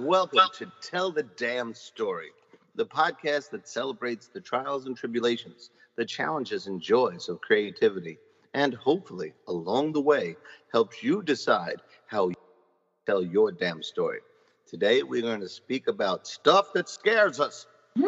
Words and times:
Welcome 0.00 0.48
to 0.54 0.72
Tell 0.80 1.12
the 1.12 1.24
Damn 1.24 1.74
Story, 1.74 2.30
the 2.74 2.86
podcast 2.86 3.50
that 3.50 3.68
celebrates 3.68 4.28
the 4.28 4.40
trials 4.40 4.86
and 4.86 4.96
tribulations, 4.96 5.68
the 5.96 6.06
challenges 6.06 6.68
and 6.68 6.80
joys 6.80 7.28
of 7.28 7.42
creativity, 7.42 8.18
and 8.54 8.72
hopefully, 8.72 9.34
along 9.46 9.92
the 9.92 10.00
way, 10.00 10.36
helps 10.72 11.02
you 11.02 11.22
decide 11.22 11.82
how 12.06 12.28
you 12.28 12.34
tell 13.04 13.22
your 13.22 13.52
damn 13.52 13.82
story. 13.82 14.20
Today, 14.66 15.02
we're 15.02 15.20
going 15.20 15.40
to 15.40 15.50
speak 15.50 15.86
about 15.86 16.26
stuff 16.26 16.72
that 16.72 16.88
scares 16.88 17.38
us. 17.38 17.66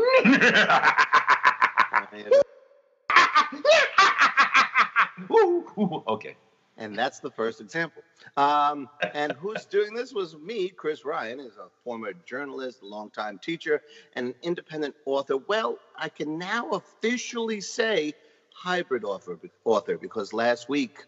Okay. 6.09 6.36
And 6.82 6.98
that's 6.98 7.20
the 7.20 7.30
first 7.30 7.60
example. 7.60 8.02
Um, 8.36 8.88
and 9.14 9.30
who's 9.32 9.66
doing 9.66 9.94
this 9.94 10.12
was 10.12 10.36
me, 10.36 10.68
Chris 10.68 11.04
Ryan, 11.04 11.38
is 11.38 11.57
a 11.57 11.68
former 11.84 12.12
journalist, 12.26 12.82
longtime 12.82 13.38
teacher, 13.38 13.80
and 14.14 14.26
an 14.26 14.34
independent 14.43 14.96
author. 15.07 15.36
Well, 15.36 15.79
I 15.96 16.08
can 16.08 16.38
now 16.38 16.71
officially 16.71 17.60
say 17.60 18.14
hybrid 18.52 19.04
author, 19.04 19.38
author 19.64 19.96
because 19.96 20.32
last 20.32 20.68
week 20.68 21.04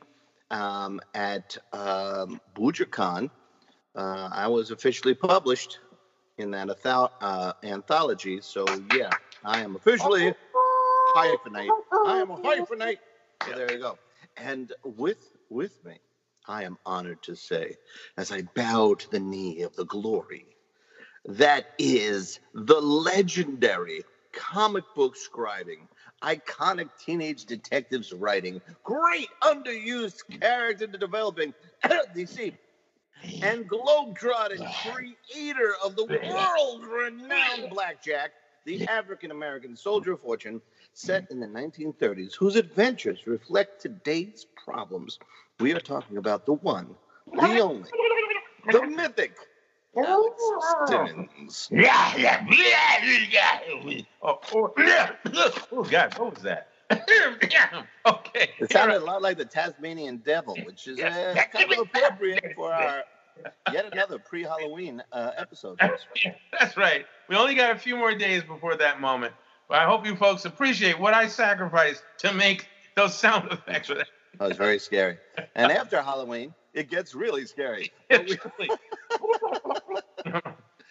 um, 0.52 1.00
at 1.12 1.56
um, 1.72 2.40
Bouchercon, 2.54 3.28
uh, 3.96 4.28
I 4.32 4.46
was 4.46 4.70
officially 4.70 5.14
published 5.14 5.80
in 6.38 6.52
that 6.52 6.70
uh, 7.20 7.52
anthology. 7.64 8.38
So 8.42 8.64
yeah, 8.94 9.10
I 9.44 9.60
am 9.60 9.74
officially 9.74 10.32
hyphenate. 11.16 11.68
I 12.06 12.18
am 12.18 12.30
a 12.30 12.36
hyphenate. 12.36 12.98
So 13.44 13.52
there 13.56 13.72
you 13.72 13.78
go. 13.78 13.98
And 14.36 14.72
with 14.84 15.33
with 15.54 15.82
me, 15.84 15.98
I 16.46 16.64
am 16.64 16.76
honored 16.84 17.22
to 17.22 17.36
say, 17.36 17.76
as 18.18 18.32
I 18.32 18.42
bow 18.42 18.94
to 18.94 19.10
the 19.10 19.20
knee 19.20 19.62
of 19.62 19.74
the 19.76 19.86
glory, 19.86 20.44
that 21.26 21.66
is 21.78 22.40
the 22.52 22.80
legendary 22.80 24.02
comic 24.32 24.84
book 24.94 25.14
scribing, 25.16 25.88
iconic 26.22 26.90
teenage 26.98 27.46
detectives 27.46 28.12
writing, 28.12 28.60
great 28.82 29.28
underused 29.42 30.40
character 30.40 30.86
developing, 30.86 31.54
DC, 31.84 32.52
and 33.42 33.70
globetrotting 33.70 34.68
creator 34.82 35.74
of 35.82 35.96
the 35.96 36.04
world 36.04 36.84
renowned 36.84 37.70
Blackjack, 37.70 38.32
the 38.66 38.86
African 38.88 39.30
American 39.30 39.76
soldier 39.76 40.12
of 40.12 40.20
fortune, 40.20 40.60
set 40.94 41.30
in 41.30 41.40
the 41.40 41.46
1930s, 41.46 42.34
whose 42.34 42.56
adventures 42.56 43.26
reflect 43.26 43.82
today's 43.82 44.46
problems. 44.64 45.18
We 45.60 45.72
are 45.72 45.80
talking 45.80 46.16
about 46.16 46.46
the 46.46 46.54
one, 46.54 46.94
the 47.32 47.60
only, 47.60 47.90
the 48.70 48.82
mythic. 48.86 49.36
Alex. 49.96 51.68
Yeah, 51.70 52.16
yeah, 52.16 52.44
yeah, 52.50 53.20
yeah. 53.30 54.00
Oh, 54.22 54.40
oh, 54.52 54.72
yeah. 54.78 55.10
oh 55.70 55.84
God, 55.84 56.18
what 56.18 56.34
was 56.34 56.42
that? 56.42 56.68
okay. 58.06 58.50
It 58.58 58.72
sounded 58.72 59.02
a 59.02 59.04
lot 59.04 59.22
like 59.22 59.38
the 59.38 59.44
Tasmanian 59.44 60.18
Devil, 60.18 60.56
which 60.64 60.88
is 60.88 60.98
uh, 60.98 61.34
kind 61.52 61.72
of 61.72 61.78
appropriate 61.78 62.54
for 62.56 62.72
our 62.72 63.04
yet 63.72 63.92
another 63.92 64.18
pre-Halloween 64.18 65.02
uh, 65.12 65.30
episode. 65.36 65.78
That's 66.58 66.76
right. 66.76 67.06
We 67.28 67.36
only 67.36 67.54
got 67.54 67.74
a 67.74 67.78
few 67.78 67.96
more 67.96 68.14
days 68.14 68.42
before 68.42 68.76
that 68.76 69.00
moment. 69.00 69.34
But 69.68 69.78
I 69.78 69.86
hope 69.86 70.06
you 70.06 70.14
folks 70.16 70.44
appreciate 70.44 70.98
what 70.98 71.14
I 71.14 71.26
sacrificed 71.26 72.02
to 72.18 72.32
make 72.32 72.68
those 72.96 73.14
sound 73.14 73.50
effects. 73.50 73.88
That 73.88 74.06
was 74.48 74.56
very 74.56 74.78
scary. 74.78 75.18
And 75.54 75.72
after 75.72 76.02
Halloween, 76.02 76.54
it 76.74 76.90
gets 76.90 77.14
really 77.14 77.46
scary. 77.46 77.92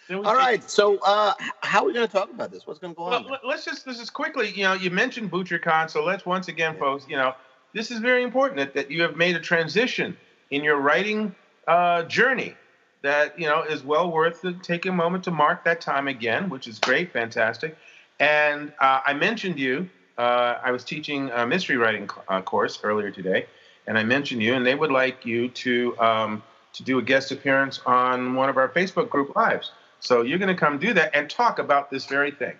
All 0.09 0.35
right. 0.35 0.69
So, 0.69 0.97
uh, 0.99 1.33
how 1.61 1.83
are 1.83 1.85
we 1.85 1.93
going 1.93 2.05
to 2.07 2.11
talk 2.11 2.29
about 2.29 2.51
this? 2.51 2.67
What's 2.67 2.79
going 2.79 2.93
to 2.93 2.97
go 2.97 3.03
on? 3.05 3.25
Well, 3.29 3.39
let's 3.43 3.65
just 3.65 3.85
this 3.85 3.99
is 3.99 4.09
quickly. 4.09 4.51
You 4.51 4.63
know, 4.63 4.73
you 4.73 4.91
mentioned 4.91 5.31
Bouchercon, 5.31 5.89
so 5.89 6.03
let's 6.03 6.25
once 6.25 6.47
again, 6.47 6.73
yeah. 6.73 6.79
folks. 6.79 7.05
You 7.07 7.17
know, 7.17 7.33
this 7.73 7.91
is 7.91 7.99
very 7.99 8.23
important 8.23 8.57
that, 8.57 8.73
that 8.73 8.91
you 8.91 9.01
have 9.01 9.15
made 9.15 9.35
a 9.35 9.39
transition 9.39 10.17
in 10.51 10.63
your 10.63 10.77
writing 10.77 11.33
uh, 11.67 12.03
journey 12.03 12.55
that 13.01 13.37
you 13.39 13.47
know 13.47 13.63
is 13.63 13.83
well 13.83 14.11
worth 14.11 14.45
taking 14.61 14.91
a 14.91 14.95
moment 14.95 15.23
to 15.25 15.31
mark 15.31 15.63
that 15.63 15.79
time 15.79 16.07
again, 16.07 16.49
which 16.49 16.67
is 16.67 16.79
great, 16.79 17.13
fantastic. 17.13 17.77
And 18.19 18.71
uh, 18.79 19.01
I 19.05 19.13
mentioned 19.13 19.59
you. 19.59 19.89
Uh, 20.17 20.59
I 20.63 20.71
was 20.71 20.83
teaching 20.83 21.31
a 21.31 21.45
mystery 21.45 21.77
writing 21.77 22.09
uh, 22.27 22.41
course 22.41 22.79
earlier 22.83 23.09
today, 23.09 23.47
and 23.87 23.97
I 23.97 24.03
mentioned 24.03 24.43
you, 24.43 24.53
and 24.53 24.65
they 24.65 24.75
would 24.75 24.91
like 24.91 25.25
you 25.25 25.49
to 25.49 25.97
um, 25.99 26.43
to 26.73 26.83
do 26.83 26.99
a 26.99 27.01
guest 27.01 27.31
appearance 27.31 27.79
on 27.85 28.35
one 28.35 28.49
of 28.49 28.57
our 28.57 28.69
Facebook 28.69 29.09
group 29.09 29.35
lives. 29.35 29.71
So 29.99 30.21
you're 30.21 30.37
going 30.37 30.53
to 30.53 30.59
come 30.59 30.77
do 30.77 30.93
that 30.93 31.15
and 31.15 31.29
talk 31.29 31.59
about 31.59 31.89
this 31.89 32.05
very 32.05 32.31
thing. 32.31 32.55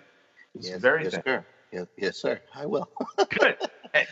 This 0.54 0.70
yes, 0.70 0.80
very 0.80 1.04
yes, 1.04 1.12
thing. 1.12 1.22
Sir. 1.24 1.44
Yes, 1.74 1.86
yes, 1.98 2.16
sir. 2.18 2.40
I 2.54 2.66
will. 2.66 2.88
Good. 3.16 3.56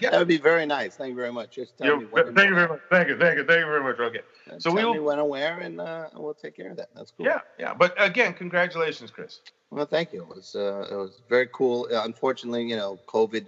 Yeah. 0.01 0.11
That 0.11 0.19
would 0.19 0.29
be 0.29 0.39
very 0.39 0.67
nice. 0.67 0.97
Thank 0.97 1.11
you 1.11 1.17
very 1.17 1.33
much. 1.33 1.55
Just 1.55 1.79
tell 1.79 1.87
You're, 1.87 2.01
me 2.01 2.07
when 2.07 2.35
Thank 2.35 2.49
you 2.49 2.55
very 2.57 2.69
much. 2.69 2.81
Thank 2.91 3.09
you. 3.09 3.19
Thank 3.19 3.39
you. 3.39 3.45
Thank 3.45 3.61
you 3.61 3.67
very 3.67 3.83
much. 3.83 3.99
Okay. 4.01 4.21
Uh, 4.51 4.59
so 4.59 4.73
we 4.73 4.85
will. 4.85 4.95
Me 4.95 5.01
when 5.01 5.19
and 5.21 5.29
where, 5.29 5.59
and 5.59 5.81
uh, 5.81 6.09
we'll 6.15 6.35
take 6.35 6.57
care 6.57 6.71
of 6.71 6.77
that. 6.77 6.89
That's 6.95 7.13
cool. 7.13 7.27
Yeah, 7.27 7.41
yeah. 7.59 7.75
But 7.75 7.95
again, 7.99 8.35
congratulations, 8.35 9.13
Chris. 9.13 9.41
Well, 9.71 9.87
thank 9.87 10.13
you. 10.13 10.23
It 10.23 10.29
was 10.29 10.57
uh, 10.57 10.89
it 10.91 10.97
was 10.97 11.23
very 11.29 11.49
cool. 11.53 11.89
Uh, 11.93 12.03
unfortunately, 12.05 12.65
you 12.65 12.77
know, 12.77 12.99
COVID 13.07 13.47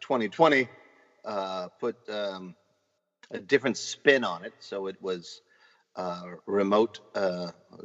2020 0.00 0.68
uh, 1.24 1.28
uh, 1.28 1.68
put 1.78 1.96
um, 2.08 2.56
a 3.30 3.38
different 3.38 3.76
spin 3.76 4.24
on 4.24 4.44
it. 4.44 4.52
So 4.58 4.88
it 4.88 5.00
was 5.00 5.42
remote 6.46 7.00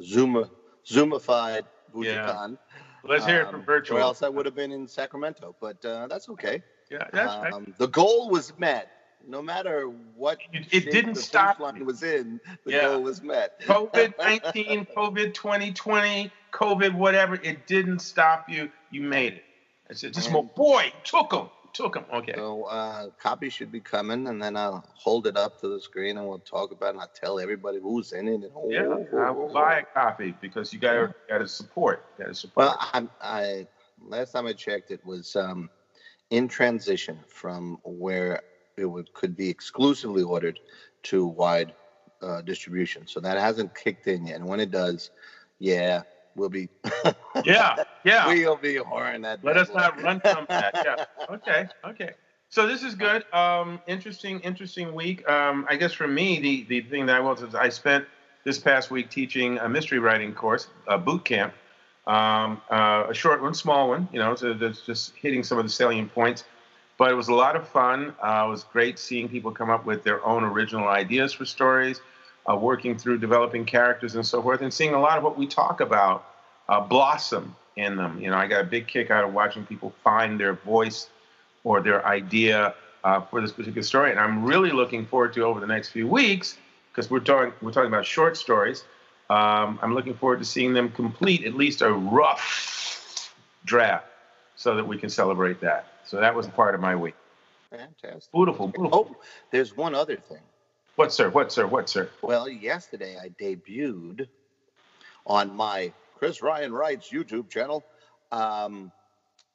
Zoom 0.01 0.49
Zoomified 0.87 1.63
Bouchercon. 1.93 2.51
Yeah. 2.51 2.86
Let's 3.03 3.25
hear 3.25 3.41
it 3.41 3.49
from 3.49 3.61
um, 3.61 3.65
virtual. 3.65 3.97
Or 3.97 4.01
else 4.01 4.23
I 4.23 4.29
would 4.29 4.45
have 4.45 4.55
been 4.55 4.71
in 4.71 4.87
Sacramento, 4.87 5.55
but 5.59 5.83
uh, 5.85 6.07
that's 6.07 6.29
okay. 6.29 6.61
Yeah, 6.89 7.07
that's 7.11 7.33
um, 7.33 7.41
right. 7.41 7.77
The 7.77 7.87
goal 7.87 8.29
was 8.29 8.57
met. 8.57 8.91
No 9.27 9.41
matter 9.41 9.91
what 10.15 10.37
it, 10.53 10.67
it 10.71 10.91
didn't 10.91 11.15
the 11.15 11.21
stop. 11.21 11.59
Line 11.59 11.85
was 11.85 12.01
in 12.01 12.39
the 12.65 12.71
yeah. 12.71 12.81
goal 12.83 13.01
was 13.01 13.21
met. 13.21 13.59
COVID 13.61 14.13
nineteen, 14.19 14.85
COVID 14.95 15.33
twenty 15.33 15.73
twenty, 15.73 16.31
COVID 16.53 16.93
whatever. 16.93 17.35
It 17.35 17.67
didn't 17.67 17.99
stop 17.99 18.49
you. 18.49 18.71
You 18.89 19.01
made 19.01 19.33
it. 19.33 19.43
I 19.89 19.93
said, 19.93 20.13
just 20.13 20.31
more. 20.31 20.43
Boy, 20.43 20.93
took 21.03 21.31
them 21.31 21.49
took 21.77 21.93
them. 21.93 22.05
Okay. 22.11 22.33
So 22.35 22.63
uh, 22.63 23.09
copy 23.21 23.49
should 23.49 23.71
be 23.71 23.79
coming, 23.79 24.27
and 24.27 24.41
then 24.41 24.57
I'll 24.57 24.83
hold 24.95 25.27
it 25.27 25.37
up 25.37 25.61
to 25.61 25.67
the 25.67 25.79
screen, 25.79 26.17
and 26.17 26.27
we'll 26.27 26.39
talk 26.39 26.71
about 26.71 26.87
it. 26.87 26.89
And 26.91 27.01
I'll 27.01 27.11
tell 27.13 27.39
everybody 27.39 27.79
who's 27.79 28.11
in 28.11 28.27
it. 28.27 28.33
And, 28.33 28.51
oh, 28.55 28.69
yeah, 28.69 29.19
I 29.19 29.31
will 29.31 29.53
buy 29.53 29.79
a 29.79 29.83
copy 29.83 30.35
because 30.41 30.73
you 30.73 30.79
got 30.79 30.93
to 30.93 31.13
got 31.29 31.37
to 31.37 31.47
support. 31.47 32.17
Got 32.17 32.27
to 32.27 32.33
support. 32.33 32.57
Well, 32.57 32.77
I, 32.79 33.07
I 33.21 33.67
last 34.05 34.31
time 34.31 34.47
I 34.47 34.53
checked, 34.53 34.91
it 34.91 35.05
was 35.05 35.35
um, 35.35 35.69
in 36.31 36.47
transition 36.47 37.19
from 37.27 37.77
where 37.83 38.41
it 38.75 38.85
would 38.85 39.13
could 39.13 39.37
be 39.37 39.49
exclusively 39.49 40.23
ordered 40.23 40.59
to 41.03 41.27
wide 41.27 41.73
uh, 42.21 42.41
distribution. 42.41 43.05
So 43.05 43.19
that 43.19 43.37
hasn't 43.37 43.75
kicked 43.75 44.07
in 44.07 44.25
yet. 44.25 44.37
And 44.37 44.47
when 44.47 44.59
it 44.59 44.71
does, 44.71 45.11
yeah, 45.59 46.01
we'll 46.35 46.49
be. 46.49 46.69
yeah, 47.45 47.83
yeah. 48.07 48.27
We'll 48.27 48.55
be 48.55 48.75
whoring 48.75 49.23
that. 49.23 49.43
Let 49.43 49.57
us 49.57 49.69
not 49.73 50.01
run 50.01 50.19
from 50.19 50.45
that. 50.49 50.71
Yeah. 50.83 51.05
Okay. 51.29 51.67
Okay. 51.85 52.11
So 52.49 52.65
this 52.65 52.81
is 52.81 52.95
good. 52.95 53.25
Um, 53.33 53.81
interesting, 53.87 54.39
interesting 54.39 54.95
week. 54.95 55.27
Um, 55.29 55.65
I 55.69 55.75
guess 55.75 55.93
for 55.93 56.07
me, 56.07 56.39
the 56.39 56.63
the 56.63 56.89
thing 56.89 57.05
that 57.07 57.15
I 57.15 57.19
was 57.19 57.41
is 57.41 57.55
I 57.55 57.69
spent 57.69 58.05
this 58.43 58.57
past 58.57 58.89
week 58.89 59.09
teaching 59.09 59.57
a 59.57 59.67
mystery 59.67 59.99
writing 59.99 60.33
course, 60.33 60.67
a 60.87 60.97
boot 60.97 61.25
camp, 61.25 61.53
um, 62.07 62.61
uh, 62.71 63.05
a 63.09 63.13
short 63.13 63.41
one, 63.41 63.53
small 63.53 63.89
one. 63.89 64.07
You 64.13 64.19
know, 64.19 64.35
so 64.35 64.53
that's 64.53 64.81
just 64.85 65.13
hitting 65.15 65.43
some 65.43 65.57
of 65.57 65.65
the 65.65 65.69
salient 65.69 66.13
points. 66.13 66.45
But 66.97 67.11
it 67.11 67.15
was 67.15 67.27
a 67.27 67.33
lot 67.33 67.55
of 67.55 67.67
fun. 67.67 68.15
Uh, 68.23 68.45
it 68.47 68.49
was 68.49 68.63
great 68.63 68.97
seeing 68.97 69.29
people 69.29 69.51
come 69.51 69.69
up 69.69 69.85
with 69.85 70.03
their 70.03 70.25
own 70.25 70.43
original 70.43 70.87
ideas 70.87 71.31
for 71.31 71.45
stories 71.45 72.01
uh, 72.49 72.55
working 72.55 72.97
through 72.97 73.19
developing 73.19 73.65
characters 73.65 74.15
and 74.15 74.25
so 74.25 74.41
forth, 74.41 74.61
and 74.61 74.73
seeing 74.73 74.93
a 74.93 74.99
lot 74.99 75.17
of 75.17 75.23
what 75.23 75.37
we 75.37 75.45
talk 75.45 75.81
about 75.81 76.26
uh, 76.69 76.81
blossom 76.81 77.55
in 77.75 77.95
them. 77.95 78.19
You 78.19 78.29
know, 78.29 78.37
I 78.37 78.47
got 78.47 78.61
a 78.61 78.65
big 78.65 78.87
kick 78.87 79.11
out 79.11 79.23
of 79.23 79.33
watching 79.33 79.65
people 79.65 79.93
find 80.03 80.39
their 80.39 80.53
voice 80.53 81.09
or 81.63 81.81
their 81.81 82.05
idea 82.05 82.73
uh, 83.03 83.21
for 83.21 83.41
this 83.41 83.51
particular 83.51 83.83
story, 83.83 84.11
and 84.11 84.19
I'm 84.19 84.43
really 84.43 84.71
looking 84.71 85.05
forward 85.05 85.33
to 85.33 85.43
over 85.43 85.59
the 85.59 85.67
next 85.67 85.89
few 85.89 86.07
weeks 86.07 86.57
because 86.91 87.09
we're 87.09 87.19
talking 87.19 87.53
we're 87.61 87.71
talking 87.71 87.87
about 87.87 88.05
short 88.05 88.37
stories. 88.37 88.83
Um, 89.29 89.77
I'm 89.81 89.93
looking 89.93 90.13
forward 90.13 90.39
to 90.39 90.45
seeing 90.45 90.73
them 90.73 90.89
complete 90.89 91.45
at 91.45 91.53
least 91.53 91.81
a 91.81 91.91
rough 91.91 93.33
draft 93.65 94.05
so 94.55 94.75
that 94.75 94.87
we 94.87 94.97
can 94.97 95.09
celebrate 95.09 95.59
that. 95.61 95.85
So 96.05 96.19
that 96.19 96.33
was 96.33 96.47
part 96.47 96.73
of 96.73 96.81
my 96.81 96.95
week. 96.95 97.15
Fantastic. 97.69 98.31
Beautiful, 98.31 98.69
beautiful. 98.69 99.09
Oh, 99.11 99.15
there's 99.51 99.75
one 99.75 99.93
other 99.93 100.15
thing. 100.15 100.41
What, 100.95 101.13
sir? 101.13 101.29
What, 101.29 101.51
sir? 101.51 101.67
What, 101.67 101.89
sir? 101.89 102.09
Well, 102.21 102.49
yesterday 102.49 103.17
I 103.21 103.29
debuted 103.29 104.27
on 105.25 105.55
my 105.55 105.91
Chris 106.17 106.41
Ryan 106.41 106.73
Writes 106.73 107.09
YouTube 107.11 107.49
channel 107.49 107.83
um, 108.31 108.91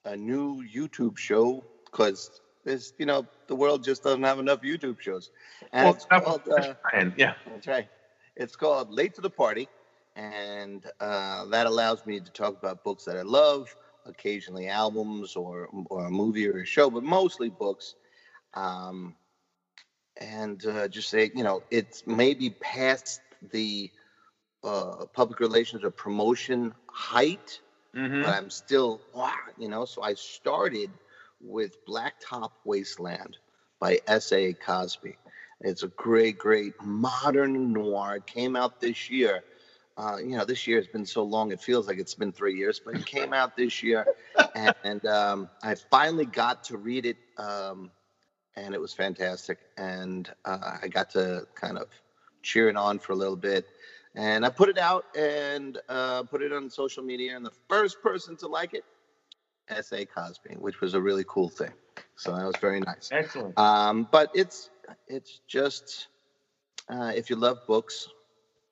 a 0.04 0.16
new 0.16 0.62
YouTube 0.64 1.18
show 1.18 1.64
because 1.86 2.40
there's, 2.64 2.92
you 2.98 3.06
know, 3.06 3.26
the 3.48 3.54
world 3.54 3.84
just 3.84 4.02
doesn't 4.02 4.22
have 4.22 4.38
enough 4.38 4.62
YouTube 4.62 5.00
shows. 5.00 5.30
And 5.72 5.84
well, 5.86 5.94
it's 5.94 6.04
called, 6.06 6.42
uh, 6.48 6.74
yeah. 7.16 7.34
That's 7.46 7.66
right. 7.66 7.88
It's 8.36 8.56
called 8.56 8.90
Late 8.90 9.14
to 9.14 9.20
the 9.20 9.30
Party. 9.30 9.68
and 10.16 10.84
uh, 11.00 11.46
that 11.46 11.66
allows 11.66 12.04
me 12.06 12.20
to 12.20 12.30
talk 12.30 12.56
about 12.58 12.84
books 12.84 13.04
that 13.04 13.16
I 13.16 13.22
love, 13.22 13.74
occasionally 14.06 14.68
albums 14.68 15.36
or 15.36 15.68
or 15.88 16.06
a 16.06 16.10
movie 16.10 16.48
or 16.48 16.60
a 16.60 16.66
show, 16.66 16.90
but 16.90 17.02
mostly 17.02 17.48
books. 17.48 17.94
Um, 18.54 19.14
and 20.18 20.64
uh, 20.66 20.88
just 20.88 21.08
say, 21.08 21.30
you 21.34 21.42
know, 21.42 21.62
it's 21.70 22.06
maybe 22.06 22.50
past 22.50 23.20
the 23.50 23.90
uh, 24.64 25.06
public 25.14 25.40
relations 25.40 25.84
or 25.84 25.90
promotion 25.90 26.72
height, 26.90 27.60
Mhm. 27.94 28.22
but 28.22 28.34
I'm 28.34 28.50
still, 28.50 29.02
wow, 29.12 29.34
you 29.56 29.68
know. 29.68 29.84
So 29.84 30.02
I 30.02 30.14
started 30.14 30.98
with 31.40 31.76
Blacktop 31.88 32.50
Wasteland 32.64 33.38
by 33.80 34.00
S.A. 34.06 34.54
Cosby. 34.54 35.18
It's 35.60 35.82
a 35.82 35.88
great, 35.88 36.38
great 36.38 36.74
modern 36.82 37.72
noir. 37.72 38.16
It 38.16 38.26
came 38.26 38.56
out 38.56 38.72
this 38.80 39.10
year. 39.10 39.42
Uh, 39.96 40.16
you 40.18 40.36
know, 40.36 40.44
this 40.44 40.66
year 40.66 40.78
has 40.78 40.88
been 40.88 41.06
so 41.06 41.22
long, 41.24 41.52
it 41.52 41.60
feels 41.60 41.86
like 41.86 41.98
it's 41.98 42.14
been 42.14 42.32
three 42.32 42.54
years, 42.56 42.80
but 42.84 42.94
it 42.94 43.04
came 43.04 43.32
out 43.34 43.54
this 43.56 43.82
year. 43.82 44.06
And, 44.54 44.74
and 44.84 45.04
um, 45.06 45.50
I 45.62 45.74
finally 45.90 46.26
got 46.26 46.62
to 46.64 46.76
read 46.78 47.06
it, 47.06 47.18
um, 47.36 47.92
and 48.56 48.74
it 48.74 48.80
was 48.80 48.94
fantastic. 48.94 49.58
And 49.76 50.30
uh, 50.44 50.78
I 50.82 50.88
got 50.88 51.10
to 51.10 51.46
kind 51.54 51.78
of 51.78 51.88
cheer 52.42 52.68
it 52.68 52.76
on 52.76 52.98
for 52.98 53.12
a 53.12 53.16
little 53.16 53.36
bit. 53.36 53.66
And 54.14 54.44
I 54.44 54.50
put 54.50 54.68
it 54.68 54.78
out 54.78 55.04
and 55.16 55.78
uh, 55.88 56.22
put 56.24 56.42
it 56.42 56.52
on 56.52 56.68
social 56.68 57.02
media, 57.02 57.34
and 57.34 57.44
the 57.44 57.52
first 57.68 58.00
person 58.02 58.36
to 58.38 58.46
like 58.46 58.74
it, 58.74 58.84
S.A. 59.68 60.04
Cosby, 60.04 60.56
which 60.58 60.80
was 60.80 60.94
a 60.94 61.00
really 61.00 61.24
cool 61.26 61.48
thing. 61.48 61.72
So 62.16 62.36
that 62.36 62.44
was 62.44 62.56
very 62.60 62.80
nice. 62.80 63.08
Excellent. 63.10 63.58
Um, 63.58 64.06
but 64.10 64.30
it's 64.34 64.70
it's 65.08 65.40
just 65.48 66.08
uh, 66.90 67.12
if 67.14 67.30
you 67.30 67.36
love 67.36 67.58
books, 67.66 68.08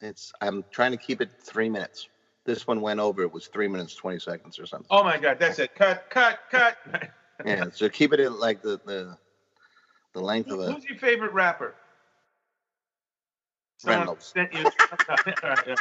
it's 0.00 0.32
I'm 0.40 0.64
trying 0.70 0.92
to 0.92 0.98
keep 0.98 1.20
it 1.20 1.30
three 1.42 1.70
minutes. 1.70 2.08
This 2.44 2.66
one 2.66 2.80
went 2.80 3.00
over. 3.00 3.22
It 3.22 3.32
was 3.32 3.46
three 3.46 3.68
minutes 3.68 3.94
twenty 3.94 4.18
seconds 4.18 4.58
or 4.58 4.66
something. 4.66 4.88
Oh 4.90 5.04
my 5.04 5.18
God, 5.18 5.38
that's 5.38 5.58
it. 5.58 5.74
Cut, 5.74 6.04
cut, 6.10 6.38
cut. 6.50 6.76
Yeah, 7.44 7.64
so 7.72 7.88
keep 7.88 8.12
it 8.12 8.20
at 8.20 8.32
like 8.32 8.60
the 8.60 8.80
the, 8.84 9.16
the 10.12 10.20
length 10.20 10.50
of 10.50 10.60
a 10.60 10.72
Who's 10.72 10.84
your 10.84 10.98
favorite 10.98 11.32
rapper? 11.32 11.74
Someone 13.80 14.00
Reynolds. 14.00 14.26
sent 14.26 14.52
you. 14.52 14.64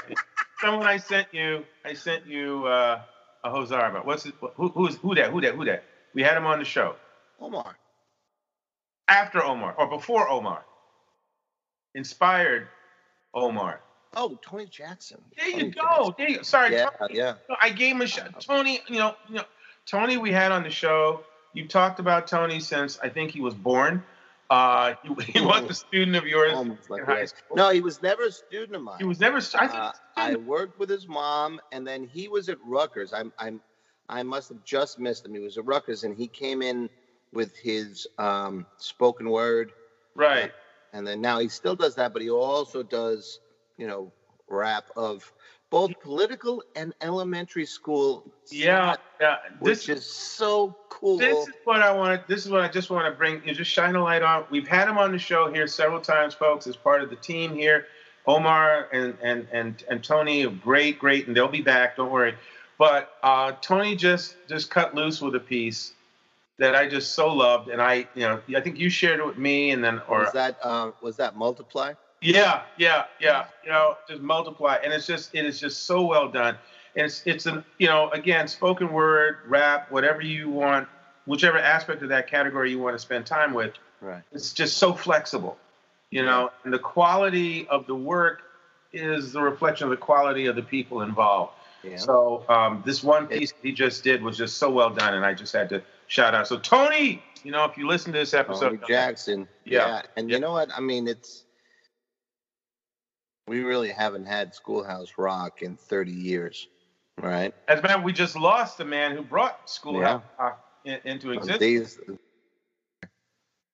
Someone 0.62 0.88
I 0.88 0.96
sent 0.96 1.28
you. 1.34 1.66
I 1.84 1.94
sent 1.94 2.26
you 2.26 2.66
uh, 2.66 3.02
a 3.44 3.50
Hozar 3.50 3.90
about. 3.90 4.06
What's 4.06 4.26
it? 4.26 4.36
Who, 4.56 4.70
who's 4.70 4.96
who 4.96 5.16
that? 5.16 5.32
Who 5.32 5.42
that? 5.42 5.56
Who 5.56 5.66
that? 5.66 5.84
We 6.14 6.24
had 6.24 6.38
him 6.38 6.46
on 6.46 6.60
the 6.60 6.66
show 6.66 6.96
Omar. 7.42 7.76
after 9.10 9.44
Omar 9.44 9.76
or 9.78 9.90
before 9.90 10.30
Omar. 10.30 10.64
Inspired 11.94 12.70
Omar. 13.34 13.82
Oh, 14.16 14.40
Tony 14.42 14.66
Jackson. 14.68 15.20
There 15.38 15.50
you 15.50 15.56
Tony 15.58 15.72
go. 15.72 16.16
There 16.18 16.30
you 16.30 16.38
go. 16.38 16.44
Sorry, 16.44 16.70
Jackson. 16.70 17.00
Tony. 17.00 17.18
Yeah, 17.18 17.34
yeah. 17.50 17.56
I 17.62 17.70
gave 17.70 17.96
him 17.96 18.02
a 18.02 18.08
shot. 18.08 18.40
Tony, 18.40 18.80
you 18.88 19.00
know, 19.00 19.16
you 19.28 19.36
know, 19.36 19.44
Tony, 19.86 20.16
we 20.16 20.32
had 20.32 20.54
on 20.54 20.64
the 20.64 20.70
show. 20.70 21.26
You 21.54 21.68
talked 21.68 22.00
about 22.00 22.28
Tony 22.28 22.62
since 22.62 22.98
I 23.04 23.10
think 23.10 23.32
he 23.32 23.42
was 23.42 23.56
born. 23.56 24.04
Uh, 24.50 24.96
he, 25.04 25.32
he 25.34 25.42
was 25.46 25.70
a 25.70 25.74
student 25.74 26.16
of 26.16 26.26
yours 26.26 26.54
Almost 26.54 26.90
like 26.90 27.02
in 27.02 27.06
high 27.06 27.26
school. 27.26 27.56
No, 27.56 27.70
he 27.70 27.82
was 27.82 28.02
never 28.02 28.24
a 28.24 28.32
student 28.32 28.76
of 28.76 28.82
mine. 28.82 28.98
He 29.00 29.06
was 29.06 29.20
never. 29.20 29.38
I 29.38 29.68
think 29.68 29.74
Uh, 29.74 29.92
I 30.18 30.36
worked 30.36 30.80
with 30.80 30.90
his 30.90 31.08
mom, 31.08 31.62
and 31.72 31.86
then 31.86 32.04
he 32.04 32.28
was 32.28 32.50
at 32.50 32.58
Rutgers. 32.66 33.14
I'm, 33.14 33.32
I'm, 33.38 33.62
I 34.08 34.24
must 34.24 34.50
have 34.50 34.64
just 34.64 34.98
missed 35.00 35.26
him. 35.26 35.34
He 35.34 35.40
was 35.40 35.58
at 35.58 35.66
Rutgers, 35.66 36.04
and 36.04 36.16
he 36.16 36.28
came 36.28 36.62
in 36.62 36.90
with 37.32 37.56
his 37.58 38.08
um, 38.18 38.66
spoken 38.78 39.30
word, 39.30 39.72
right. 40.16 40.52
and 40.94 41.06
then 41.06 41.22
now 41.22 41.38
he 41.38 41.48
still 41.48 41.76
does 41.76 41.94
that, 41.96 42.12
but 42.12 42.24
he 42.24 42.32
also 42.32 42.82
does, 42.82 43.40
you 43.78 43.86
know, 43.86 44.12
rap 44.48 44.86
of 44.96 45.32
both 45.70 45.92
political 46.02 46.64
and 46.76 46.94
elementary 47.02 47.66
school. 47.66 48.24
Yeah, 48.50 48.96
yeah. 49.22 49.38
This 49.62 49.88
which 49.88 49.98
is 49.98 50.06
so 50.06 50.76
cool. 50.90 51.18
this 51.18 51.48
is 51.48 51.54
what 51.64 51.82
I 51.82 51.92
want. 51.92 52.28
This 52.28 52.46
is 52.46 52.52
what 52.52 52.62
I 52.62 52.68
just 52.68 52.90
want 52.90 53.12
to 53.12 53.18
bring. 53.18 53.42
You 53.46 53.54
just 53.54 53.72
shine 53.72 53.96
a 53.96 54.04
light 54.04 54.22
on. 54.22 54.46
We've 54.50 54.68
had 54.68 54.88
him 54.88 54.98
on 54.98 55.12
the 55.12 55.20
show 55.20 55.52
here 55.52 55.68
several 55.68 56.02
times, 56.02 56.34
folks, 56.34 56.68
as 56.68 56.76
part 56.76 57.02
of 57.02 57.10
the 57.10 57.16
team 57.16 57.54
here. 57.54 57.86
Omar 58.26 58.90
and 58.92 59.18
and 59.22 59.48
and 59.52 59.84
and 59.90 60.04
Tony 60.04 60.46
great, 60.48 61.00
great, 61.00 61.28
and 61.28 61.36
they'll 61.36 61.48
be 61.48 61.62
back. 61.62 61.98
Don't 61.98 62.12
worry. 62.12 62.36
But 62.78 63.14
uh, 63.24 63.54
Tony 63.62 63.96
just 63.96 64.36
just 64.48 64.70
cut 64.70 64.96
loose 64.96 65.22
with 65.22 65.36
a 65.36 65.40
piece 65.40 65.94
that 66.58 66.76
I 66.76 66.88
just 66.88 67.14
so 67.14 67.34
loved, 67.34 67.70
and 67.70 67.82
I, 67.82 68.08
you 68.16 68.22
know, 68.22 68.42
I 68.56 68.62
think 68.62 68.78
you 68.78 68.90
shared 68.90 69.20
it 69.20 69.26
with 69.26 69.38
me, 69.38 69.72
and 69.72 69.84
then 69.84 70.02
or 70.08 70.20
was 70.20 70.34
that 70.34 70.58
uh, 70.62 70.92
was 71.02 71.18
that 71.18 71.36
multiply? 71.36 71.94
Yeah, 72.22 72.64
yeah, 72.78 73.06
yeah. 73.20 73.46
You 73.64 73.70
know, 73.70 73.98
just 74.08 74.22
multiply, 74.22 74.78
and 74.84 74.92
it's 74.92 75.08
just 75.08 75.34
it 75.34 75.46
is 75.46 75.60
just 75.60 75.84
so 75.84 76.06
well 76.06 76.28
done. 76.30 76.58
And 76.96 77.06
it's 77.06 77.22
it's 77.26 77.46
an 77.46 77.64
you 77.78 77.88
know 77.88 78.10
again 78.10 78.48
spoken 78.48 78.92
word, 78.92 79.38
rap, 79.48 79.92
whatever 79.92 80.22
you 80.22 80.50
want, 80.50 80.88
whichever 81.26 81.58
aspect 81.58 82.02
of 82.02 82.10
that 82.10 82.28
category 82.28 82.72
you 82.72 82.80
want 82.80 82.96
to 82.96 83.00
spend 83.00 83.26
time 83.26 83.54
with. 83.54 83.74
Right. 84.02 84.22
It's 84.32 84.54
just 84.54 84.78
so 84.78 84.94
flexible, 84.94 85.58
you 86.10 86.24
know. 86.24 86.52
And 86.64 86.74
the 86.74 86.80
quality 86.80 87.68
of 87.68 87.86
the 87.88 87.96
work 87.96 88.42
is 88.92 89.32
the 89.32 89.42
reflection 89.42 89.86
of 89.86 89.92
the 89.92 89.98
quality 89.98 90.48
of 90.48 90.56
the 90.56 90.64
people 90.64 91.02
involved. 91.02 91.54
Yeah. 91.84 91.98
So 91.98 92.44
um, 92.50 92.84
this 92.86 93.04
one 93.04 93.28
piece 93.28 93.54
he 93.62 93.72
just 93.72 94.04
did 94.04 94.22
was 94.22 94.38
just 94.38 94.58
so 94.58 94.70
well 94.70 94.90
done, 94.90 95.14
and 95.14 95.26
I 95.26 95.34
just 95.34 95.54
had 95.54 95.70
to 95.70 95.82
shout 96.08 96.34
out. 96.36 96.48
So 96.48 96.58
Tony, 96.60 97.22
you 97.44 97.52
know, 97.52 97.64
if 97.66 97.78
you 97.78 97.88
listen 97.88 98.12
to 98.12 98.20
this 98.20 98.34
episode, 98.34 98.82
Tony 98.82 98.82
Jackson. 98.88 99.48
Yeah. 99.64 99.88
Yeah. 99.88 100.02
And 100.18 100.30
Yeah. 100.30 100.36
you 100.36 100.42
know 100.42 100.52
what? 100.52 100.70
I 100.76 100.82
mean, 100.82 101.08
it's 101.08 101.44
we 103.50 103.62
really 103.62 103.90
haven't 103.90 104.26
had 104.26 104.54
Schoolhouse 104.54 105.14
Rock 105.18 105.64
in 105.64 105.76
30 105.76 106.12
years, 106.12 106.68
right? 107.20 107.52
As 107.68 107.80
a 107.80 107.82
matter, 107.82 108.00
we 108.00 108.14
just 108.14 108.36
lost 108.36 108.78
the 108.78 108.86
man 108.86 109.16
who 109.16 109.24
brought 109.24 109.68
Schoolhouse 109.68 110.22
Rock 110.38 110.64
in, 110.86 111.00
into 111.04 111.32
existence. 111.32 111.60
These, 111.60 112.00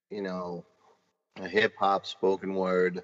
you 0.09 0.21
know, 0.21 0.63
a 1.41 1.47
hip 1.49 1.73
hop, 1.77 2.05
spoken 2.05 2.55
word, 2.55 3.01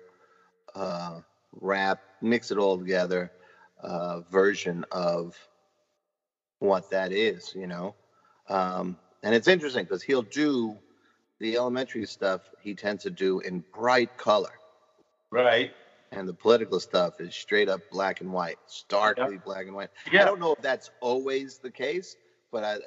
uh, 0.74 1.20
rap, 1.60 2.00
mix 2.22 2.52
it 2.52 2.58
all 2.58 2.78
together, 2.78 3.34
uh, 3.84 4.22
version 4.32 4.86
of 4.94 5.36
what 6.60 6.90
that 6.90 7.12
is, 7.12 7.52
you 7.54 7.68
know. 7.68 7.96
Um, 8.48 8.98
and 9.24 9.36
it's 9.36 9.50
interesting 9.50 9.84
because 9.84 10.02
he'll 10.02 10.22
do 10.22 10.78
the 11.42 11.58
elementary 11.58 12.06
stuff 12.06 12.50
he 12.62 12.74
tends 12.76 13.04
to 13.04 13.10
do 13.10 13.42
in 13.42 13.62
bright 13.74 14.18
color. 14.18 14.54
Right. 15.32 15.72
And 16.12 16.28
the 16.28 16.34
political 16.34 16.80
stuff 16.80 17.20
is 17.20 17.34
straight 17.36 17.70
up 17.70 17.82
black 17.90 18.22
and 18.22 18.32
white, 18.34 18.58
starkly 18.68 19.38
black 19.38 19.66
and 19.68 19.76
white. 19.76 19.90
I 20.18 20.26
don't 20.26 20.40
know 20.40 20.52
if 20.54 20.62
that's 20.62 20.90
always 21.00 21.58
the 21.60 21.72
case, 21.72 22.16
but 22.52 22.64
I, 22.64 22.78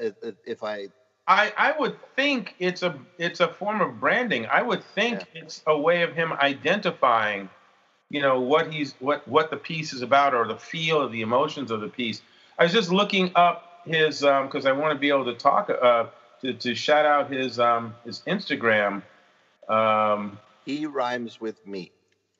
if- 0.47 0.63
I, 0.63 0.89
I, 1.27 1.53
I 1.57 1.75
would 1.79 1.97
think 2.17 2.55
it's 2.59 2.83
a 2.83 2.99
it's 3.19 3.41
a 3.41 3.49
form 3.49 3.81
of 3.81 3.99
branding. 3.99 4.47
I 4.47 4.61
would 4.63 4.85
think 4.85 5.21
it's 5.35 5.63
a 5.67 5.79
way 5.79 6.03
of 6.03 6.13
him 6.15 6.33
identifying, 6.35 7.49
you 8.11 8.21
know, 8.21 8.41
what 8.41 8.71
he's 8.73 8.95
what 8.99 9.27
what 9.27 9.51
the 9.51 9.57
piece 9.57 9.95
is 9.95 10.03
about 10.03 10.35
or 10.35 10.47
the 10.47 10.59
feel 10.59 11.01
of 11.01 11.13
the 11.13 11.23
emotions 11.23 11.71
of 11.71 11.81
the 11.81 11.89
piece. 11.89 12.21
I 12.59 12.65
was 12.65 12.73
just 12.73 12.93
looking 12.93 13.33
up 13.37 13.81
his 13.87 14.23
um 14.23 14.47
because 14.47 14.67
I 14.67 14.73
want 14.73 14.93
to 14.93 14.99
be 14.99 15.09
able 15.09 15.25
to 15.25 15.35
talk 15.35 15.71
uh 15.71 16.07
to, 16.43 16.53
to 16.53 16.75
shout 16.75 17.07
out 17.07 17.33
his 17.33 17.59
um 17.59 17.95
his 18.05 18.21
Instagram. 18.27 19.03
Um 19.69 20.39
he 20.67 20.85
rhymes 20.87 21.41
with 21.41 21.65
me, 21.67 21.93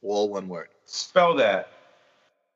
all 0.03 0.29
one 0.29 0.49
word. 0.49 0.69
Spell 0.87 1.35
that. 1.37 1.69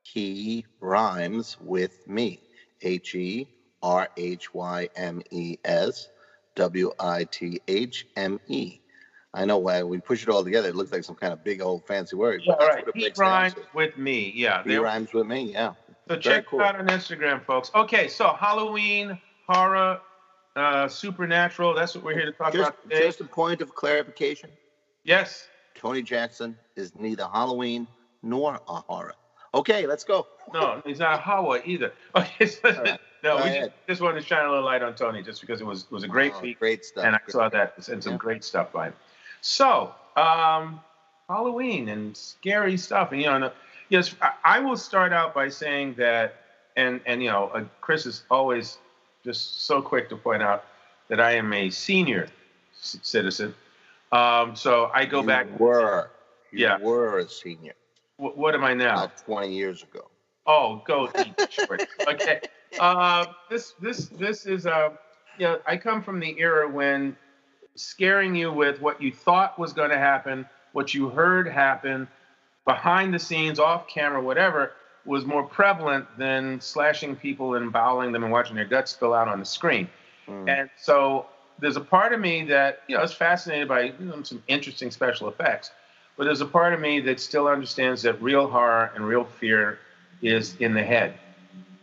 He 0.03 0.65
rhymes 0.79 1.57
with 1.61 2.07
me. 2.07 2.41
H 2.81 3.13
E 3.15 3.47
R 3.83 4.07
H 4.17 4.53
Y 4.53 4.89
M 4.95 5.21
E 5.31 5.57
S 5.65 6.09
W 6.55 6.91
I 6.99 7.25
T 7.25 7.61
H 7.67 8.07
M 8.15 8.39
E. 8.47 8.79
I 9.33 9.45
know 9.45 9.57
why 9.59 9.83
we 9.83 9.99
push 9.99 10.23
it 10.23 10.29
all 10.29 10.43
together. 10.43 10.69
It 10.69 10.75
looks 10.75 10.91
like 10.91 11.03
some 11.03 11.15
kind 11.15 11.33
of 11.33 11.43
big 11.43 11.61
old 11.61 11.85
fancy 11.85 12.15
word. 12.15 12.41
Yeah, 12.43 12.55
that's 12.59 12.75
right. 12.75 12.85
He 12.95 13.11
rhymes 13.17 13.53
with 13.75 13.95
me. 13.97 14.31
Yeah. 14.35 14.63
He 14.63 14.77
rhymes 14.77 15.13
with 15.13 15.27
me. 15.27 15.51
Yeah. 15.53 15.73
So 16.07 16.15
Very 16.15 16.21
check 16.21 16.47
cool. 16.47 16.61
out 16.61 16.75
on 16.79 16.87
Instagram, 16.87 17.45
folks. 17.45 17.69
Okay, 17.75 18.07
so 18.07 18.33
Halloween, 18.33 19.19
horror, 19.47 20.01
uh, 20.55 20.87
supernatural. 20.87 21.75
That's 21.75 21.93
what 21.93 22.03
we're 22.03 22.15
here 22.15 22.25
to 22.25 22.31
talk 22.31 22.53
Just, 22.53 22.69
about 22.69 22.81
today. 22.89 23.05
just 23.05 23.21
a 23.21 23.25
point 23.25 23.61
of 23.61 23.75
clarification. 23.75 24.49
yes. 25.03 25.47
Tony 25.75 26.01
Jackson 26.01 26.57
is 26.75 26.93
neither 26.99 27.25
Halloween 27.31 27.87
nor 28.23 28.55
a 28.67 28.73
horror. 28.87 29.13
Okay, 29.53 29.87
let's 29.87 30.03
go. 30.03 30.27
No, 30.51 30.81
he's 30.83 30.97
not 30.97 31.13
a 31.13 31.17
Hawa 31.17 31.59
either. 31.63 31.93
Okay, 32.15 32.47
so, 32.47 32.69
right. 32.69 32.99
no, 33.23 33.37
Go 33.37 33.43
we 33.43 33.49
ahead. 33.49 33.71
just 33.87 34.01
wanted 34.01 34.21
to 34.21 34.25
shine 34.25 34.45
a 34.45 34.49
little 34.49 34.65
light 34.65 34.81
on 34.81 34.95
Tony 34.95 35.21
just 35.21 35.41
because 35.41 35.61
it 35.61 35.63
was 35.65 35.85
was 35.91 36.03
a 36.03 36.07
great 36.07 36.33
Oh, 36.35 36.41
week, 36.41 36.57
Great 36.59 36.83
stuff. 36.83 37.05
and 37.05 37.15
I 37.15 37.19
Great 37.19 37.31
saw 37.33 37.49
that 37.49 37.87
and 37.87 38.03
some 38.03 38.13
Yeah. 38.13 38.17
great 38.17 38.43
stuff 38.43 38.71
by 38.71 38.87
him. 38.87 38.93
So, 39.41 39.93
um, 40.15 40.81
Halloween 41.29 41.89
and 41.89 42.17
scary 42.17 42.77
stuff, 42.77 43.11
and 43.11 43.21
you 43.21 43.27
know, 43.27 43.51
yes, 43.89 44.15
I, 44.23 44.31
I 44.43 44.59
will 44.59 44.77
start 44.77 45.13
out 45.13 45.35
by 45.35 45.49
saying 45.49 45.93
that, 45.95 46.33
and 46.75 46.99
and 47.05 47.21
you 47.21 47.29
know, 47.29 47.49
uh, 47.53 47.65
Chris 47.81 48.07
is 48.07 48.23
always 48.31 48.79
just 49.23 49.67
so 49.67 49.83
quick 49.83 50.09
to 50.09 50.15
point 50.17 50.41
out 50.41 50.65
that 51.09 51.19
I 51.19 51.33
am 51.33 51.53
a 51.53 51.69
senior 51.69 52.27
c- 52.81 52.99
citizen. 53.03 53.53
Um, 54.11 54.55
so 54.55 54.89
I 54.95 55.05
go 55.05 55.21
You 55.21 55.27
back. 55.27 55.59
Were. 55.59 56.09
You 56.51 56.65
Yeah. 56.65 56.79
were 56.79 57.19
a 57.19 57.29
senior 57.29 57.73
wh- 58.19 58.37
what 58.37 58.53
am 58.53 58.63
I 58.63 58.73
now? 58.73 59.05
about 59.05 59.17
20 59.25 59.53
years 59.53 59.83
ago. 59.83 60.07
Oh, 60.45 60.81
go 60.85 61.09
eat 61.19 61.51
short. 61.51 61.87
Okay. 62.07 62.41
Uh, 62.79 63.25
this 63.49 63.73
this 63.81 64.09
this 64.09 64.45
is 64.45 64.67
a. 64.67 64.71
Uh, 64.71 64.89
you 65.39 65.45
know, 65.45 65.59
I 65.65 65.75
come 65.75 66.03
from 66.03 66.19
the 66.19 66.39
era 66.39 66.69
when 66.69 67.17
scaring 67.73 68.35
you 68.35 68.53
with 68.53 68.79
what 68.79 69.01
you 69.01 69.11
thought 69.11 69.57
was 69.57 69.73
going 69.73 69.89
to 69.89 69.97
happen, 69.97 70.45
what 70.73 70.93
you 70.93 71.09
heard 71.09 71.47
happen, 71.47 72.07
behind 72.65 73.11
the 73.11 73.17
scenes, 73.17 73.57
off 73.57 73.87
camera, 73.87 74.21
whatever, 74.21 74.73
was 75.05 75.25
more 75.25 75.43
prevalent 75.43 76.05
than 76.17 76.61
slashing 76.61 77.15
people 77.15 77.55
and 77.55 77.73
bowling 77.73 78.11
them 78.11 78.23
and 78.23 78.31
watching 78.31 78.55
their 78.55 78.65
guts 78.65 78.91
spill 78.91 79.15
out 79.15 79.27
on 79.27 79.39
the 79.39 79.45
screen. 79.45 79.89
Mm. 80.27 80.47
And 80.47 80.69
so 80.77 81.25
there's 81.59 81.77
a 81.77 81.81
part 81.81 82.13
of 82.13 82.19
me 82.19 82.43
that 82.45 82.81
you 82.87 82.95
know 82.95 83.03
is 83.03 83.13
fascinated 83.13 83.67
by 83.67 83.93
you 83.99 84.05
know, 84.05 84.21
some 84.23 84.43
interesting 84.47 84.91
special 84.91 85.27
effects, 85.27 85.71
but 86.19 86.25
there's 86.25 86.41
a 86.41 86.45
part 86.45 86.73
of 86.73 86.81
me 86.81 86.99
that 86.99 87.17
still 87.17 87.47
understands 87.47 88.01
that 88.01 88.21
real 88.21 88.45
horror 88.45 88.91
and 88.93 89.07
real 89.07 89.23
fear 89.23 89.79
is 90.21 90.57
in 90.57 90.73
the 90.73 90.83
head. 90.83 91.13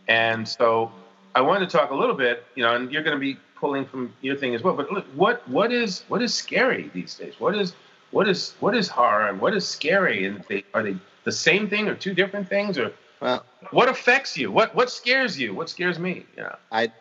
And 0.07 0.47
so 0.47 0.91
I 1.33 1.41
wanted 1.41 1.67
to 1.71 1.75
talk 1.75 1.89
a 1.89 1.95
little 1.95 2.13
bit, 2.13 2.45
you 2.53 2.63
know, 2.63 2.75
and 2.75 2.91
you're 2.91 3.01
going 3.01 3.15
to 3.15 3.19
be 3.19 3.37
pulling 3.55 3.83
from 3.83 4.13
your 4.21 4.35
thing 4.35 4.53
as 4.53 4.61
well. 4.61 4.75
But 4.75 4.91
look, 4.91 5.05
what 5.15 5.49
what 5.49 5.71
is 5.73 6.03
what 6.07 6.21
is 6.21 6.35
scary 6.35 6.91
these 6.93 7.15
days? 7.15 7.33
What 7.39 7.55
is 7.55 7.73
what 8.11 8.29
is 8.29 8.53
what 8.59 8.75
is 8.75 8.87
horror 8.87 9.27
and 9.27 9.41
what 9.41 9.55
is 9.55 9.67
scary? 9.67 10.25
And 10.25 10.43
they, 10.47 10.63
are 10.75 10.83
they 10.83 10.97
the 11.23 11.31
same 11.31 11.67
thing 11.67 11.87
or 11.87 11.95
two 11.95 12.13
different 12.13 12.47
things 12.47 12.77
or 12.77 12.93
well, 13.19 13.43
what 13.71 13.89
affects 13.89 14.37
you? 14.37 14.51
What 14.51 14.75
what 14.75 14.91
scares 14.91 15.39
you? 15.39 15.55
What 15.55 15.67
scares 15.67 15.97
me? 15.97 16.27
Yeah. 16.37 16.57
I 16.71 16.91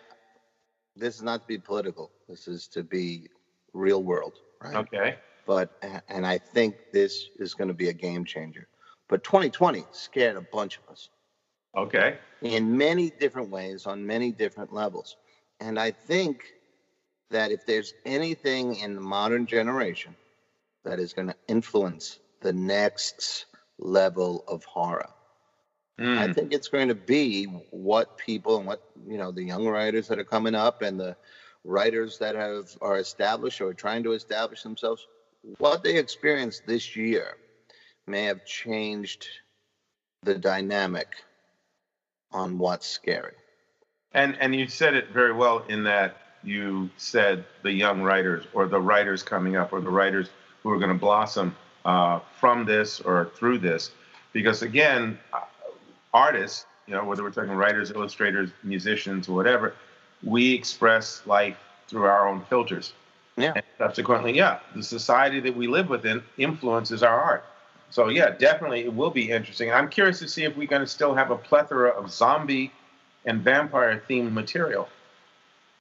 this 0.97 1.17
is 1.17 1.23
not 1.23 1.43
to 1.43 1.47
be 1.47 1.59
political. 1.59 2.11
This 2.31 2.49
is 2.49 2.67
to 2.69 2.83
be 2.83 3.29
real 3.75 4.03
world, 4.03 4.39
right? 4.63 4.75
Okay. 4.77 5.17
But 5.47 5.71
and 6.09 6.27
I 6.27 6.39
think 6.39 6.77
this 6.93 7.29
is 7.39 7.55
going 7.55 7.69
to 7.69 7.75
be 7.75 7.89
a 7.89 7.93
game 7.93 8.25
changer. 8.25 8.67
But 9.09 9.23
2020 9.23 9.85
scared 9.93 10.37
a 10.37 10.41
bunch 10.41 10.79
of 10.79 10.91
us. 10.91 11.09
Okay. 11.77 12.19
In 12.43 12.77
many 12.77 13.11
different 13.11 13.51
ways, 13.51 13.87
on 13.87 14.07
many 14.07 14.33
different 14.33 14.73
levels. 14.73 15.17
And 15.61 15.79
I 15.79 15.91
think 15.91 16.45
that 17.31 17.51
if 17.51 17.67
there's 17.67 17.95
anything 18.05 18.77
in 18.77 18.95
the 18.95 19.01
modern 19.01 19.47
generation 19.47 20.15
that 20.85 20.99
is 20.99 21.13
going 21.13 21.29
to 21.29 21.37
influence 21.49 22.19
the 22.41 22.53
next 22.53 23.47
level 23.79 24.45
of 24.49 24.65
horror, 24.65 25.11
mm. 25.99 26.19
I 26.19 26.33
think 26.33 26.53
it's 26.53 26.69
going 26.69 26.89
to 26.89 26.95
be 26.95 27.45
what 27.71 28.17
people 28.17 28.59
and 28.59 28.67
what, 28.67 28.83
you 29.07 29.19
know, 29.19 29.31
the 29.31 29.43
young 29.43 29.67
writers 29.67 30.09
that 30.09 30.19
are 30.19 30.25
coming 30.25 30.55
up 30.55 30.83
and 30.83 30.99
the 30.99 31.17
writers 31.65 32.19
that 32.19 32.37
have 32.37 32.77
are 32.81 32.99
established 32.99 33.61
or 33.61 33.75
trying 33.75 34.03
to 34.05 34.13
establish 34.13 34.63
themselves, 34.63 35.07
what 35.59 35.83
they 35.83 35.97
experienced 35.97 36.67
this 36.67 36.97
year 36.97 37.37
may 38.07 38.25
have 38.25 38.45
changed 38.45 39.27
the 40.23 40.35
dynamic 40.35 41.09
on 42.33 42.59
what's 42.59 42.87
scary. 42.87 43.35
And 44.13 44.37
and 44.41 44.55
you 44.55 44.67
said 44.67 44.95
it 44.95 45.11
very 45.11 45.33
well 45.33 45.65
in 45.69 45.85
that 45.85 46.17
you 46.43 46.89
said 46.97 47.45
the 47.63 47.73
young 47.73 48.03
writers 48.03 48.45
or 48.53 48.67
the 48.67 48.81
writers 48.81 49.23
coming 49.23 49.57
up 49.57 49.73
or 49.73 49.81
the 49.81 49.91
writers 49.91 50.29
who 50.63 50.71
are 50.71 50.79
going 50.79 50.93
to 50.93 50.99
blossom 50.99 51.55
uh, 51.85 52.21
from 52.39 52.65
this 52.65 53.01
or 53.01 53.31
through 53.37 53.59
this, 53.59 53.91
because 54.33 54.63
again, 54.63 55.19
uh, 55.33 55.41
artists, 56.13 56.67
you 56.87 56.95
know, 56.95 57.05
whether 57.05 57.23
we're 57.23 57.31
talking 57.31 57.53
writers, 57.53 57.91
illustrators, 57.91 58.51
musicians, 58.63 59.29
whatever, 59.29 59.75
we 60.23 60.53
express 60.55 61.23
life 61.27 61.57
through 61.89 62.05
our 62.05 62.29
own 62.29 62.45
filters. 62.49 62.93
Yeah. 63.37 63.53
And 63.55 63.65
subsequently, 63.79 64.35
yeah, 64.35 64.61
the 64.75 64.83
society 64.83 65.41
that 65.41 65.55
we 65.55 65.67
live 65.67 65.89
within 65.89 66.23
influences 66.39 67.03
our 67.03 67.21
art. 67.21 67.45
So 67.91 68.09
yeah, 68.09 68.31
definitely 68.31 68.81
it 68.81 68.95
will 68.95 69.11
be 69.11 69.31
interesting. 69.31 69.71
I'm 69.73 69.89
curious 69.89 70.19
to 70.21 70.29
see 70.29 70.45
if 70.45 70.57
we're 70.57 70.67
going 70.67 70.83
to 70.83 70.89
still 70.89 71.15
have 71.15 71.31
a 71.31 71.37
plethora 71.37 71.91
of 71.91 72.11
zombie 72.11 72.73
and 73.25 73.43
vampire 73.43 74.03
themed 74.09 74.33
material. 74.33 74.89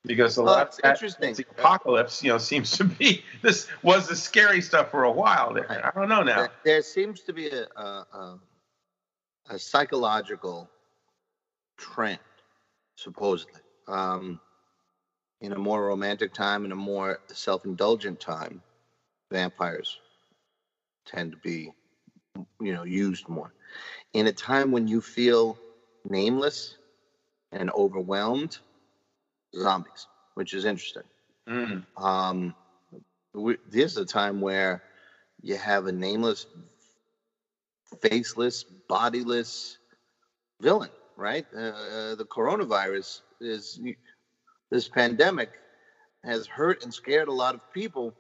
Because 0.06 0.38
a 0.38 0.42
oh, 0.42 0.46
lot 0.46 0.68
of 0.68 0.92
interesting. 0.92 1.34
the 1.34 1.46
apocalypse, 1.58 2.24
you 2.24 2.30
know, 2.30 2.38
seems 2.38 2.72
to 2.78 2.84
be 2.84 3.24
this 3.42 3.68
was 3.82 4.08
the 4.08 4.16
scary 4.16 4.62
stuff 4.62 4.92
for 4.92 5.04
a 5.04 5.12
while. 5.12 5.54
There, 5.54 5.68
I 5.84 5.98
don't 6.00 6.10
know 6.10 6.22
now. 6.22 6.48
There 6.64 6.84
seems 6.84 7.22
to 7.22 7.34
be 7.34 7.50
a, 7.50 7.66
a, 7.76 8.40
a 9.50 9.58
psychological 9.58 10.70
trend, 11.78 12.20
supposedly, 12.96 13.62
um, 13.88 14.40
in 15.46 15.54
a 15.54 15.60
more 15.60 15.86
romantic 15.86 16.34
time, 16.34 16.66
in 16.66 16.72
a 16.72 16.76
more 16.76 17.20
self-indulgent 17.32 18.20
time, 18.20 18.62
vampires 19.32 20.00
tend 21.06 21.32
to 21.32 21.38
be, 21.38 21.72
you 22.60 22.74
know, 22.74 22.84
used 22.84 23.30
more. 23.30 23.54
In 24.14 24.26
a 24.28 24.32
time 24.32 24.72
when 24.72 24.88
you 24.88 25.02
feel 25.02 25.58
nameless 26.10 26.78
and 27.52 27.70
overwhelmed, 27.72 28.58
zombies, 29.56 30.08
which 30.34 30.54
is 30.54 30.66
interesting. 30.66 31.04
Mm. 31.48 31.86
Um, 31.96 32.56
we, 33.34 33.58
this 33.70 33.92
is 33.92 33.98
a 33.98 34.06
time 34.06 34.42
where 34.42 34.82
you 35.42 35.58
have 35.58 35.86
a 35.86 35.92
nameless, 35.92 36.48
faceless, 38.02 38.66
bodiless 38.90 39.78
villain, 40.60 40.90
right? 41.16 41.46
Uh, 41.56 41.60
uh, 41.60 42.16
the 42.16 42.26
coronavirus 42.26 43.22
is 43.40 43.80
this 44.70 44.88
pandemic 44.88 45.52
has 46.24 46.48
hurt 46.48 46.84
and 46.84 46.94
scared 46.94 47.28
a 47.28 47.34
lot 47.34 47.56
of 47.56 47.74
people, 47.74 48.14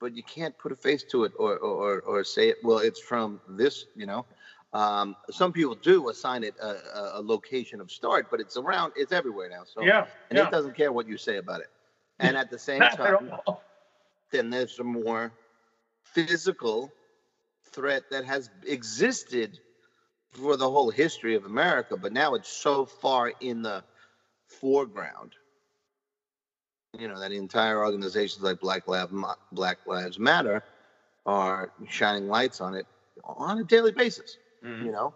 but 0.00 0.14
you 0.14 0.22
can't 0.22 0.56
put 0.58 0.72
a 0.72 0.76
face 0.76 1.02
to 1.04 1.24
it 1.24 1.32
or 1.38 1.56
or, 1.56 2.00
or 2.00 2.24
say 2.24 2.48
it. 2.48 2.58
Well, 2.62 2.78
it's 2.78 3.00
from 3.00 3.40
this, 3.48 3.86
you 3.96 4.06
know. 4.06 4.26
Um, 4.72 5.16
some 5.30 5.52
people 5.52 5.74
do 5.74 6.10
assign 6.10 6.44
it 6.44 6.54
a, 6.60 7.18
a, 7.18 7.22
location 7.22 7.80
of 7.80 7.90
start, 7.90 8.30
but 8.30 8.38
it's 8.38 8.58
around, 8.58 8.92
it's 8.96 9.12
everywhere 9.12 9.48
now. 9.48 9.62
So 9.64 9.80
yeah, 9.80 10.06
and 10.28 10.36
yeah. 10.36 10.46
it 10.46 10.50
doesn't 10.50 10.76
care 10.76 10.92
what 10.92 11.08
you 11.08 11.16
say 11.16 11.38
about 11.38 11.62
it. 11.62 11.70
And 12.18 12.36
at 12.36 12.50
the 12.50 12.58
same 12.58 12.80
time, 12.80 13.30
then 14.30 14.50
there's 14.50 14.78
a 14.78 14.84
more 14.84 15.32
physical 16.02 16.92
threat 17.70 18.10
that 18.10 18.26
has 18.26 18.50
existed 18.66 19.58
for 20.32 20.56
the 20.56 20.68
whole 20.68 20.90
history 20.90 21.34
of 21.34 21.46
America, 21.46 21.96
but 21.96 22.12
now 22.12 22.34
it's 22.34 22.48
so 22.48 22.84
far 22.84 23.32
in 23.40 23.62
the 23.62 23.82
foreground. 24.46 25.32
You 26.96 27.08
know 27.08 27.18
that 27.18 27.32
entire 27.32 27.84
organizations 27.84 28.42
like 28.42 28.60
Black 28.60 28.86
Lives 28.88 29.12
Black 29.52 29.78
Lives 29.86 30.18
Matter 30.18 30.62
are 31.26 31.72
shining 31.88 32.28
lights 32.28 32.60
on 32.60 32.74
it 32.74 32.86
on 33.24 33.58
a 33.58 33.64
daily 33.64 33.92
basis 33.92 34.38
mm-hmm. 34.64 34.86
you 34.86 34.92
know. 34.92 35.14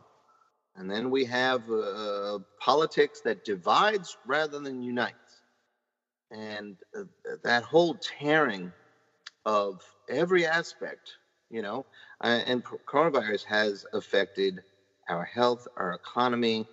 And 0.76 0.90
then 0.90 1.10
we 1.10 1.24
have 1.26 1.70
uh, 1.70 2.38
politics 2.58 3.20
that 3.22 3.44
divides 3.44 4.16
rather 4.26 4.58
than 4.58 4.82
unites. 4.82 5.42
And 6.30 6.76
uh, 6.98 7.02
that 7.44 7.62
whole 7.62 7.94
tearing 7.96 8.72
of 9.44 9.82
every 10.08 10.46
aspect, 10.46 11.12
you 11.50 11.60
know, 11.60 11.84
uh, 12.24 12.40
and 12.46 12.64
coronavirus 12.64 13.44
has 13.44 13.84
affected 13.92 14.62
our 15.10 15.24
health, 15.24 15.68
our 15.76 15.92
economy, 15.92 16.66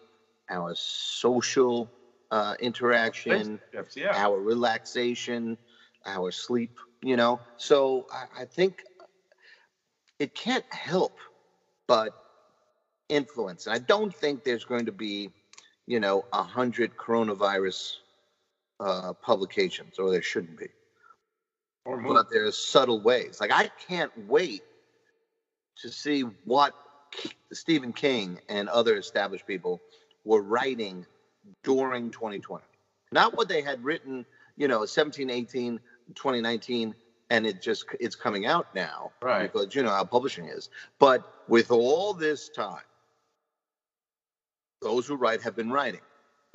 our 0.49 0.73
social 0.75 1.89
uh, 2.31 2.55
interaction, 2.59 3.59
yeah. 3.95 4.11
our 4.13 4.39
relaxation, 4.39 5.57
our 6.05 6.31
sleep, 6.31 6.77
you 7.01 7.17
know. 7.17 7.39
So 7.57 8.07
I, 8.11 8.41
I 8.41 8.45
think 8.45 8.83
it 10.19 10.35
can't 10.35 10.65
help 10.71 11.17
but 11.87 12.13
influence. 13.07 13.65
And 13.65 13.75
I 13.75 13.79
don't 13.79 14.13
think 14.13 14.43
there's 14.43 14.65
going 14.65 14.85
to 14.85 14.91
be, 14.91 15.31
you 15.87 15.99
know, 15.99 16.25
a 16.31 16.43
hundred 16.43 16.95
coronavirus 16.95 17.95
uh, 18.79 19.13
publications, 19.13 19.97
or 19.97 20.11
there 20.11 20.21
shouldn't 20.21 20.57
be. 20.57 20.67
But 22.13 22.29
there's 22.29 22.57
subtle 22.57 23.01
ways. 23.01 23.39
Like 23.41 23.51
I 23.51 23.71
can't 23.87 24.11
wait 24.27 24.61
to 25.81 25.89
see 25.89 26.21
what 26.45 26.73
Stephen 27.51 27.93
King 27.93 28.39
and 28.47 28.69
other 28.69 28.97
established 28.97 29.47
people 29.47 29.81
were 30.23 30.41
writing 30.41 31.05
during 31.63 32.11
2020. 32.11 32.63
Not 33.11 33.35
what 33.35 33.49
they 33.49 33.61
had 33.61 33.83
written, 33.83 34.25
you 34.57 34.67
know, 34.67 34.85
17, 34.85 35.29
18, 35.29 35.79
2019, 36.15 36.95
and 37.31 37.45
it 37.45 37.61
just 37.61 37.85
it's 37.99 38.15
coming 38.15 38.47
out 38.47 38.73
now 38.73 39.11
right 39.21 39.53
because 39.53 39.75
you 39.75 39.83
know 39.83 39.91
how 39.91 40.03
publishing 40.03 40.45
is 40.45 40.69
but 40.97 41.31
with 41.47 41.69
all 41.69 42.11
this 42.11 42.49
time 42.49 42.81
those 44.81 45.07
who 45.07 45.15
write 45.15 45.41
have 45.41 45.55
been 45.55 45.71
writing, 45.71 46.01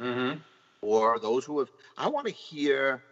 mm-hmm. 0.01 0.39
or 0.83 1.19
those 1.19 1.45
who 1.45 1.59
have. 1.59 1.71
I 1.97 2.09
want 2.09 2.27
to 2.27 2.33
hear, 2.33 3.03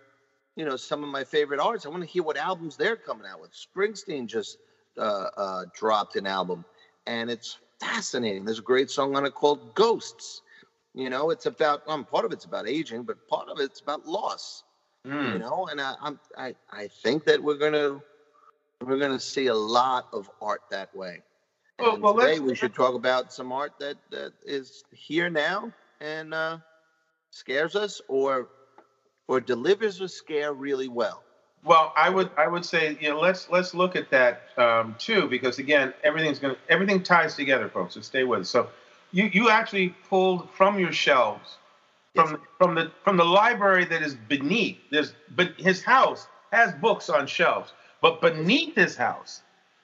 you 0.56 0.64
know, 0.64 0.76
some 0.76 1.02
of 1.04 1.10
my 1.10 1.24
favorite 1.24 1.60
artists. 1.60 1.86
I 1.86 1.90
want 1.90 2.02
to 2.02 2.08
hear 2.08 2.22
what 2.22 2.36
albums 2.36 2.76
they're 2.76 2.96
coming 2.96 3.26
out 3.26 3.40
with. 3.40 3.50
Springsteen 3.52 4.26
just 4.26 4.58
uh, 4.98 5.28
uh, 5.36 5.64
dropped 5.74 6.16
an 6.16 6.26
album, 6.26 6.64
and 7.06 7.30
it's 7.30 7.58
fascinating. 7.80 8.44
There's 8.44 8.58
a 8.58 8.62
great 8.62 8.90
song 8.90 9.16
on 9.16 9.26
it 9.26 9.34
called 9.34 9.74
"Ghosts." 9.74 10.42
You 10.94 11.08
know, 11.10 11.30
it's 11.30 11.46
about 11.46 11.82
um, 11.86 12.04
part 12.04 12.24
of 12.24 12.32
it's 12.32 12.44
about 12.44 12.68
aging, 12.68 13.04
but 13.04 13.16
part 13.28 13.48
of 13.48 13.60
it's 13.60 13.80
about 13.80 14.06
loss. 14.06 14.62
Mm. 15.06 15.32
You 15.32 15.38
know, 15.38 15.68
and 15.70 15.80
I, 15.80 15.94
I'm 16.00 16.18
I 16.36 16.54
I 16.70 16.88
think 16.88 17.24
that 17.24 17.42
we're 17.42 17.56
gonna 17.56 18.00
we're 18.84 18.98
gonna 18.98 19.20
see 19.20 19.46
a 19.46 19.54
lot 19.54 20.06
of 20.12 20.30
art 20.40 20.62
that 20.70 20.94
way. 20.94 21.22
Well, 21.78 21.94
And 21.94 22.02
well, 22.02 22.14
today 22.14 22.38
we 22.40 22.54
should 22.54 22.74
talk 22.74 22.94
about 22.94 23.32
some 23.32 23.52
art 23.52 23.72
that, 23.80 23.96
that 24.10 24.32
is 24.44 24.84
here 24.92 25.30
now 25.30 25.72
and 26.00 26.34
uh, 26.34 26.58
scares 27.30 27.74
us 27.74 28.00
or 28.08 28.48
or 29.28 29.40
delivers 29.40 30.00
a 30.00 30.08
scare 30.08 30.52
really 30.52 30.88
well. 30.88 31.24
Well, 31.64 31.92
I 31.96 32.10
would 32.10 32.30
I 32.36 32.48
would 32.48 32.64
say 32.64 32.96
you 33.00 33.08
know 33.10 33.20
let's 33.20 33.48
let's 33.50 33.74
look 33.74 33.96
at 33.96 34.10
that 34.10 34.42
um, 34.58 34.94
too 34.98 35.28
because 35.28 35.58
again 35.58 35.94
everything's 36.04 36.38
gonna 36.38 36.56
everything 36.68 37.02
ties 37.02 37.34
together, 37.34 37.68
folks. 37.68 37.94
So 37.94 38.00
stay 38.00 38.24
with 38.24 38.40
us. 38.40 38.50
So 38.50 38.68
you 39.12 39.30
you 39.32 39.50
actually 39.50 39.94
pulled 40.08 40.50
from 40.50 40.78
your 40.78 40.92
shelves 40.92 41.56
from 42.14 42.40
from 42.58 42.74
the 42.74 42.90
from 43.04 43.16
the 43.16 43.24
library 43.24 43.84
that 43.84 44.02
is 44.02 44.14
beneath. 44.14 44.78
There's 44.90 45.14
but 45.36 45.52
his 45.58 45.82
house 45.82 46.26
has 46.50 46.74
books 46.74 47.08
on 47.08 47.26
shelves, 47.26 47.72
but 48.00 48.20
beneath 48.20 48.74
his 48.74 48.96
house, 48.96 49.42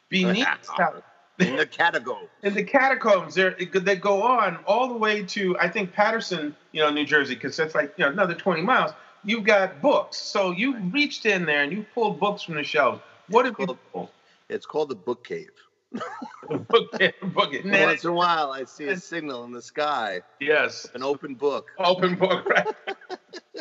beneath 0.09 0.47
his 0.59 0.69
house, 0.69 1.03
In 1.39 1.55
the 1.55 1.67
catacombs, 1.67 2.29
in 2.43 2.55
the 2.55 2.65
catacombs 2.65 3.35
there 3.37 3.57
they 3.73 3.95
go 3.95 4.23
on 4.23 4.59
all 4.67 4.89
the 4.89 4.99
way 4.99 5.23
to 5.23 5.57
I 5.59 5.69
think 5.69 5.93
Paterson, 5.93 6.57
you 6.73 6.83
know, 6.83 6.91
New 6.91 7.07
Jersey, 7.07 7.35
because 7.35 7.57
that's 7.57 7.77
like 7.77 7.95
you 7.97 8.05
know 8.05 8.11
another 8.11 8.35
20 8.35 8.63
miles. 8.63 8.91
You've 9.25 9.45
got 9.45 9.81
books, 9.81 10.17
so 10.17 10.51
you 10.51 10.77
reached 10.77 11.27
in 11.27 11.45
there 11.45 11.63
and 11.63 11.73
you 11.73 11.87
pulled 11.95 12.19
books 12.19 12.43
from 12.43 12.55
the 12.57 12.65
shelves. 12.65 13.01
What 13.29 13.45
have 13.45 13.55
you 13.59 13.79
pulled? 13.93 14.09
It's 14.49 14.67
called 14.67 14.89
the 14.89 14.95
book 14.97 15.25
cave. 15.25 15.51
book 16.49 16.89
it, 17.01 17.15
book 17.35 17.55
it. 17.55 17.65
Now- 17.65 17.87
Once 17.87 18.05
in 18.05 18.11
a 18.11 18.13
while, 18.13 18.53
I 18.53 18.65
see 18.65 18.89
a 18.89 18.97
signal 18.97 19.45
in 19.45 19.53
the 19.53 19.63
sky, 19.63 20.21
yes, 20.41 20.87
an 20.95 21.03
open 21.03 21.35
book, 21.35 21.69
open 21.79 22.15
book, 22.17 22.47
right? 22.49 22.67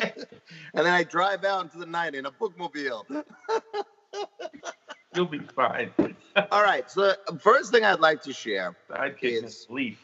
and 0.00 0.26
then 0.74 0.86
I 0.86 1.04
drive 1.04 1.44
out 1.44 1.64
into 1.64 1.78
the 1.78 1.86
night 1.86 2.14
in 2.14 2.26
a 2.26 2.30
bookmobile. 2.30 3.04
You'll 5.14 5.26
be 5.26 5.40
fine. 5.56 5.90
All 6.52 6.62
right. 6.62 6.88
So 6.90 7.14
the 7.26 7.38
first 7.38 7.72
thing 7.72 7.82
I'd 7.84 7.98
like 7.98 8.22
to 8.22 8.32
share. 8.32 8.76
Sidekick 8.90 9.18
Is- 9.22 9.66
named 9.70 9.70
Leaf. 9.70 9.98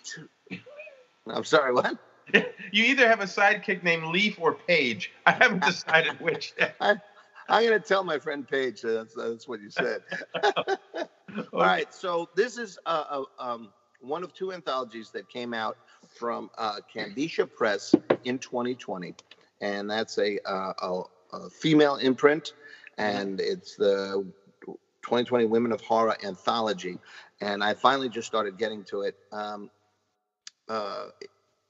I'm 1.28 1.44
sorry. 1.44 1.72
What? 1.72 1.96
You 2.32 2.84
either 2.84 3.06
have 3.06 3.20
a 3.20 3.24
sidekick 3.24 3.82
named 3.82 4.06
Leaf 4.06 4.38
or 4.40 4.54
Page. 4.54 5.12
I 5.26 5.32
haven't 5.32 5.62
decided 5.62 6.18
which. 6.20 6.54
I'm 6.80 7.00
going 7.48 7.78
to 7.80 7.86
tell 7.86 8.02
my 8.02 8.18
friend 8.18 8.48
Paige 8.48 8.80
that 8.82 8.92
that's, 8.92 9.14
that's 9.14 9.46
what 9.46 9.60
you 9.60 9.70
said. 9.70 10.00
All 11.52 11.60
right. 11.60 11.92
So 11.92 12.28
this 12.34 12.58
is 12.58 12.78
uh, 12.86 13.04
uh, 13.38 13.42
um, 13.42 13.72
one 14.00 14.22
of 14.22 14.32
two 14.34 14.52
anthologies 14.52 15.10
that 15.10 15.28
came 15.28 15.54
out 15.54 15.76
from 16.08 16.50
uh, 16.58 16.80
Kandisha 16.94 17.50
Press 17.52 17.94
in 18.24 18.38
2020, 18.38 19.14
and 19.60 19.90
that's 19.90 20.18
a, 20.18 20.38
uh, 20.48 20.72
a, 20.82 21.02
a 21.32 21.50
female 21.50 21.96
imprint, 21.96 22.52
and 22.98 23.40
it's 23.40 23.76
the 23.76 24.24
2020 25.02 25.46
Women 25.46 25.72
of 25.72 25.80
Horror 25.80 26.16
anthology. 26.24 26.98
And 27.40 27.64
I 27.64 27.74
finally 27.74 28.08
just 28.08 28.26
started 28.26 28.58
getting 28.58 28.84
to 28.84 29.02
it. 29.02 29.16
Um, 29.32 29.70
uh, 30.68 31.06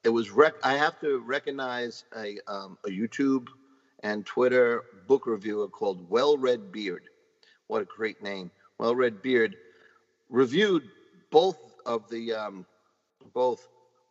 it 0.04 0.11
was 0.11 0.30
rec- 0.30 0.54
I 0.62 0.75
have 0.75 1.00
to 1.00 1.18
recognize 1.18 2.04
a, 2.16 2.38
um, 2.47 2.78
a 2.85 2.90
YouTube 2.90 3.49
and 4.02 4.26
Twitter 4.26 4.83
book 5.09 5.26
reviewer 5.26 5.68
called 5.68 6.09
Well 6.11 6.37
Read 6.37 6.71
Beard. 6.71 7.04
What 7.68 7.80
a 7.80 7.87
great 7.87 8.23
name. 8.23 8.50
Well 8.78 8.95
Read 8.95 9.23
Beard 9.23 9.57
reviewed 10.28 10.83
both 11.31 11.59
of 11.87 12.09
the 12.11 12.33
um, 12.33 12.66
both 13.33 13.66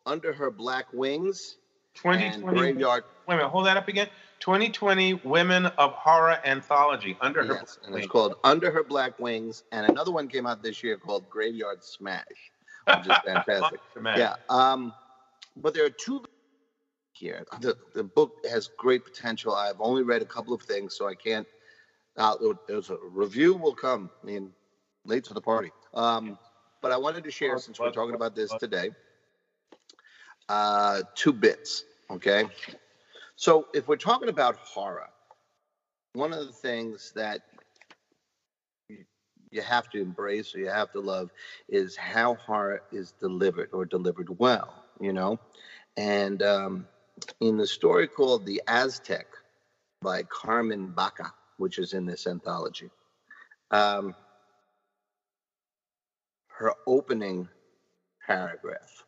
Under 0.06 0.32
Her 0.32 0.50
Black 0.50 0.86
Wings 0.92 1.56
and 2.04 2.42
2020. 2.42 2.58
Graveyard. 2.58 3.04
Wait 3.26 3.34
a 3.34 3.36
minute, 3.38 3.50
hold 3.50 3.66
that 3.66 3.76
up 3.76 3.88
again. 3.88 4.08
2020 4.40 5.14
Women 5.24 5.66
of 5.66 5.92
Horror 5.92 6.38
Anthology 6.44 7.16
under 7.20 7.44
her. 7.44 7.54
Yes, 7.54 7.78
and 7.84 7.94
it's 7.94 8.06
called 8.06 8.34
Under 8.44 8.70
Her 8.70 8.82
Black 8.82 9.18
Wings, 9.18 9.62
and 9.72 9.86
another 9.86 10.12
one 10.12 10.28
came 10.28 10.46
out 10.46 10.62
this 10.62 10.82
year 10.82 10.98
called 10.98 11.28
Graveyard 11.30 11.82
Smash, 11.82 12.24
which 12.86 13.06
is 13.08 13.16
fantastic. 13.24 13.80
Yeah. 14.04 14.34
Um, 14.50 14.92
but 15.56 15.72
there 15.72 15.86
are 15.86 15.90
two 15.90 16.24
here. 17.12 17.46
The 17.60 17.76
the 17.94 18.04
book 18.04 18.32
has 18.50 18.68
great 18.76 19.04
potential. 19.04 19.54
I've 19.54 19.80
only 19.80 20.02
read 20.02 20.20
a 20.20 20.26
couple 20.26 20.52
of 20.52 20.62
things, 20.62 20.94
so 20.94 21.08
I 21.08 21.14
can't. 21.14 21.46
Uh, 22.16 22.36
there's 22.68 22.90
a 22.90 22.96
review 23.10 23.54
will 23.54 23.74
come. 23.74 24.10
I 24.22 24.26
mean, 24.26 24.52
late 25.04 25.24
to 25.24 25.34
the 25.34 25.40
party. 25.40 25.72
Um, 25.94 26.38
but 26.80 26.92
I 26.92 26.96
wanted 26.96 27.24
to 27.24 27.30
share 27.30 27.58
since 27.58 27.80
we're 27.80 27.90
talking 27.90 28.14
about 28.14 28.34
this 28.34 28.54
today. 28.54 28.90
Uh, 30.48 31.02
two 31.14 31.32
bits. 31.32 31.84
Okay. 32.10 32.44
So 33.36 33.66
if 33.74 33.88
we're 33.88 33.96
talking 33.96 34.28
about 34.28 34.56
horror, 34.56 35.08
one 36.12 36.32
of 36.32 36.46
the 36.46 36.52
things 36.52 37.12
that 37.16 37.40
you- 39.50 39.62
have 39.62 39.88
to 39.90 40.00
embrace 40.00 40.54
or 40.54 40.58
you 40.58 40.68
have 40.68 40.90
to 40.92 41.00
love 41.00 41.30
is 41.68 41.96
how 41.96 42.34
horror 42.34 42.82
is 42.90 43.12
delivered 43.20 43.70
or 43.72 43.84
delivered 43.84 44.28
well, 44.38 44.84
you 45.00 45.12
know? 45.12 45.38
And 45.96 46.42
um, 46.42 46.88
in 47.40 47.56
the 47.56 47.66
story 47.66 48.08
called 48.08 48.46
The 48.46 48.62
Aztec 48.66 49.26
by 50.02 50.24
Carmen 50.24 50.88
Baca, 50.88 51.32
which 51.58 51.78
is 51.78 51.92
in 51.92 52.06
this 52.06 52.26
anthology, 52.26 52.90
um, 53.70 54.14
her 56.48 56.72
opening 56.86 57.48
paragraph, 58.26 59.04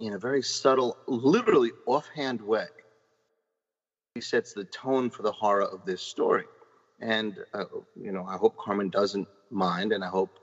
in 0.00 0.12
a 0.12 0.18
very 0.18 0.42
subtle, 0.42 0.96
literally 1.06 1.72
offhand 1.86 2.40
way, 2.40 2.66
she 4.16 4.20
sets 4.20 4.52
the 4.52 4.64
tone 4.64 5.10
for 5.10 5.22
the 5.22 5.32
horror 5.32 5.64
of 5.64 5.84
this 5.84 6.02
story. 6.02 6.44
And, 7.00 7.36
uh, 7.52 7.64
you 7.94 8.12
know, 8.12 8.24
I 8.24 8.36
hope 8.36 8.56
Carmen 8.56 8.88
doesn't 8.88 9.28
mind, 9.50 9.92
and 9.92 10.02
I 10.02 10.08
hope 10.08 10.38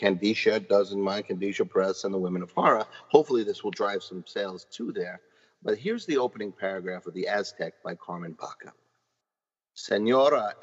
Kandisha 0.00 0.66
doesn't 0.68 1.00
mind, 1.00 1.26
Kandisha 1.28 1.68
Press 1.68 2.04
and 2.04 2.14
the 2.14 2.18
Women 2.18 2.42
of 2.42 2.50
Horror. 2.52 2.86
Hopefully, 3.08 3.44
this 3.44 3.62
will 3.62 3.70
drive 3.70 4.02
some 4.02 4.24
sales 4.26 4.66
too 4.70 4.92
there. 4.92 5.20
But 5.62 5.76
here's 5.76 6.06
the 6.06 6.16
opening 6.16 6.52
paragraph 6.52 7.06
of 7.06 7.12
The 7.12 7.28
Aztec 7.28 7.74
by 7.82 7.94
Carmen 7.96 8.32
Baca. 8.32 8.72
Senora 9.74 10.54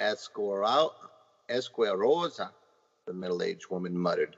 Esquerosa, 1.49 2.51
the 3.07 3.13
middle 3.13 3.43
aged 3.43 3.69
woman 3.71 3.97
muttered, 3.97 4.35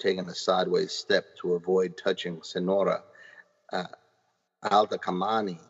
taking 0.00 0.28
a 0.28 0.34
sideways 0.34 0.92
step 0.92 1.24
to 1.42 1.54
avoid 1.54 1.96
touching 1.96 2.42
Senora 2.42 3.02
uh, 3.72 3.84
Altakamani 4.64 5.60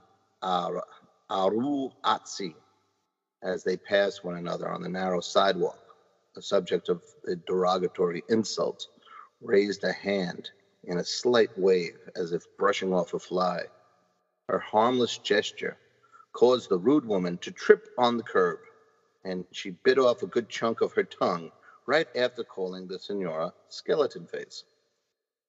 Ar- 0.43 0.85
Aru 1.31 1.91
Atsi 2.05 2.55
as 3.43 3.65
they 3.65 3.77
passed 3.77 4.25
one 4.25 4.37
another 4.37 4.69
on 4.71 4.83
the 4.83 4.89
narrow 4.89 5.21
sidewalk. 5.21 5.79
The 6.35 6.43
subject 6.43 6.89
of 6.89 7.03
the 7.25 7.37
derogatory 7.37 8.25
insult 8.29 8.87
raised 9.43 9.85
a 9.85 9.93
hand 9.93 10.51
in 10.85 10.99
a 10.99 11.05
slight 11.05 11.51
wave 11.57 11.99
as 12.17 12.33
if 12.33 12.45
brushing 12.59 12.95
off 12.95 13.15
a 13.15 13.19
fly. 13.19 13.63
Her 14.49 14.59
harmless 14.61 15.19
gesture 15.19 15.79
caused 16.33 16.69
the 16.69 16.79
rude 16.79 17.05
woman 17.05 17.39
to 17.39 17.51
trip 17.51 17.89
on 17.99 18.17
the 18.17 18.23
curb, 18.23 18.59
and 19.25 19.45
she 19.53 19.71
bit 19.71 19.99
off 19.99 20.23
a 20.23 20.27
good 20.27 20.49
chunk 20.49 20.81
of 20.81 20.93
her 20.93 21.05
tongue 21.05 21.51
right 21.87 22.09
after 22.17 22.45
calling 22.45 22.87
the 22.87 22.99
senora 22.99 23.53
skeleton 23.69 24.27
face. 24.27 24.65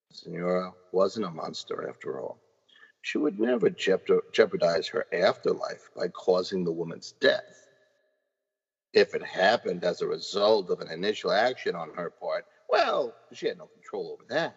The 0.10 0.18
senora 0.18 0.74
wasn't 0.92 1.26
a 1.26 1.32
monster 1.32 1.88
after 1.88 2.20
all. 2.20 2.40
She 3.02 3.18
would 3.18 3.40
never 3.40 3.70
jeopardize 3.70 4.88
her 4.88 5.06
afterlife 5.14 5.90
by 5.96 6.08
causing 6.10 6.64
the 6.64 6.72
woman's 6.72 7.14
death. 7.14 7.68
If 8.94 9.14
it 9.14 9.24
happened 9.24 9.84
as 9.84 10.02
a 10.02 10.08
result 10.08 10.70
of 10.70 10.82
an 10.82 10.90
initial 10.92 11.32
action 11.32 11.76
on 11.76 11.94
her 11.94 12.10
part, 12.10 12.46
well, 12.70 13.16
she 13.34 13.48
had 13.48 13.58
no 13.58 13.68
control 13.68 14.12
over 14.12 14.24
that. 14.30 14.56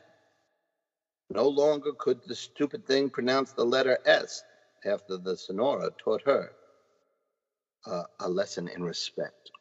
No 1.31 1.49
longer 1.49 1.93
could 1.93 2.21
the 2.27 2.35
stupid 2.35 2.87
thing 2.87 3.11
pronounce 3.11 3.53
the 3.53 3.65
letter 3.65 3.99
S 4.05 4.43
after 4.87 5.19
the 5.19 5.37
Sonora 5.37 5.91
taught 6.05 6.23
her 6.27 6.53
uh, 7.87 8.05
a 8.21 8.29
lesson 8.29 8.69
in 8.69 8.83
respect. 8.83 9.53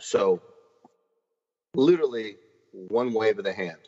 So, 0.00 0.42
literally, 1.74 2.38
one 2.72 3.12
wave 3.14 3.38
of 3.38 3.44
the 3.44 3.52
hand. 3.54 3.78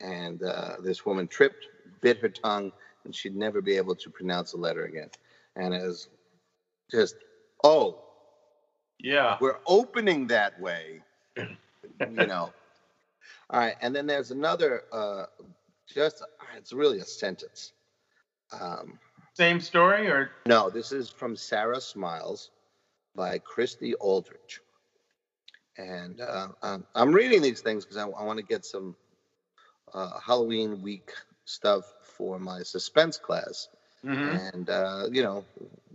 And 0.00 0.42
uh, 0.42 0.76
this 0.82 1.06
woman 1.06 1.28
tripped, 1.28 1.68
bit 2.02 2.18
her 2.20 2.28
tongue, 2.30 2.72
and 3.04 3.14
she'd 3.14 3.36
never 3.36 3.62
be 3.62 3.76
able 3.76 3.96
to 3.96 4.10
pronounce 4.10 4.52
the 4.52 4.58
letter 4.58 4.84
again. 4.84 5.10
And 5.56 5.74
it 5.74 5.82
was 5.82 6.08
just, 6.90 7.16
oh, 7.64 7.98
Yeah. 8.98 9.38
we're 9.40 9.58
opening 9.66 10.28
that 10.28 10.58
way, 10.58 11.04
you 12.04 12.26
know. 12.26 12.54
All 13.50 13.60
right, 13.60 13.76
and 13.82 13.94
then 13.94 14.06
there's 14.06 14.30
another, 14.32 14.82
uh, 14.92 15.26
just 15.88 16.22
it's 16.56 16.72
really 16.72 17.00
a 17.00 17.04
sentence. 17.04 17.72
Um, 18.52 18.98
Same 19.34 19.60
story 19.60 20.08
or 20.08 20.30
no, 20.46 20.70
this 20.70 20.92
is 20.92 21.10
from 21.10 21.36
Sarah 21.36 21.80
Smiles 21.80 22.50
by 23.16 23.38
Christy 23.38 23.94
Aldridge, 23.96 24.60
and 25.76 26.20
uh, 26.20 26.48
um, 26.62 26.86
I'm 26.94 27.12
reading 27.12 27.42
these 27.42 27.60
things 27.60 27.84
because 27.84 27.96
I, 27.96 28.04
I 28.04 28.24
want 28.24 28.38
to 28.38 28.44
get 28.44 28.64
some 28.64 28.96
uh, 29.92 30.18
Halloween 30.20 30.82
week 30.82 31.12
stuff 31.46 31.84
for 32.02 32.38
my 32.38 32.62
suspense 32.62 33.18
class 33.18 33.68
Mhm. 34.04 34.52
and 34.54 34.70
uh, 34.70 35.08
you 35.10 35.22
know 35.22 35.44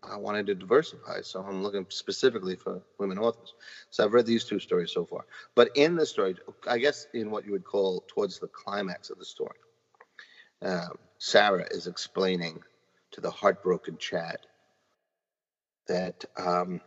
I 0.04 0.18
wanted 0.18 0.48
to 0.48 0.56
diversify, 0.56 1.22
so 1.22 1.42
I'm 1.42 1.64
looking 1.64 1.86
specifically 1.90 2.56
for 2.56 2.82
women 2.98 3.20
authors. 3.20 3.54
So 3.92 4.04
I've 4.04 4.14
read 4.14 4.26
these 4.26 4.46
two 4.46 4.60
stories 4.60 4.92
so 4.92 5.06
far. 5.06 5.26
But 5.56 5.72
in 5.76 5.96
the 5.96 6.06
story, 6.06 6.38
I 6.68 6.78
guess 6.80 7.08
in 7.14 7.32
what 7.32 7.46
you 7.46 7.52
would 7.52 7.66
call 7.66 8.04
towards 8.08 8.40
the 8.40 8.48
climax 8.48 9.10
of 9.12 9.20
the 9.20 9.26
story, 9.26 9.58
um, 10.64 10.98
Sarah 11.20 11.68
is 11.72 11.88
explaining 11.88 12.62
to 13.12 13.22
the 13.22 13.32
heartbroken 13.32 13.98
Chad 13.98 14.38
that 15.88 16.26
um, 16.38 16.82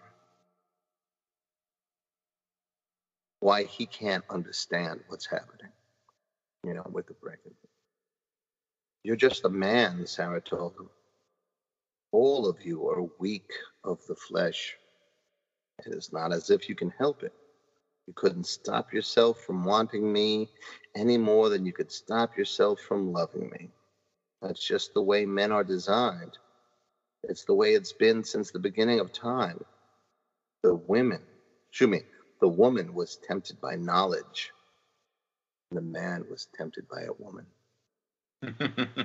why 3.41 3.65
he 3.65 3.87
can't 3.87 4.25
understand 4.31 5.01
what's 5.09 5.27
happening, 5.27 5.73
you 6.65 6.75
know, 6.75 6.87
with 6.93 7.07
the 7.07 7.15
breakup. 7.15 7.53
You're 9.03 9.17
just 9.17 9.45
a 9.45 9.49
man, 9.49 10.07
Sarah 10.07 10.41
told 10.41 10.75
him. 10.77 10.89
All 12.13 12.49
of 12.49 12.63
you 12.65 12.89
are 12.89 13.09
weak 13.19 13.51
of 13.83 13.99
the 14.07 14.15
flesh. 14.15 14.77
It 15.85 15.93
is 15.93 16.13
not 16.13 16.33
as 16.33 16.51
if 16.51 16.69
you 16.69 16.77
can 16.77 16.93
help 16.99 17.25
it. 17.25 17.33
You 18.07 18.13
couldn't 18.15 18.47
stop 18.47 18.93
yourself 18.93 19.41
from 19.41 19.65
wanting 19.65 20.13
me 20.13 20.49
any 20.95 21.19
more 21.19 21.49
than 21.49 21.67
you 21.67 21.73
could 21.73 21.91
stop 21.91 22.37
yourself 22.37 22.81
from 22.81 23.13
loving 23.13 23.51
me. 23.51 23.71
That's 24.43 24.67
just 24.67 24.93
the 24.93 25.03
way 25.03 25.25
men 25.25 25.53
are 25.53 25.65
designed. 25.65 26.37
It's 27.23 27.45
the 27.45 27.55
way 27.55 27.75
it's 27.75 27.93
been 27.93 28.25
since 28.25 28.51
the 28.51 28.59
beginning 28.59 28.99
of 28.99 29.13
time. 29.13 29.65
The 30.65 30.75
women, 30.75 31.21
excuse 31.71 31.91
me, 31.91 32.03
the 32.41 32.49
woman 32.49 32.93
was 32.93 33.17
tempted 33.17 33.61
by 33.61 33.77
knowledge. 33.77 34.51
The 35.71 35.81
man 35.81 36.25
was 36.29 36.49
tempted 36.57 36.89
by 36.89 37.03
a 37.03 37.13
woman. 37.19 37.47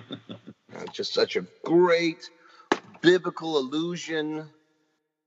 just 0.91 1.13
such 1.13 1.35
a 1.35 1.45
great 1.63 2.29
biblical 3.01 3.59
allusion. 3.59 4.49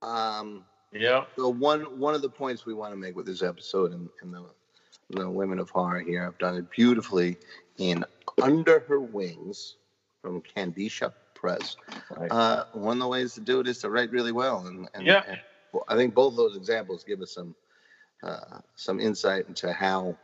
Um, 0.01 0.65
yeah. 0.91 1.23
So 1.37 1.47
one 1.47 1.97
one 1.97 2.13
of 2.13 2.21
the 2.21 2.29
points 2.29 2.65
we 2.65 2.73
want 2.73 2.91
to 2.91 2.97
make 2.97 3.15
with 3.15 3.25
this 3.25 3.41
episode 3.41 3.93
and, 3.93 4.09
and 4.21 4.33
the 4.33 4.43
the 5.11 5.29
women 5.29 5.59
of 5.59 5.69
horror 5.69 6.01
here 6.01 6.23
have 6.23 6.37
done 6.37 6.57
it 6.57 6.69
beautifully 6.69 7.37
in 7.77 8.03
Under 8.41 8.79
Her 8.79 8.99
Wings 8.99 9.75
from 10.21 10.41
Kandisha 10.41 11.13
Press. 11.33 11.75
Right. 12.15 12.31
Uh, 12.31 12.65
one 12.73 12.97
of 12.97 13.01
the 13.01 13.07
ways 13.07 13.33
to 13.33 13.41
do 13.41 13.59
it 13.59 13.67
is 13.67 13.79
to 13.79 13.89
write 13.89 14.11
really 14.11 14.31
well, 14.31 14.65
and, 14.67 14.87
and 14.93 15.05
yeah, 15.05 15.23
and 15.27 15.39
I 15.87 15.95
think 15.95 16.13
both 16.13 16.35
those 16.35 16.55
examples 16.55 17.03
give 17.03 17.21
us 17.21 17.31
some 17.31 17.55
uh, 18.23 18.59
some 18.75 18.99
insight 18.99 19.47
into 19.47 19.73
how 19.73 20.15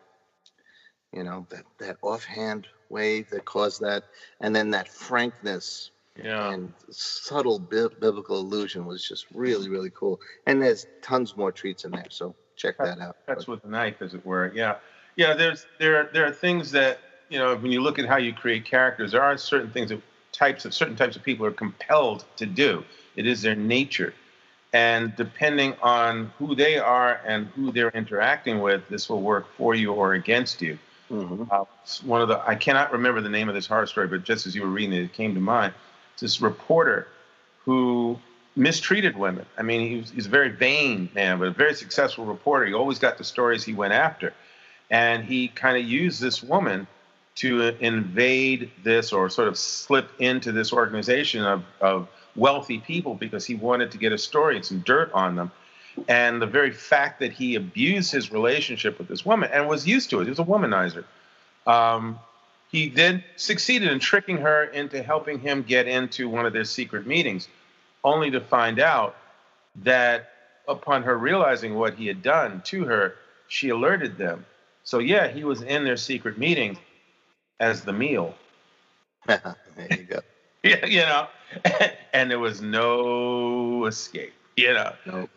you 1.14 1.24
know 1.24 1.46
that 1.50 1.64
that 1.80 1.98
offhand 2.02 2.68
way 2.90 3.24
that 3.24 3.46
caused 3.46 3.82
that, 3.82 4.04
and 4.40 4.56
then 4.56 4.72
that 4.72 4.88
frankness 4.88 5.92
yeah. 6.22 6.52
and 6.52 6.74
subtle 6.90 7.60
bi- 7.60 7.88
biblical 8.00 8.40
allusion 8.40 8.86
was 8.86 9.08
just 9.08 9.26
really 9.34 9.70
really 9.70 9.92
cool. 9.94 10.20
And 10.46 10.62
there's 10.62 10.86
tons 11.02 11.36
more 11.36 11.52
treats 11.52 11.86
in 11.86 11.92
there, 11.92 12.06
so 12.10 12.36
check 12.56 12.78
that 12.78 13.00
out. 13.00 13.18
That's 13.26 13.48
with 13.48 13.64
the 13.64 13.70
knife, 13.70 14.02
as 14.02 14.14
it 14.14 14.26
were. 14.26 14.52
Yeah, 14.54 14.76
yeah. 15.16 15.34
There's 15.34 15.66
there 15.80 16.10
there 16.14 16.26
are 16.26 16.32
things 16.32 16.72
that 16.72 17.00
you 17.30 17.40
know 17.40 17.56
when 17.56 17.72
you 17.72 17.82
look 17.82 18.00
at 18.00 18.06
how 18.06 18.18
you 18.18 18.34
create 18.34 18.66
characters, 18.66 19.12
there 19.12 19.22
are 19.22 19.38
certain 19.38 19.72
things 19.72 19.90
that 19.90 20.02
types 20.32 20.66
of 20.66 20.74
certain 20.74 20.96
types 20.96 21.16
of 21.16 21.24
people 21.24 21.46
are 21.46 21.52
compelled 21.52 22.26
to 22.38 22.46
do. 22.46 22.84
It 23.16 23.26
is 23.26 23.42
their 23.42 23.56
nature. 23.56 24.14
And 24.74 25.16
depending 25.16 25.76
on 25.82 26.32
who 26.38 26.54
they 26.54 26.78
are 26.78 27.22
and 27.26 27.48
who 27.48 27.72
they're 27.72 27.90
interacting 27.92 28.60
with, 28.60 28.88
this 28.90 29.10
will 29.10 29.22
work 29.22 29.48
for 29.56 29.74
you 29.74 29.94
or 29.94 30.14
against 30.14 30.62
you. 30.62 30.78
Mm-hmm. 31.10 31.44
Uh, 31.50 31.64
one 32.04 32.22
of 32.22 32.28
the 32.28 32.40
I 32.48 32.56
cannot 32.56 32.92
remember 32.92 33.22
the 33.22 33.30
name 33.30 33.48
of 33.50 33.56
this 33.56 33.66
horror 33.66 33.88
story, 33.88 34.08
but 34.08 34.24
just 34.24 34.46
as 34.46 34.56
you 34.56 34.62
were 34.62 34.68
reading 34.68 34.94
it, 34.94 35.04
it 35.04 35.14
came 35.14 35.34
to 35.34 35.42
mind. 35.42 35.74
This 36.20 36.42
reporter 36.42 37.08
who 37.64 38.20
mistreated 38.56 39.16
women. 39.16 39.46
I 39.58 39.62
mean, 39.62 39.90
he 39.90 39.98
was, 39.98 40.10
he's 40.10 40.26
a 40.26 40.30
very 40.30 40.50
vain 40.50 41.10
man, 41.14 41.40
but 41.40 41.48
a 41.48 41.52
very 41.52 41.76
successful 41.76 42.26
reporter. 42.26 42.66
He 42.66 42.74
always 42.74 43.00
got 43.00 43.18
the 43.18 43.24
stories 43.24 43.64
he 43.64 43.74
went 43.74 43.94
after, 43.94 44.34
and 44.90 45.24
he 45.24 45.48
kind 45.48 45.78
of 45.78 45.84
used 45.84 46.20
this 46.20 46.44
woman 46.44 46.88
to 47.38 47.76
invade 47.80 48.72
this 48.84 49.14
or 49.14 49.30
sort 49.30 49.48
of 49.48 49.58
slip 49.58 50.10
into 50.20 50.52
this 50.52 50.74
organization 50.74 51.44
of, 51.44 51.64
of 51.80 52.08
wealthy 52.36 52.80
people 52.80 53.14
because 53.14 53.46
he 53.46 53.54
wanted 53.54 53.92
to 53.92 53.98
get 53.98 54.12
a 54.12 54.18
story 54.18 54.56
and 54.56 54.66
some 54.66 54.80
dirt 54.80 55.12
on 55.14 55.36
them. 55.36 55.52
And 56.08 56.42
the 56.42 56.48
very 56.48 56.72
fact 56.72 57.20
that 57.20 57.32
he 57.32 57.56
abused 57.56 58.12
his 58.12 58.32
relationship 58.32 58.98
with 58.98 59.08
this 59.08 59.24
woman 59.26 59.50
and 59.52 59.68
was 59.68 59.88
used 59.88 60.10
to 60.12 60.20
it, 60.20 60.24
he 60.26 60.30
was 60.30 60.40
a 60.40 60.44
womanizer. 60.44 61.04
Um, 61.66 62.20
he 62.72 62.90
then 62.90 63.24
succeeded 63.36 63.92
in 63.92 64.00
tricking 64.00 64.38
her 64.38 64.64
into 64.66 65.02
helping 65.02 65.40
him 65.40 65.62
get 65.62 65.88
into 65.88 66.30
one 66.30 66.46
of 66.46 66.54
their 66.54 66.66
secret 66.66 67.06
meetings, 67.06 67.48
only 68.04 68.32
to 68.32 68.42
find 68.42 68.80
out 68.80 69.16
that 69.84 70.30
upon 70.68 71.04
her 71.04 71.18
realizing 71.18 71.76
what 71.76 71.94
he 71.94 72.08
had 72.08 72.24
done 72.24 72.62
to 72.66 72.84
her, 72.86 73.16
she 73.48 73.70
alerted 73.70 74.18
them. 74.18 74.46
So, 74.84 75.00
yeah, 75.00 75.28
he 75.28 75.44
was 75.44 75.62
in 75.62 75.84
their 75.84 75.98
secret 75.98 76.38
meeting 76.38 76.78
as 77.60 77.84
the 77.84 77.94
meal. 77.94 78.36
there 79.28 79.56
you 79.92 80.04
go. 80.04 80.20
yeah, 80.64 80.86
you 80.86 81.02
know, 81.02 81.28
and 82.14 82.32
there 82.32 82.40
was 82.40 82.62
no 82.62 83.86
escape. 83.86 84.34
You 84.56 84.74
know. 84.74 84.94
Nope. 85.06 85.30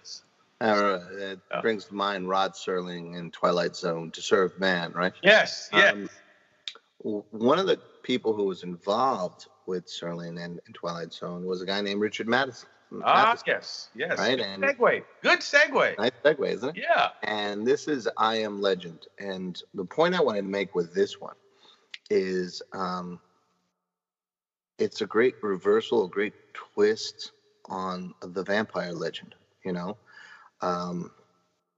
Uh, 0.60 0.98
it 1.12 1.38
oh. 1.52 1.60
brings 1.62 1.86
to 1.86 1.94
mind 1.94 2.28
Rod 2.28 2.52
Serling 2.52 3.16
in 3.16 3.30
Twilight 3.30 3.74
Zone 3.74 4.10
to 4.10 4.20
serve 4.20 4.58
man, 4.60 4.92
right? 4.92 5.12
Yes, 5.22 5.70
yes. 5.72 5.94
Um, 5.94 7.22
one 7.30 7.58
of 7.58 7.66
the 7.66 7.78
people 8.02 8.34
who 8.34 8.44
was 8.44 8.62
involved 8.62 9.46
with 9.66 9.86
Serling 9.86 10.42
and, 10.42 10.60
and 10.66 10.74
Twilight 10.74 11.14
Zone 11.14 11.46
was 11.46 11.62
a 11.62 11.66
guy 11.66 11.80
named 11.80 12.00
Richard 12.00 12.28
Matheson. 12.28 12.68
Ah, 13.04 13.38
yes, 13.46 13.88
yes. 13.94 14.18
Right? 14.18 14.36
Good 14.36 14.40
and 14.40 14.62
segue. 14.62 15.02
Good 15.22 15.38
segue. 15.38 15.98
Nice 15.98 16.10
segue, 16.24 16.52
isn't 16.52 16.76
it? 16.76 16.82
Yeah. 16.82 17.08
And 17.22 17.66
this 17.66 17.86
is 17.86 18.08
I 18.18 18.36
Am 18.36 18.60
Legend. 18.60 19.06
And 19.18 19.62
the 19.74 19.84
point 19.84 20.14
I 20.14 20.20
wanted 20.20 20.42
to 20.42 20.48
make 20.48 20.74
with 20.74 20.92
this 20.92 21.20
one 21.20 21.36
is 22.10 22.62
um, 22.72 23.20
it's 24.78 25.00
a 25.02 25.06
great 25.06 25.36
reversal, 25.42 26.04
a 26.04 26.08
great 26.08 26.34
twist 26.74 27.32
on 27.68 28.14
the 28.22 28.42
vampire 28.42 28.92
legend. 28.92 29.34
You 29.64 29.72
know, 29.72 29.98
um, 30.62 31.10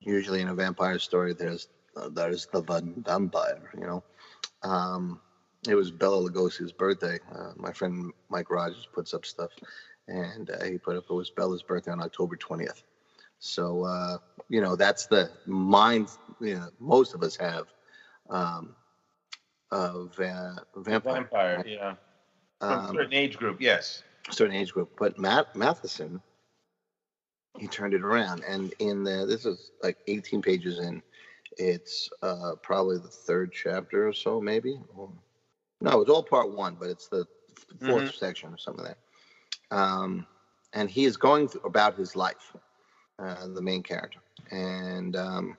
usually 0.01 0.41
in 0.41 0.49
a 0.49 0.55
vampire 0.55 0.99
story, 0.99 1.35
there's 1.35 1.69
uh, 1.97 2.09
there's 2.11 2.47
the 2.53 2.63
vampire. 2.63 3.71
You 3.79 3.87
know, 3.87 4.05
um, 4.63 5.21
it 5.69 5.75
was 5.75 5.91
Bela 5.91 6.29
Lugosi's 6.29 6.73
birthday. 6.73 7.19
Uh, 7.35 7.53
my 7.57 7.73
friend 7.73 8.13
Mike 8.31 8.51
Rogers 8.51 8.89
puts 8.93 9.15
up 9.15 9.27
stuff, 9.27 9.51
and 10.09 10.51
uh, 10.51 10.65
he 10.65 10.79
put 10.79 10.97
up 10.97 11.05
it 11.11 11.15
was 11.15 11.31
Bela's 11.31 11.63
birthday 11.63 11.93
on 11.93 12.03
October 12.03 12.37
20th. 12.37 12.83
So 13.39 13.85
uh, 13.85 14.19
you 14.49 14.61
know 14.61 14.77
that's 14.77 15.07
the 15.07 15.31
mind 15.47 16.09
you 16.41 16.55
know 16.55 16.69
most 16.79 17.15
of 17.15 17.23
us 17.23 17.37
have 17.37 17.67
um, 18.31 18.75
of 19.73 20.13
uh, 20.21 20.55
vampire. 20.77 21.15
Vampire, 21.15 21.65
yeah. 21.67 21.95
From 22.61 22.71
um, 22.71 22.95
certain 22.95 23.15
age 23.15 23.37
group, 23.37 23.61
yes. 23.61 24.05
Certain 24.31 24.55
age 24.55 24.73
group, 24.73 24.93
but 24.99 25.19
Matt 25.19 25.57
Matheson, 25.57 26.23
he 27.59 27.67
turned 27.67 27.95
it 27.95 28.03
around, 28.03 28.45
and 28.47 28.73
in 28.79 29.03
the 29.03 29.27
this 29.27 29.45
is 29.45 29.73
like 29.83 29.99
18 30.07 30.43
pages 30.43 30.79
in. 30.79 31.03
It's 31.59 32.09
uh, 32.23 32.53
probably 32.63 32.99
the 32.99 33.09
third 33.09 33.53
chapter 33.53 34.09
or 34.09 34.13
so, 34.13 34.41
maybe. 34.41 34.81
No, 35.81 36.01
it's 36.01 36.09
all 36.09 36.23
part 36.23 36.57
one, 36.57 36.77
but 36.81 36.89
it's 36.89 37.09
the 37.09 37.27
4th 37.79 37.91
mm-hmm. 37.91 38.07
section 38.07 38.55
or 38.55 38.57
something 38.57 38.85
like 38.85 38.97
that. 39.71 39.77
Um, 39.77 40.27
and 40.73 40.89
he 40.89 41.05
is 41.05 41.19
going 41.19 41.49
through, 41.49 41.63
about 41.63 41.97
his 41.97 42.17
life, 42.17 42.57
uh, 43.19 43.49
the 43.49 43.61
main 43.61 43.83
character, 43.83 44.21
and 44.51 45.15
um, 45.17 45.57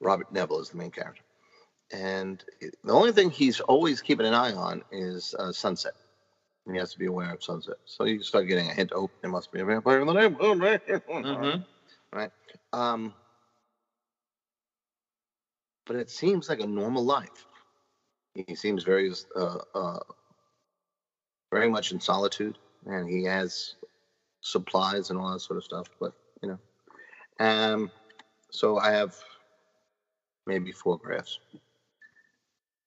Robert 0.00 0.32
Neville 0.32 0.60
is 0.60 0.70
the 0.70 0.78
main 0.78 0.90
character 0.90 1.21
and 1.92 2.42
the 2.84 2.92
only 2.92 3.12
thing 3.12 3.30
he's 3.30 3.60
always 3.60 4.00
keeping 4.00 4.26
an 4.26 4.34
eye 4.34 4.52
on 4.52 4.82
is 4.90 5.34
uh, 5.38 5.52
sunset. 5.52 5.92
And 6.66 6.74
he 6.74 6.80
has 6.80 6.92
to 6.92 6.98
be 6.98 7.06
aware 7.06 7.32
of 7.32 7.42
sunset. 7.42 7.76
So 7.84 8.04
you 8.04 8.22
start 8.22 8.48
getting 8.48 8.68
a 8.68 8.72
hint. 8.72 8.92
Oh, 8.94 9.10
there 9.20 9.30
must 9.30 9.52
be 9.52 9.60
a 9.60 9.64
vampire 9.64 10.00
in 10.00 10.06
the 10.06 10.12
neighborhood, 10.12 10.60
right? 10.60 10.86
Mm-hmm. 10.86 11.62
Right. 12.14 12.30
Um, 12.74 13.14
but 15.86 15.96
it 15.96 16.10
seems 16.10 16.50
like 16.50 16.60
a 16.60 16.66
normal 16.66 17.02
life. 17.02 17.46
He 18.34 18.54
seems 18.54 18.84
very, 18.84 19.10
uh, 19.34 19.58
uh, 19.74 19.98
very 21.50 21.70
much 21.70 21.92
in 21.92 22.00
solitude, 22.00 22.58
and 22.84 23.08
he 23.08 23.24
has 23.24 23.76
supplies 24.42 25.08
and 25.08 25.18
all 25.18 25.32
that 25.32 25.40
sort 25.40 25.56
of 25.56 25.64
stuff. 25.64 25.86
But 25.98 26.12
you 26.42 26.50
know, 26.50 26.58
um, 27.46 27.90
so 28.50 28.78
I 28.78 28.90
have 28.90 29.16
maybe 30.46 30.70
four 30.72 30.98
graphs. 30.98 31.38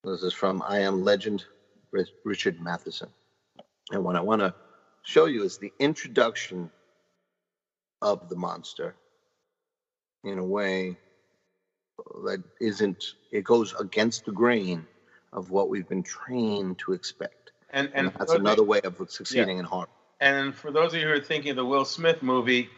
This 0.05 0.21
is 0.21 0.33
from 0.33 0.61
I 0.61 0.81
Am 0.81 1.03
Legend, 1.03 1.45
Richard 2.23 2.61
Matheson. 2.61 3.09
And 3.91 4.03
what 4.03 4.15
I 4.15 4.21
want 4.21 4.39
to 4.39 4.53
show 5.01 5.25
you 5.25 5.41
is 5.41 5.57
the 5.57 5.73
introduction 5.79 6.69
of 8.03 8.29
the 8.29 8.35
monster 8.35 8.95
in 10.23 10.37
a 10.37 10.45
way 10.45 10.95
that 12.23 12.43
isn't, 12.61 13.03
it 13.31 13.43
goes 13.43 13.73
against 13.79 14.25
the 14.25 14.31
grain 14.31 14.85
of 15.33 15.49
what 15.49 15.69
we've 15.69 15.89
been 15.89 16.03
trained 16.03 16.77
to 16.79 16.93
expect. 16.93 17.51
And, 17.71 17.89
and, 17.95 18.07
and 18.07 18.15
that's 18.15 18.31
another 18.31 18.63
way 18.63 18.81
of 18.81 18.97
succeeding 19.09 19.55
yeah. 19.55 19.61
in 19.61 19.65
horror. 19.65 19.89
and 20.19 20.53
for 20.53 20.69
those 20.69 20.93
of 20.93 20.99
you 20.99 21.07
who 21.07 21.13
are 21.13 21.19
thinking 21.19 21.49
of 21.49 21.57
the 21.57 21.65
Will 21.65 21.83
Smith 21.83 22.21
movie, 22.21 22.69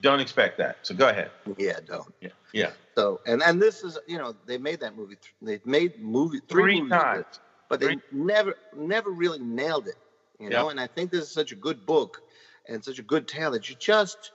don't 0.00 0.20
expect 0.20 0.58
that. 0.58 0.78
So 0.82 0.94
go 0.94 1.08
ahead. 1.08 1.30
Yeah, 1.58 1.80
don't. 1.86 2.12
Yeah. 2.20 2.30
Yeah. 2.52 2.70
So 2.96 3.20
and 3.26 3.42
and 3.42 3.60
this 3.60 3.82
is 3.84 3.98
you 4.06 4.18
know 4.18 4.34
they 4.46 4.58
made 4.58 4.80
that 4.80 4.96
movie. 4.96 5.16
They've 5.42 5.64
made 5.66 6.00
movie 6.00 6.40
Three 6.48 6.62
three, 6.62 6.76
movies 6.80 6.90
times. 6.92 7.40
but 7.68 7.80
they 7.80 7.86
Three- 7.86 8.00
never 8.12 8.54
never 8.76 9.10
really 9.10 9.38
nailed 9.38 9.88
it. 9.88 9.96
You 10.38 10.48
know, 10.50 10.64
Yeah. 10.66 10.70
and 10.70 10.80
I 10.80 10.86
think 10.86 11.10
this 11.10 11.22
is 11.24 11.30
such 11.32 11.52
a 11.52 11.56
good 11.56 11.84
book 11.86 12.22
and 12.68 12.82
such 12.84 12.98
a 12.98 13.02
good 13.02 13.28
tale 13.28 13.50
that 13.52 13.68
you 13.68 13.76
just 13.76 14.32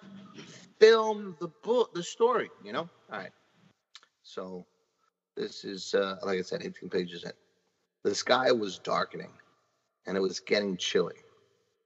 film 0.80 1.36
the 1.40 1.48
book, 1.64 1.94
the 1.94 2.04
story. 2.04 2.50
You 2.64 2.74
know. 2.74 2.90
All 3.12 3.18
right. 3.20 3.32
So 4.24 4.66
this 5.36 5.64
is 5.64 5.94
uh, 5.94 6.18
like 6.24 6.40
I 6.40 6.42
said, 6.42 6.62
18 6.64 6.90
pages 6.90 7.24
in. 7.24 7.32
The 8.04 8.14
sky 8.16 8.52
was 8.52 8.78
darkening, 8.80 9.32
and 10.06 10.16
it 10.16 10.20
was 10.20 10.40
getting 10.40 10.78
chilly. 10.78 11.16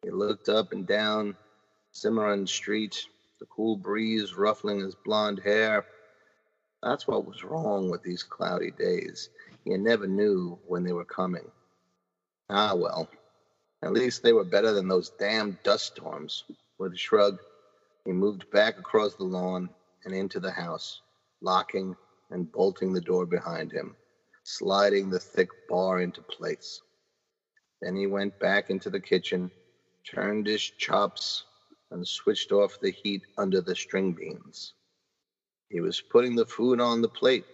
He 0.04 0.12
looked 0.12 0.50
up 0.50 0.72
and 0.74 0.86
down 0.86 1.36
Cimarron 1.92 2.46
Street, 2.48 3.06
the 3.40 3.46
cool 3.46 3.78
breeze 3.78 4.36
ruffling 4.36 4.80
his 4.80 4.96
blonde 4.96 5.40
hair. 5.40 5.86
That's 6.84 7.08
what 7.08 7.26
was 7.26 7.44
wrong 7.44 7.90
with 7.90 8.04
these 8.04 8.24
cloudy 8.24 8.72
days. 8.72 9.30
You 9.66 9.78
never 9.78 10.08
knew 10.08 10.60
when 10.68 10.84
they 10.84 10.94
were 10.94 11.06
coming. 11.06 11.50
Ah, 12.50 12.74
well, 12.76 13.10
at 13.82 13.94
least 13.94 14.24
they 14.24 14.34
were 14.34 14.44
better 14.44 14.74
than 14.74 14.88
those 14.88 15.12
damn 15.20 15.58
dust 15.64 15.86
storms. 15.88 16.44
With 16.78 16.94
a 16.94 16.98
shrug, 16.98 17.38
he 18.06 18.12
moved 18.12 18.50
back 18.52 18.78
across 18.78 19.16
the 19.16 19.24
lawn 19.24 19.70
and 20.06 20.14
into 20.14 20.40
the 20.40 20.52
house, 20.52 21.02
locking 21.42 21.96
and 22.32 22.52
bolting 22.52 22.94
the 22.94 23.02
door 23.02 23.26
behind 23.26 23.72
him, 23.72 23.96
sliding 24.44 25.10
the 25.10 25.20
thick 25.20 25.50
bar 25.68 26.02
into 26.02 26.22
place. 26.22 26.82
Then 27.82 27.96
he 27.96 28.08
went 28.08 28.40
back 28.40 28.70
into 28.70 28.90
the 28.90 29.00
kitchen, 29.00 29.52
turned 30.04 30.48
his 30.48 30.62
chops, 30.62 31.46
and 31.92 32.08
switched 32.08 32.52
off 32.52 32.80
the 32.82 32.92
heat 32.92 33.24
under 33.38 33.62
the 33.62 33.76
string 33.76 34.14
beans. 34.14 34.74
He 35.70 35.82
was 35.82 36.02
putting 36.02 36.36
the 36.36 36.46
food 36.46 36.82
on 36.82 37.02
the 37.02 37.10
plate 37.10 37.48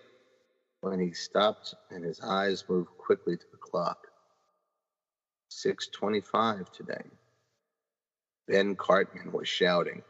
when 0.82 1.00
he 1.00 1.14
stopped 1.14 1.76
and 1.92 2.04
his 2.04 2.20
eyes 2.22 2.66
moved 2.70 2.92
quickly 2.98 3.38
to 3.38 3.46
the 3.52 3.58
clock. 3.58 4.00
6:25 5.52 6.72
today. 6.72 7.12
Ben 8.48 8.76
Cortman 8.76 9.32
was 9.32 9.48
shouting, 9.48 10.04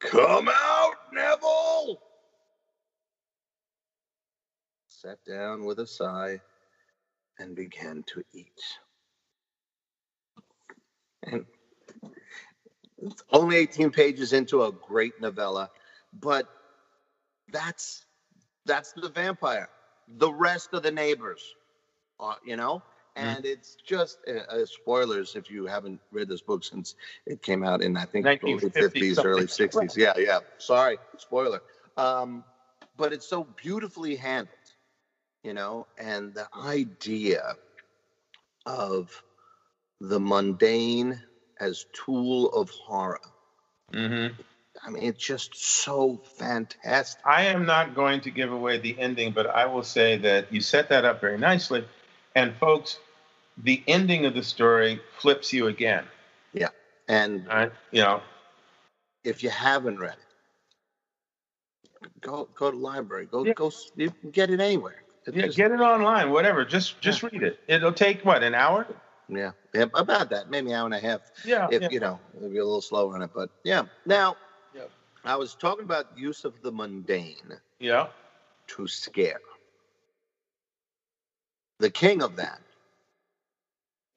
"Come 0.00 0.48
out, 0.48 0.96
Neville!" 1.12 2.02
Sat 4.88 5.18
down 5.24 5.64
with 5.64 5.80
a 5.80 5.86
sigh 5.86 6.42
and 7.38 7.56
began 7.56 8.04
to 8.04 8.24
eat. 8.32 8.60
And 11.24 11.46
only 13.32 13.56
18 13.56 13.90
pages 13.90 14.32
into 14.32 14.62
a 14.62 14.72
great 14.72 15.20
novella, 15.20 15.70
but 16.12 16.46
that's 17.50 18.04
that's 18.66 18.92
the 18.92 19.08
vampire. 19.08 19.68
The 20.08 20.32
rest 20.32 20.70
of 20.72 20.82
the 20.82 20.90
neighbors, 20.90 21.42
uh, 22.20 22.34
you 22.44 22.56
know, 22.56 22.82
and 23.16 23.44
it's 23.44 23.76
just 23.86 24.18
uh, 24.28 24.54
uh, 24.54 24.66
spoilers 24.66 25.36
if 25.36 25.50
you 25.50 25.66
haven't 25.66 26.00
read 26.10 26.28
this 26.28 26.40
book 26.40 26.64
since 26.64 26.94
it 27.26 27.42
came 27.42 27.62
out 27.62 27.82
in 27.82 27.96
I 27.96 28.04
think 28.04 28.26
early 28.26 28.54
1950 28.54 29.00
50s, 29.00 29.24
early 29.24 29.46
something. 29.46 29.88
60s. 29.88 29.96
Yeah, 29.96 30.14
yeah. 30.16 30.40
Sorry, 30.58 30.98
spoiler. 31.18 31.60
Um, 31.96 32.44
but 32.96 33.12
it's 33.12 33.28
so 33.28 33.46
beautifully 33.62 34.16
handled, 34.16 34.48
you 35.42 35.54
know, 35.54 35.86
and 35.98 36.34
the 36.34 36.46
idea 36.56 37.54
of 38.64 39.22
the 40.00 40.20
mundane 40.20 41.20
as 41.62 41.86
tool 41.92 42.48
of 42.52 42.68
horror. 42.70 43.20
hmm 43.92 44.26
I 44.84 44.90
mean, 44.90 45.04
it's 45.04 45.24
just 45.24 45.54
so 45.54 46.20
fantastic. 46.38 47.20
I 47.24 47.42
am 47.44 47.66
not 47.66 47.94
going 47.94 48.20
to 48.22 48.30
give 48.30 48.50
away 48.50 48.78
the 48.78 48.98
ending, 48.98 49.32
but 49.32 49.46
I 49.46 49.66
will 49.66 49.84
say 49.84 50.16
that 50.18 50.52
you 50.52 50.60
set 50.60 50.88
that 50.88 51.04
up 51.04 51.20
very 51.20 51.38
nicely. 51.38 51.84
And 52.34 52.56
folks, 52.56 52.98
the 53.62 53.82
ending 53.86 54.24
of 54.26 54.34
the 54.34 54.42
story 54.42 55.00
flips 55.20 55.52
you 55.52 55.68
again. 55.68 56.04
Yeah. 56.52 56.70
And 57.06 57.46
All 57.48 57.56
right? 57.56 57.72
You 57.92 58.02
know, 58.02 58.22
if 59.22 59.42
you 59.44 59.50
haven't 59.50 59.98
read 60.00 60.16
it, 62.02 62.10
go 62.20 62.48
go 62.54 62.70
to 62.70 62.76
the 62.76 62.82
library. 62.82 63.26
Go 63.30 63.44
Yeah. 63.44 63.52
go. 63.52 63.70
You 63.94 64.10
can 64.10 64.30
get 64.30 64.50
it 64.50 64.58
anywhere. 64.58 65.02
It 65.26 65.34
yeah, 65.36 65.42
just- 65.46 65.56
get 65.58 65.70
it 65.70 65.80
online, 65.80 66.30
whatever. 66.30 66.64
Just 66.64 67.00
just 67.00 67.22
read 67.22 67.42
it. 67.42 67.60
It'll 67.68 67.92
take 67.92 68.24
what 68.24 68.42
an 68.42 68.54
hour? 68.54 68.86
Yeah, 69.28 69.52
yeah, 69.74 69.86
about 69.94 70.30
that, 70.30 70.50
maybe 70.50 70.70
an 70.70 70.76
hour 70.76 70.86
and 70.86 70.94
a 70.94 71.00
half. 71.00 71.20
Yeah. 71.44 71.68
if 71.70 71.82
yeah. 71.82 71.88
you 71.90 72.00
know, 72.00 72.20
you're 72.40 72.62
a 72.62 72.64
little 72.64 72.80
slower 72.80 73.14
on 73.14 73.22
it. 73.22 73.30
But 73.34 73.50
yeah, 73.64 73.84
now 74.06 74.36
Yeah. 74.74 74.84
I 75.24 75.36
was 75.36 75.54
talking 75.54 75.84
about 75.84 76.16
use 76.16 76.44
of 76.44 76.60
the 76.62 76.72
mundane 76.72 77.58
yeah. 77.78 78.08
to 78.68 78.86
scare. 78.86 79.40
The 81.78 81.90
king 81.90 82.22
of 82.22 82.36
that 82.36 82.60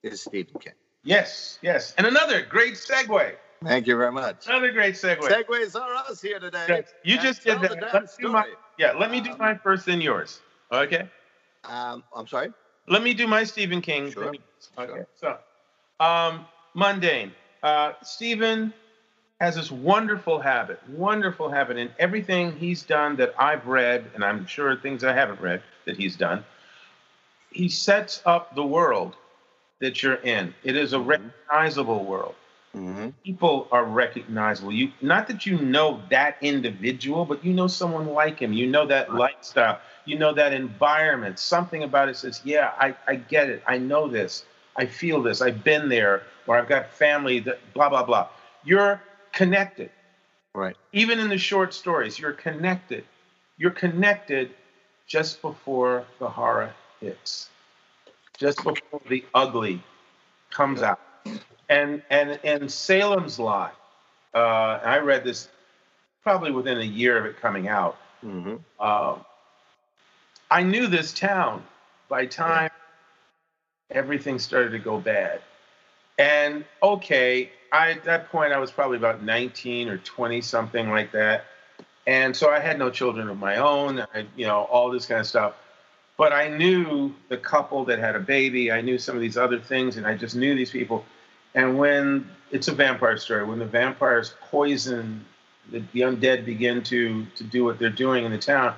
is 0.04 0.22
Stephen 0.22 0.60
King. 0.60 0.74
Yes. 1.04 1.60
Yes. 1.62 1.94
And 1.98 2.06
another 2.06 2.42
great 2.44 2.74
segue. 2.76 3.36
Thank 3.64 3.88
you 3.88 3.98
very 3.98 4.12
much. 4.12 4.48
Another 4.48 4.72
great 4.72 4.96
segue. 4.96 5.20
Segues 5.22 5.76
are 5.80 5.96
us 5.96 6.22
here 6.22 6.40
today. 6.40 6.66
Yes, 6.68 6.94
You 7.04 7.18
just 7.20 7.44
did 7.44 7.62
that. 7.62 7.94
Let's 7.94 8.18
do 8.18 8.30
my, 8.30 8.46
yeah. 8.78 8.92
Let 8.92 9.10
me 9.12 9.22
do 9.22 9.32
Um, 9.32 9.38
mine 9.40 9.60
first, 9.64 9.86
then 9.86 10.02
yours. 10.02 10.42
Okay. 10.72 11.10
Um, 11.64 12.04
I'm 12.16 12.28
sorry. 12.28 12.50
Let 12.88 13.04
me 13.04 13.14
do 13.14 13.28
my 13.28 13.44
Stephen 13.44 13.82
King. 13.82 14.12
Sure. 14.12 14.34
Okay. 14.78 14.94
sure. 14.94 15.08
So, 15.20 15.38
um, 16.06 16.46
mundane. 16.74 17.32
Uh, 17.64 17.94
Stephen 18.04 18.74
has 19.40 19.56
this 19.56 19.72
wonderful 19.72 20.40
habit, 20.40 20.80
wonderful 20.90 21.50
habit 21.50 21.78
in 21.78 21.90
everything 22.00 22.56
he's 22.58 22.84
done 22.84 23.16
that 23.18 23.34
I've 23.40 23.68
read, 23.68 24.06
and 24.14 24.24
I'm 24.24 24.46
sure 24.46 24.76
things 24.78 25.04
I 25.04 25.14
haven't 25.14 25.42
read 25.42 25.62
that 25.86 25.98
he's 25.98 26.16
done. 26.16 26.46
He 27.52 27.70
sets 27.70 28.22
up 28.26 28.56
the 28.56 28.66
world 28.66 29.16
that 29.80 30.04
you're 30.04 30.16
in. 30.16 30.54
It 30.64 30.76
is 30.78 30.94
a 30.94 30.98
Mhm. 30.98 31.32
recognizable 31.50 32.06
world. 32.06 32.36
Mm-hmm. 32.76 33.10
People 33.24 33.70
are 33.72 33.86
recognizable. 33.86 34.74
You 34.74 34.92
not 35.02 35.28
that 35.30 35.46
you 35.46 35.58
know 35.58 36.02
that 36.10 36.36
individual, 36.42 37.24
but 37.24 37.44
you 37.44 37.54
know 37.54 37.68
someone 37.68 38.08
like 38.08 38.40
him. 38.40 38.52
You 38.52 38.68
know 38.68 38.86
that 38.88 39.14
lifestyle. 39.14 39.80
You 40.04 40.20
know 40.20 40.34
that 40.34 40.52
environment. 40.52 41.40
Something 41.40 41.84
about 41.84 42.10
it 42.10 42.18
says, 42.18 42.42
"Yeah, 42.44 42.74
I, 42.78 42.94
I 43.08 43.16
get 43.16 43.50
it. 43.50 43.64
I 43.66 43.78
know 43.78 44.10
this. 44.10 44.44
I 44.76 44.88
feel 44.88 45.24
this. 45.24 45.42
I've 45.42 45.64
been 45.64 45.88
there, 45.88 46.24
or 46.48 46.58
I've 46.58 46.68
got 46.68 46.92
family 46.92 47.40
that 47.42 47.60
blah 47.74 47.88
blah 47.88 48.04
blah." 48.04 48.28
You're 48.66 49.02
connected. 49.32 49.90
Right. 50.54 50.76
Even 50.92 51.20
in 51.20 51.30
the 51.30 51.38
short 51.38 51.74
stories, 51.74 52.20
you're 52.20 52.34
connected. 52.34 53.06
You're 53.58 53.72
connected 53.72 54.52
just 55.08 55.42
before 55.42 56.06
the 56.20 56.28
horror 56.28 56.74
hits, 57.00 57.50
just 58.38 58.58
before 58.64 59.02
the 59.08 59.24
ugly 59.34 59.82
comes 60.50 60.82
out. 60.82 61.00
And 61.70 62.02
and 62.10 62.40
in 62.44 62.70
Salem's 62.70 63.40
Lot, 63.40 63.76
uh, 64.34 64.80
and 64.82 64.92
I 64.92 65.00
read 65.00 65.24
this 65.24 65.48
probably 66.24 66.52
within 66.52 66.80
a 66.80 66.84
year 66.84 67.18
of 67.18 67.26
it 67.26 67.40
coming 67.40 67.68
out. 67.68 67.98
Mm-hmm. 68.24 68.56
Uh, 68.80 69.18
I 70.50 70.64
knew 70.64 70.88
this 70.88 71.14
town 71.14 71.64
by 72.08 72.26
time 72.26 72.70
everything 73.92 74.40
started 74.40 74.72
to 74.72 74.80
go 74.80 75.00
bad. 75.00 75.42
And 76.18 76.66
okay, 76.82 77.52
I 77.72 77.92
at 77.92 78.04
that 78.06 78.30
point 78.30 78.54
I 78.54 78.58
was 78.58 78.72
probably 78.72 78.98
about 78.98 79.24
19 79.24 79.90
or 79.90 79.98
20 79.98 80.42
something 80.42 80.90
like 80.90 81.12
that. 81.12 81.46
And 82.08 82.36
so 82.36 82.50
I 82.50 82.60
had 82.60 82.78
no 82.78 82.90
children 82.90 83.30
of 83.30 83.40
my 83.40 83.58
own, 83.58 84.00
I, 84.00 84.26
you 84.36 84.46
know, 84.46 84.64
all 84.64 84.92
this 84.92 85.08
kind 85.08 85.20
of 85.20 85.28
stuff. 85.28 85.56
But 86.18 86.32
I 86.32 86.48
knew 86.48 87.14
the 87.30 87.38
couple 87.38 87.84
that 87.86 88.00
had 88.00 88.16
a 88.16 88.20
baby. 88.20 88.72
I 88.72 88.82
knew 88.82 88.98
some 88.98 89.16
of 89.16 89.22
these 89.22 89.38
other 89.38 89.60
things, 89.60 89.98
and 89.98 90.08
I 90.08 90.16
just 90.16 90.36
knew 90.36 90.56
these 90.56 90.72
people. 90.72 91.04
And 91.56 91.78
when 91.78 92.30
it's 92.52 92.68
a 92.68 92.74
vampire 92.74 93.18
story, 93.18 93.46
when 93.46 93.60
the 93.60 93.66
vampires 93.66 94.36
poison, 94.42 95.26
the, 95.72 95.80
the 95.94 96.02
undead 96.02 96.46
begin 96.46 96.84
to 96.84 97.26
to 97.36 97.44
do 97.44 97.64
what 97.64 97.80
they're 97.80 97.90
doing 97.90 98.26
in 98.26 98.32
the 98.32 98.38
town. 98.38 98.76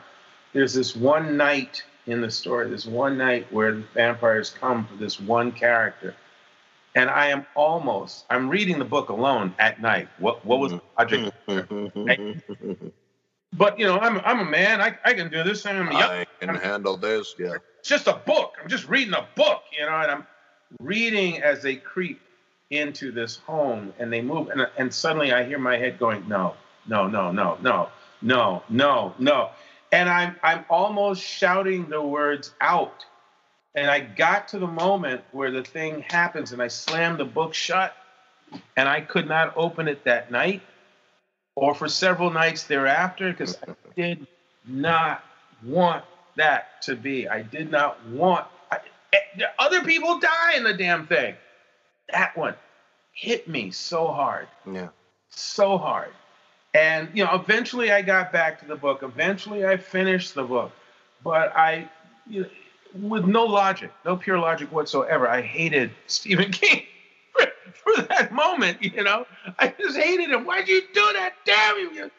There's 0.54 0.74
this 0.74 0.96
one 0.96 1.36
night 1.36 1.84
in 2.06 2.22
the 2.22 2.32
story, 2.32 2.70
this 2.70 2.86
one 2.86 3.18
night 3.18 3.52
where 3.52 3.74
the 3.74 3.84
vampires 3.94 4.52
come 4.52 4.86
for 4.86 4.96
this 4.96 5.20
one 5.20 5.52
character, 5.52 6.16
and 6.96 7.10
I 7.10 7.28
am 7.28 7.46
almost. 7.56 8.26
I'm 8.30 8.48
reading 8.48 8.80
the 8.80 8.86
book 8.86 9.10
alone 9.10 9.54
at 9.60 9.82
night. 9.82 10.08
What 10.20 10.46
what 10.46 10.60
was 10.60 10.72
the 10.72 10.82
logic? 10.98 11.34
Mm-hmm. 11.48 12.88
But 13.54 13.80
you 13.80 13.86
know, 13.86 13.98
I'm 14.00 14.20
I'm 14.20 14.40
a 14.40 14.46
man. 14.46 14.82
I, 14.82 14.98
I 15.04 15.14
can 15.14 15.30
do 15.32 15.44
this. 15.44 15.66
I'm 15.66 15.92
young. 15.92 16.12
I 16.12 16.26
can 16.40 16.56
handle 16.56 16.96
this. 16.96 17.34
Yeah. 17.40 17.56
It's 17.80 17.90
just 17.90 18.08
a 18.08 18.14
book. 18.14 18.56
I'm 18.62 18.70
just 18.70 18.88
reading 18.88 19.14
a 19.14 19.28
book, 19.36 19.64
you 19.78 19.86
know, 19.86 19.96
and 19.96 20.12
I'm 20.12 20.28
reading 20.80 21.42
as 21.42 21.64
they 21.64 21.78
creep 21.78 22.22
into 22.72 23.12
this 23.12 23.38
home 23.38 23.94
and 24.00 24.12
they 24.14 24.22
move, 24.22 24.50
and, 24.50 24.68
and 24.78 24.94
suddenly 24.94 25.34
I 25.34 25.44
hear 25.44 25.60
my 25.60 25.78
head 25.78 26.00
going, 26.00 26.28
no, 26.28 26.56
no, 26.88 27.08
no, 27.08 27.32
no, 27.32 27.58
no, 27.62 27.90
no, 28.22 28.64
no, 28.70 29.14
no, 29.20 29.50
and 29.92 30.10
I'm 30.10 30.36
I'm 30.44 30.66
almost 30.70 31.24
shouting 31.24 31.90
the 31.90 32.02
words 32.02 32.54
out, 32.62 33.06
and 33.76 33.90
I 33.90 34.02
got 34.02 34.50
to 34.50 34.60
the 34.60 34.68
moment 34.68 35.22
where 35.32 35.52
the 35.52 35.64
thing 35.64 36.02
happens, 36.02 36.52
and 36.52 36.62
I 36.62 36.68
slam 36.68 37.18
the 37.18 37.26
book 37.26 37.54
shut, 37.54 37.96
And 38.78 38.90
I 38.90 39.02
could 39.02 39.28
not 39.28 39.54
open 39.58 39.88
it 39.88 40.04
that 40.06 40.32
night 40.32 40.62
or 41.56 41.76
for 41.76 41.88
several 41.88 42.30
nights 42.32 42.64
thereafter 42.64 43.32
because 43.32 43.58
I 43.68 43.76
did 43.96 44.28
not 44.68 45.24
want 45.64 46.06
that 46.36 46.82
to 46.84 46.96
be. 46.96 47.28
I 47.28 47.42
did 47.42 47.72
not 47.72 48.04
want 48.08 48.48
I, 48.72 48.80
eh, 49.14 49.46
other 49.60 49.84
people 49.84 50.20
die 50.20 50.56
in 50.56 50.64
the 50.64 50.74
damn 50.74 51.08
thing. 51.08 51.36
That 52.12 52.38
one 52.38 52.56
hit 53.14 53.48
me 53.48 53.72
so 53.72 54.08
hard. 54.08 54.48
Yeah. 54.72 54.90
So 55.30 55.78
hard. 55.78 56.14
And 56.74 57.10
you 57.14 57.26
know, 57.26 57.34
eventually 57.34 57.92
I 57.92 58.02
got 58.02 58.32
back 58.32 58.60
to 58.60 58.68
the 58.68 58.76
book. 58.76 59.02
Eventually 59.04 59.66
I 59.66 59.78
finished 59.78 60.36
the 60.36 60.44
book. 60.44 60.72
But 61.24 61.56
I 61.56 61.90
you 62.28 62.42
know, 62.42 62.50
with 63.02 63.26
no 63.26 63.46
logic, 63.46 63.92
no 64.06 64.16
pure 64.16 64.40
logic 64.40 64.72
whatsoever, 64.72 65.28
I 65.28 65.42
hated 65.42 65.92
Stephen 66.08 66.52
King 66.52 66.84
for, 67.34 67.48
for 67.74 68.02
that 68.04 68.32
moment, 68.32 68.82
you 68.82 69.04
know. 69.04 69.26
I 69.60 69.74
just 69.80 69.98
hated 69.98 70.30
him. 70.30 70.46
Why'd 70.46 70.68
you 70.68 70.82
do 70.94 71.14
that? 71.14 71.34
Damn 71.46 71.78
you. 71.94 72.12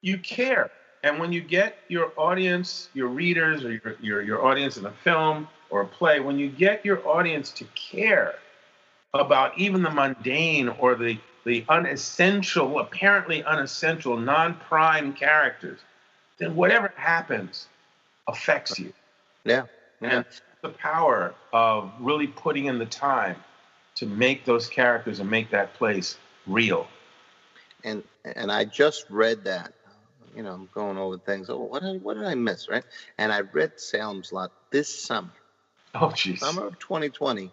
You 0.00 0.18
care. 0.18 0.70
And 1.02 1.18
when 1.18 1.32
you 1.32 1.42
get 1.42 1.76
your 1.88 2.12
audience, 2.16 2.88
your 2.94 3.08
readers, 3.08 3.62
or 3.62 3.72
your, 3.72 3.96
your, 4.00 4.22
your 4.22 4.44
audience 4.44 4.78
in 4.78 4.86
a 4.86 4.90
film 4.90 5.48
or 5.68 5.82
a 5.82 5.86
play, 5.86 6.20
when 6.20 6.38
you 6.38 6.48
get 6.48 6.84
your 6.84 7.06
audience 7.06 7.50
to 7.52 7.64
care 7.74 8.36
about 9.20 9.56
even 9.58 9.82
the 9.82 9.90
mundane 9.90 10.68
or 10.68 10.94
the, 10.94 11.18
the 11.44 11.64
unessential, 11.68 12.78
apparently 12.80 13.44
unessential, 13.44 14.16
non 14.16 14.54
prime 14.54 15.12
characters, 15.12 15.80
then 16.38 16.56
whatever 16.56 16.92
happens 16.96 17.68
affects 18.26 18.78
you. 18.78 18.92
Yeah. 19.44 19.64
yeah. 20.00 20.16
And 20.16 20.24
the 20.62 20.70
power 20.70 21.34
of 21.52 21.92
really 22.00 22.26
putting 22.26 22.66
in 22.66 22.78
the 22.78 22.86
time 22.86 23.36
to 23.96 24.06
make 24.06 24.44
those 24.44 24.68
characters 24.68 25.20
and 25.20 25.30
make 25.30 25.50
that 25.50 25.74
place 25.74 26.16
real. 26.46 26.88
And 27.84 28.02
and 28.24 28.50
I 28.50 28.64
just 28.64 29.08
read 29.10 29.44
that 29.44 29.72
you 30.34 30.42
know, 30.42 30.52
I'm 30.52 30.68
going 30.74 30.98
over 30.98 31.18
things. 31.18 31.48
Oh, 31.48 31.58
what 31.58 31.82
did, 31.82 32.02
what 32.02 32.14
did 32.14 32.24
I 32.24 32.34
miss, 32.34 32.68
right? 32.68 32.84
And 33.18 33.32
I 33.32 33.40
read 33.40 33.72
Salem's 33.76 34.32
Lot 34.32 34.50
this 34.70 34.88
summer. 34.88 35.30
Oh, 35.94 36.08
jeez. 36.08 36.40
Summer 36.40 36.66
of 36.66 36.78
2020. 36.78 37.52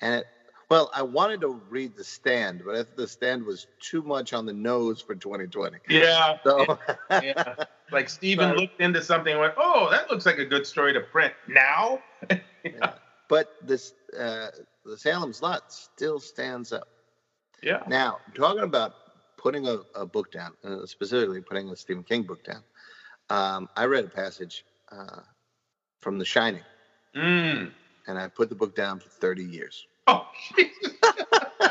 And 0.00 0.14
it, 0.14 0.26
well, 0.72 0.90
I 0.94 1.02
wanted 1.02 1.42
to 1.42 1.60
read 1.68 1.96
The 1.96 2.02
Stand, 2.02 2.62
but 2.64 2.96
The 2.96 3.06
Stand 3.06 3.44
was 3.44 3.66
too 3.78 4.00
much 4.00 4.32
on 4.32 4.46
the 4.46 4.54
nose 4.54 5.02
for 5.02 5.14
2020. 5.14 5.76
Yeah. 5.90 6.38
So, 6.42 6.78
yeah. 7.10 7.54
Like 7.90 8.08
Stephen 8.08 8.56
looked 8.56 8.80
into 8.80 9.02
something 9.02 9.32
and 9.32 9.40
went, 9.42 9.52
oh, 9.58 9.90
that 9.90 10.10
looks 10.10 10.24
like 10.24 10.38
a 10.38 10.46
good 10.46 10.66
story 10.66 10.94
to 10.94 11.00
print 11.00 11.34
now. 11.46 12.00
yeah. 12.30 12.38
yeah. 12.64 12.94
But 13.28 13.54
this, 13.60 13.92
uh, 14.18 14.46
the 14.86 14.96
Salem's 14.96 15.42
Lot 15.42 15.70
still 15.70 16.18
stands 16.18 16.72
up. 16.72 16.88
Yeah. 17.62 17.82
Now, 17.86 18.20
talking 18.34 18.62
about 18.62 18.94
putting 19.36 19.68
a, 19.68 19.80
a 19.94 20.06
book 20.06 20.32
down, 20.32 20.52
uh, 20.64 20.86
specifically 20.86 21.42
putting 21.42 21.68
a 21.68 21.76
Stephen 21.76 22.02
King 22.02 22.22
book 22.22 22.42
down, 22.44 22.62
um, 23.28 23.68
I 23.76 23.84
read 23.84 24.06
a 24.06 24.08
passage 24.08 24.64
uh, 24.90 25.20
from 26.00 26.18
The 26.18 26.24
Shining, 26.24 26.64
mm. 27.14 27.70
and 28.06 28.18
I 28.18 28.26
put 28.28 28.48
the 28.48 28.54
book 28.54 28.74
down 28.74 29.00
for 29.00 29.10
30 29.10 29.44
years. 29.44 29.86
Oh, 30.08 30.26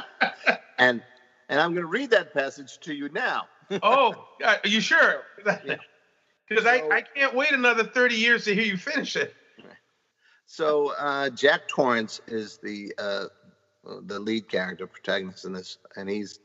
and 0.80 1.04
and 1.50 1.60
I'm 1.60 1.74
going 1.74 1.84
to 1.84 1.88
read 1.88 2.12
that 2.12 2.34
passage 2.34 2.80
to 2.82 2.94
you 2.94 3.10
now. 3.10 3.46
oh, 3.84 4.14
are 4.44 4.60
you 4.64 4.80
sure? 4.80 5.24
Because 5.44 6.64
so, 6.64 6.70
I, 6.70 6.98
I 6.98 7.02
can't 7.02 7.36
wait 7.36 7.52
another 7.52 7.84
30 7.84 8.16
years 8.16 8.46
to 8.46 8.56
hear 8.56 8.64
you 8.64 8.78
finish 8.78 9.18
it. 9.18 9.36
So 10.46 10.94
uh, 10.98 11.30
Jack 11.30 11.70
Torrance 11.70 12.20
is 12.28 12.58
the 12.58 12.94
uh, 12.98 13.26
the 14.04 14.20
lead 14.20 14.50
character, 14.50 14.86
protagonist 14.86 15.46
in 15.46 15.54
this, 15.54 15.78
and 15.96 16.10
he's 16.10 16.40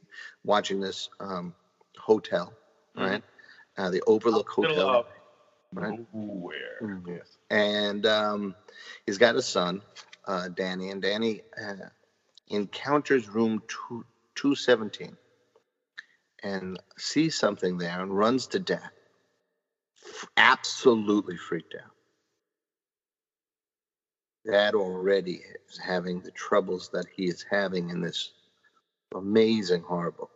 watching 0.45 0.81
this 0.81 1.09
um, 1.19 1.55
hotel, 1.99 2.53
mm-hmm. 2.97 3.11
right? 3.11 3.23
Mm-hmm. 3.23 3.83
Uh, 3.83 3.91
the 3.91 4.03
Overlook 4.07 4.49
Hotel. 4.49 5.07
Right? 5.73 5.99
Nowhere. 6.15 6.79
Mm-hmm. 6.81 7.11
Yes. 7.15 7.37
And 7.51 8.07
um, 8.07 8.55
he's 9.07 9.19
got 9.19 9.35
a 9.35 9.43
son, 9.43 9.83
uh, 10.27 10.49
Danny, 10.49 10.91
and 10.91 11.03
Danny 11.03 11.43
uh, 11.61 11.89
encounters 12.49 13.29
room 13.29 13.63
two, 13.69 14.05
217 14.35 15.17
and 16.43 16.79
sees 16.97 17.35
something 17.35 17.79
there 17.79 18.01
and 18.01 18.17
runs 18.17 18.47
to 18.49 18.59
dad. 18.59 18.91
F- 20.05 20.29
absolutely 20.37 21.37
freaked 21.37 21.75
out. 21.75 21.91
That 24.45 24.75
already 24.75 25.43
is 25.69 25.79
having 25.79 26.21
the 26.21 26.31
troubles 26.31 26.91
that 26.93 27.07
he 27.15 27.25
is 27.25 27.45
having 27.51 27.91
in 27.91 28.01
this 28.01 28.31
amazing 29.15 29.83
horror 29.83 30.13
book. 30.13 30.31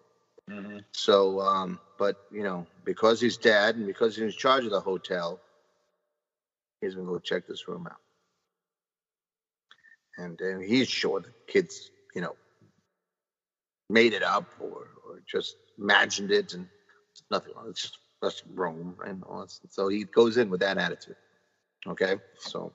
Mm-hmm. 0.50 0.78
So, 0.90 1.40
um, 1.40 1.78
but 1.96 2.16
you 2.32 2.42
know, 2.42 2.66
because 2.84 3.20
he's 3.20 3.36
dad 3.36 3.76
and 3.76 3.86
because 3.86 4.16
he's 4.16 4.24
in 4.24 4.32
charge 4.32 4.64
of 4.64 4.72
the 4.72 4.80
hotel, 4.80 5.38
he's 6.80 6.96
gonna 6.96 7.06
go 7.06 7.20
check 7.20 7.46
this 7.46 7.68
room 7.68 7.86
out. 7.88 8.00
And, 10.20 10.40
and 10.40 10.64
he's 10.64 10.88
sure 10.88 11.20
the 11.20 11.32
kids, 11.48 11.90
you 12.14 12.22
know, 12.22 12.36
made 13.90 14.12
it 14.14 14.22
up 14.22 14.46
or, 14.60 14.88
or 15.08 15.22
just 15.26 15.56
imagined 15.78 16.30
it 16.30 16.54
and 16.54 16.68
nothing 17.30 17.52
wrong. 17.56 17.66
It's 17.70 17.92
just 18.22 18.44
Rome 18.54 18.96
and. 19.04 19.24
So 19.70 19.88
he 19.88 20.04
goes 20.04 20.36
in 20.36 20.50
with 20.50 20.60
that 20.60 20.78
attitude. 20.78 21.16
Okay. 21.86 22.16
So 22.38 22.72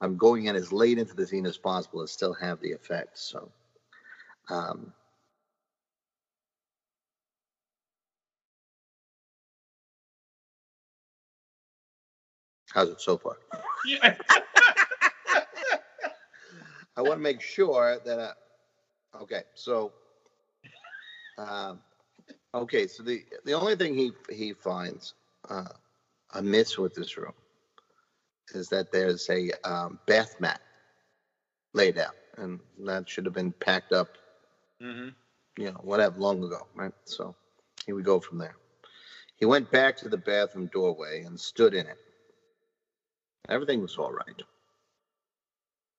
I'm 0.00 0.16
going 0.16 0.46
in 0.46 0.56
as 0.56 0.72
late 0.72 0.98
into 0.98 1.14
the 1.14 1.26
scene 1.26 1.46
as 1.46 1.58
possible 1.58 2.02
to 2.02 2.08
still 2.08 2.34
have 2.34 2.60
the 2.60 2.72
effect. 2.72 3.18
So 3.18 3.52
um, 4.50 4.92
How's 12.72 12.90
it 12.90 13.00
so 13.00 13.18
far? 13.18 13.36
Yeah. 13.86 14.16
I 16.96 17.02
want 17.02 17.14
to 17.14 17.22
make 17.22 17.40
sure 17.40 17.98
that. 18.04 18.18
Uh, 18.18 18.32
okay, 19.22 19.42
so. 19.54 19.92
Uh, 21.38 21.74
okay, 22.54 22.86
so 22.86 23.02
the 23.02 23.22
the 23.44 23.52
only 23.52 23.76
thing 23.76 23.94
he 23.94 24.12
he 24.30 24.52
finds 24.54 25.14
uh, 25.50 25.64
amiss 26.34 26.78
with 26.78 26.94
this 26.94 27.16
room 27.16 27.34
is 28.54 28.68
that 28.70 28.90
there's 28.92 29.28
a 29.28 29.50
um, 29.64 29.98
bath 30.06 30.36
mat 30.40 30.60
laid 31.74 31.98
out, 31.98 32.14
and 32.38 32.60
that 32.84 33.08
should 33.08 33.24
have 33.26 33.34
been 33.34 33.52
packed 33.52 33.92
up. 33.92 34.08
Mm-hmm. 34.82 35.08
You 35.62 35.72
know, 35.72 35.80
whatever, 35.82 36.18
long 36.18 36.42
ago, 36.42 36.66
right? 36.74 36.92
So 37.04 37.34
here 37.84 37.94
we 37.94 38.02
go 38.02 38.20
from 38.20 38.38
there. 38.38 38.56
He 39.36 39.46
went 39.46 39.70
back 39.70 39.96
to 39.98 40.08
the 40.08 40.16
bathroom 40.18 40.68
doorway 40.72 41.22
and 41.24 41.38
stood 41.38 41.74
in 41.74 41.86
it. 41.86 41.98
Everything 43.48 43.82
was 43.82 43.96
all 43.98 44.12
right. 44.12 44.42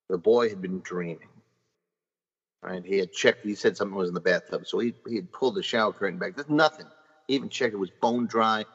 The 0.10 0.18
boy 0.18 0.50
had 0.50 0.62
been 0.62 0.82
dreaming. 0.82 1.30
Right? 2.62 2.84
He 2.86 2.98
had 2.98 3.12
checked, 3.12 3.46
he 3.46 3.56
said 3.56 3.78
something 3.78 3.96
was 3.96 4.10
in 4.10 4.16
the 4.16 4.22
bathtub. 4.22 4.66
So 4.66 4.80
he, 4.80 4.94
he 5.08 5.16
had 5.16 5.32
pulled 5.32 5.56
the 5.56 5.64
shower 5.64 5.94
curtain 5.94 6.18
back. 6.20 6.36
There's 6.36 6.50
nothing. 6.50 6.88
He 7.28 7.36
even 7.36 7.50
checked 7.50 7.74
it 7.74 7.78
was 7.78 7.92
bone 8.02 8.28
dry. 8.28 8.66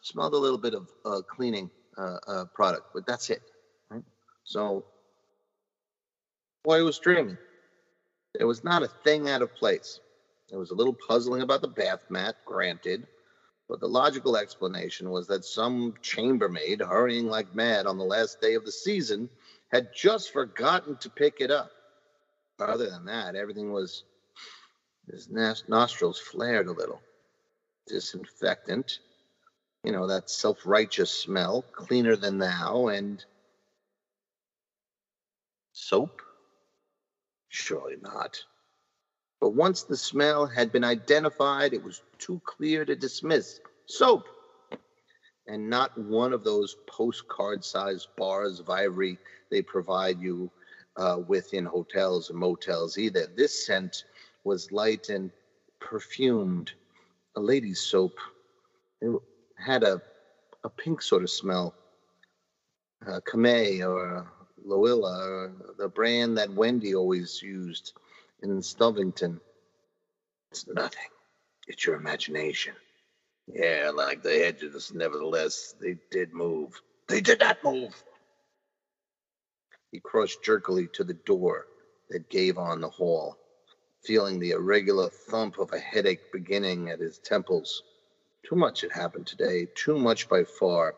Smelled 0.00 0.34
a 0.34 0.38
little 0.38 0.58
bit 0.58 0.74
of 0.74 0.88
uh, 1.04 1.20
cleaning 1.22 1.70
uh, 1.96 2.18
uh, 2.26 2.44
product, 2.54 2.86
but 2.94 3.06
that's 3.06 3.30
it. 3.30 3.42
Right? 3.90 4.02
So, 4.44 4.84
boy 6.64 6.82
was 6.84 6.98
dreaming. 6.98 7.36
There 8.34 8.46
was 8.46 8.62
not 8.62 8.82
a 8.82 8.88
thing 9.04 9.28
out 9.28 9.42
of 9.42 9.54
place. 9.54 10.00
There 10.48 10.58
was 10.58 10.70
a 10.70 10.74
little 10.74 10.96
puzzling 11.08 11.42
about 11.42 11.60
the 11.62 11.68
bath 11.68 12.04
mat, 12.08 12.36
granted. 12.44 13.06
But 13.68 13.80
the 13.80 13.88
logical 13.88 14.36
explanation 14.36 15.10
was 15.10 15.26
that 15.26 15.44
some 15.44 15.94
chambermaid, 16.02 16.80
hurrying 16.80 17.26
like 17.28 17.54
mad 17.54 17.86
on 17.86 17.98
the 17.98 18.04
last 18.04 18.40
day 18.40 18.54
of 18.54 18.64
the 18.64 18.72
season, 18.72 19.28
had 19.70 19.88
just 19.94 20.32
forgotten 20.32 20.96
to 20.98 21.10
pick 21.10 21.40
it 21.40 21.50
up. 21.50 21.70
Other 22.58 22.90
than 22.90 23.04
that, 23.06 23.36
everything 23.36 23.72
was. 23.72 24.04
His 25.10 25.28
nostrils 25.68 26.18
flared 26.18 26.66
a 26.68 26.72
little. 26.72 27.00
Disinfectant, 27.86 29.00
you 29.84 29.92
know, 29.92 30.06
that 30.08 30.30
self 30.30 30.66
righteous 30.66 31.10
smell, 31.10 31.62
cleaner 31.72 32.16
than 32.16 32.38
thou, 32.38 32.88
and. 32.88 33.24
Soap? 35.72 36.20
Surely 37.48 37.96
not. 38.00 38.42
But 39.40 39.50
once 39.50 39.84
the 39.84 39.96
smell 39.96 40.46
had 40.46 40.72
been 40.72 40.84
identified, 40.84 41.72
it 41.72 41.82
was 41.82 42.02
too 42.18 42.40
clear 42.44 42.84
to 42.84 42.96
dismiss. 42.96 43.60
Soap! 43.88 44.26
And 45.46 45.70
not 45.70 45.96
one 45.96 46.34
of 46.34 46.44
those 46.44 46.76
postcard 46.86 47.64
sized 47.64 48.08
bars 48.16 48.60
of 48.60 48.68
ivory 48.68 49.18
they 49.50 49.62
provide 49.62 50.20
you 50.20 50.50
uh, 50.96 51.20
with 51.26 51.54
in 51.54 51.64
hotels 51.64 52.28
and 52.28 52.38
motels 52.38 52.98
either. 52.98 53.26
This 53.34 53.64
scent 53.64 54.04
was 54.44 54.72
light 54.72 55.08
and 55.08 55.30
perfumed, 55.80 56.72
a 57.34 57.40
lady's 57.40 57.80
soap. 57.80 58.18
It 59.00 59.10
had 59.56 59.82
a, 59.84 60.02
a 60.64 60.68
pink 60.68 61.00
sort 61.00 61.22
of 61.22 61.30
smell, 61.30 61.74
uh, 63.06 63.20
Camay 63.20 63.80
or 63.88 64.30
Lowila, 64.66 65.18
or 65.28 65.52
the 65.78 65.88
brand 65.88 66.36
that 66.36 66.52
Wendy 66.52 66.94
always 66.94 67.40
used 67.42 67.94
in 68.42 68.58
Stovington. 68.58 69.40
It's 70.50 70.66
nothing. 70.66 71.08
It's 71.66 71.86
your 71.86 71.96
imagination. 71.96 72.74
Yeah, 73.52 73.92
like 73.94 74.22
the 74.22 74.46
edges, 74.46 74.92
nevertheless, 74.94 75.74
they 75.80 75.96
did 76.10 76.34
move. 76.34 76.72
They 77.08 77.20
did 77.22 77.40
not 77.40 77.58
move. 77.64 77.94
He 79.92 80.00
crossed 80.00 80.42
jerkily 80.42 80.88
to 80.94 81.04
the 81.04 81.14
door 81.26 81.66
that 82.10 82.28
gave 82.30 82.58
on 82.58 82.80
the 82.80 82.90
hall, 82.90 83.36
feeling 84.04 84.38
the 84.38 84.52
irregular 84.52 85.10
thump 85.30 85.58
of 85.58 85.72
a 85.72 85.78
headache 85.80 86.22
beginning 86.32 86.90
at 86.90 87.00
his 87.00 87.18
temples. 87.20 87.84
Too 88.48 88.56
much 88.56 88.82
had 88.82 88.92
happened 88.92 89.26
today, 89.26 89.68
too 89.74 89.98
much 89.98 90.28
by 90.28 90.44
far. 90.44 90.96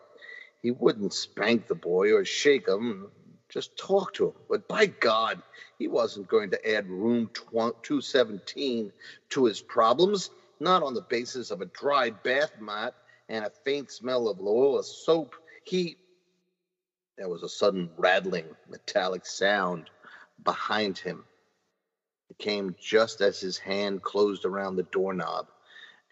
He 0.63 0.73
wouldn't 0.73 1.15
spank 1.15 1.67
the 1.69 1.77
boy 1.77 2.13
or 2.13 2.25
shake 2.25 2.69
him, 2.69 3.13
just 3.51 3.77
talk 3.77 4.13
to 4.15 4.29
him. 4.29 4.35
But 4.49 4.69
by 4.69 4.87
God, 4.87 5.43
he 5.79 5.89
wasn't 5.89 6.29
going 6.29 6.51
to 6.53 6.71
add 6.77 6.89
room 6.89 7.31
217 7.83 8.93
to 9.31 9.45
his 9.47 9.63
problems, 9.63 10.31
not 10.61 10.83
on 10.83 10.95
the 10.95 11.03
basis 11.03 11.51
of 11.51 11.63
a 11.63 11.67
dry 11.67 12.11
bath 12.11 12.53
mat 12.61 12.95
and 13.29 13.45
a 13.45 13.51
faint 13.65 13.91
smell 13.91 14.29
of 14.29 14.39
Lowila 14.39 14.85
soap. 14.85 15.35
He. 15.65 15.97
There 17.17 17.29
was 17.29 17.43
a 17.43 17.49
sudden 17.49 17.91
rattling, 17.97 18.47
metallic 18.69 19.27
sound 19.27 19.91
behind 20.45 20.99
him. 20.99 21.25
It 22.31 22.39
came 22.39 22.77
just 22.81 23.21
as 23.21 23.41
his 23.41 23.59
hand 23.59 24.03
closed 24.03 24.45
around 24.45 24.77
the 24.77 24.85
doorknob, 24.85 25.49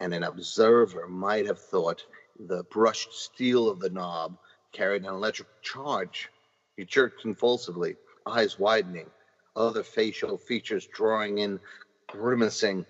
and 0.00 0.12
an 0.12 0.24
observer 0.24 1.06
might 1.08 1.46
have 1.46 1.60
thought 1.60 2.04
the 2.38 2.64
brushed 2.64 3.12
steel 3.12 3.68
of 3.68 3.80
the 3.80 3.90
knob 3.90 4.36
carried 4.72 5.02
an 5.02 5.08
electric 5.08 5.48
charge. 5.62 6.28
He 6.76 6.84
jerked 6.84 7.22
convulsively, 7.22 7.96
eyes 8.26 8.58
widening, 8.58 9.10
other 9.56 9.82
facial 9.82 10.36
features 10.36 10.86
drawing 10.86 11.38
in, 11.38 11.58
grimacing. 12.06 12.86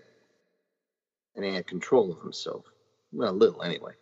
And 1.38 1.46
he 1.46 1.54
had 1.54 1.68
control 1.68 2.12
of 2.12 2.20
himself. 2.20 2.66
Well, 3.12 3.32
a 3.32 3.32
little 3.32 3.62
anyway. 3.62 3.94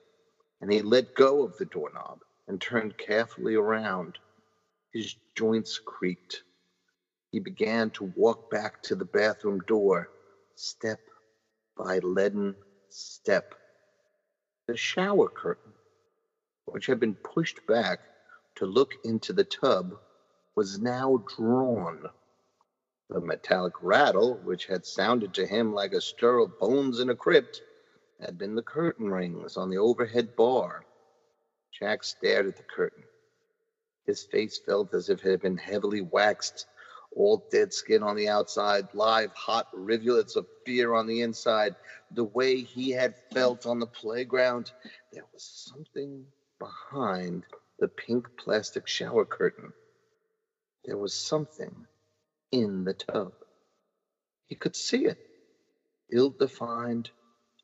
And 0.63 0.73
he 0.73 0.83
let 0.83 1.15
go 1.15 1.45
of 1.45 1.57
the 1.59 1.67
doorknob 1.67 2.21
and 2.49 2.61
turned 2.61 2.97
carefully 2.99 3.57
around. 3.57 4.19
His 4.93 5.17
joints 5.37 5.79
creaked. 5.85 6.45
He 7.33 7.41
began 7.41 7.91
to 7.93 8.13
walk 8.17 8.41
back 8.51 8.81
to 8.85 8.97
the 8.97 9.05
bathroom 9.05 9.61
door, 9.69 10.11
step 10.57 11.01
by 11.77 11.99
leaden 12.01 12.57
step. 12.89 13.55
The 14.69 14.77
shower 14.79 15.29
curtain, 15.29 15.75
which 16.67 16.87
had 16.87 17.01
been 17.01 17.17
pushed 17.17 17.61
back 17.69 18.01
to 18.57 18.67
look 18.67 18.93
into 19.05 19.35
the 19.35 19.45
tub, 19.45 19.95
was 20.57 20.81
now 20.81 21.23
drawn. 21.37 22.05
The 23.09 23.21
metallic 23.21 23.75
rattle, 23.83 24.35
which 24.39 24.67
had 24.67 24.85
sounded 24.85 25.35
to 25.35 25.47
him 25.47 25.73
like 25.73 25.93
a 25.93 26.01
stir 26.01 26.41
of 26.41 26.59
bones 26.59 26.99
in 26.99 27.09
a 27.09 27.15
crypt, 27.15 27.63
had 28.21 28.37
been 28.37 28.57
the 28.57 28.63
curtain 28.63 29.11
rings 29.11 29.57
on 29.57 29.71
the 29.71 29.79
overhead 29.79 30.35
bar. 30.35 30.85
Jack 31.73 32.03
stared 32.03 32.47
at 32.47 32.57
the 32.57 32.65
curtain. 32.65 33.05
His 34.07 34.25
face 34.25 34.59
felt 34.59 34.93
as 34.93 35.09
if 35.09 35.25
it 35.25 35.31
had 35.31 35.41
been 35.41 35.57
heavily 35.57 36.01
waxed, 36.01 36.67
all 37.15 37.47
dead 37.51 37.73
skin 37.73 38.03
on 38.03 38.17
the 38.17 38.29
outside, 38.29 38.93
live 38.93 39.33
hot 39.35 39.69
rivulets 39.73 40.37
of 40.37 40.47
fear 40.65 40.93
on 40.93 41.07
the 41.07 41.23
inside, 41.23 41.77
the 42.11 42.25
way 42.25 42.61
he 42.61 42.91
had 42.91 43.15
felt 43.33 43.67
on 43.67 43.79
the 43.79 43.87
playground. 43.87 44.73
There 45.13 45.27
was 45.33 45.45
something 45.45 46.27
behind 46.59 47.45
the 47.79 47.89
pink 47.89 48.27
plastic 48.37 48.89
shower 48.89 49.25
curtain. 49.25 49.73
There 50.85 50.99
was 50.99 51.15
something 51.15 51.87
in 52.53 52.85
the 52.85 52.95
tub. 52.95 53.33
He 54.47 54.55
could 54.55 54.77
see 54.77 55.07
it, 55.07 55.19
ill 56.13 56.31
defined 56.31 57.11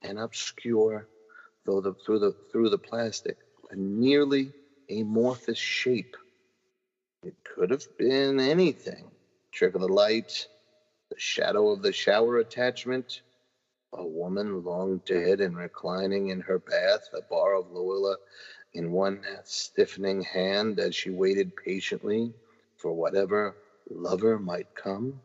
and 0.03 0.18
obscure, 0.18 1.09
though 1.64 1.80
the, 1.80 1.95
through 1.95 2.18
the 2.18 2.37
through 2.51 2.70
the 2.70 2.78
plastic, 2.78 3.37
a 3.70 3.76
nearly 3.76 4.53
amorphous 4.91 5.59
shape. 5.59 6.16
It 7.22 7.35
could 7.45 7.70
have 7.70 7.87
been 7.97 8.41
anything. 8.41 9.11
Trick 9.53 9.74
of 9.74 9.80
the 9.80 9.89
light, 9.89 10.49
the 11.11 11.20
shadow 11.20 11.70
of 11.70 11.83
the 11.83 11.93
shower 11.93 12.39
attachment, 12.39 13.20
a 13.93 14.05
woman 14.05 14.64
long 14.64 15.01
dead 15.07 15.41
and 15.41 15.57
reclining 15.57 16.28
in 16.28 16.41
her 16.41 16.59
bath, 16.59 17.09
a 17.14 17.22
bar 17.22 17.55
of 17.55 17.66
Lowila 17.66 18.16
in 18.74 18.91
one 18.91 19.22
stiffening 19.45 20.22
hand 20.22 20.80
as 20.80 20.95
she 20.95 21.11
waited 21.11 21.55
patiently 21.55 22.33
for 22.76 22.93
whatever 22.93 23.55
lover 23.95 24.38
might 24.38 24.74
come. 24.74 25.20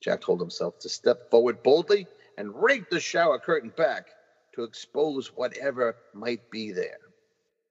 Jack 0.00 0.20
told 0.20 0.40
himself 0.40 0.78
to 0.80 0.88
step 0.88 1.30
forward 1.30 1.62
boldly 1.62 2.06
and 2.36 2.62
rake 2.62 2.90
the 2.90 3.00
shower 3.00 3.38
curtain 3.38 3.72
back 3.76 4.06
to 4.54 4.64
expose 4.64 5.28
whatever 5.28 5.96
might 6.12 6.50
be 6.50 6.72
there. 6.72 6.98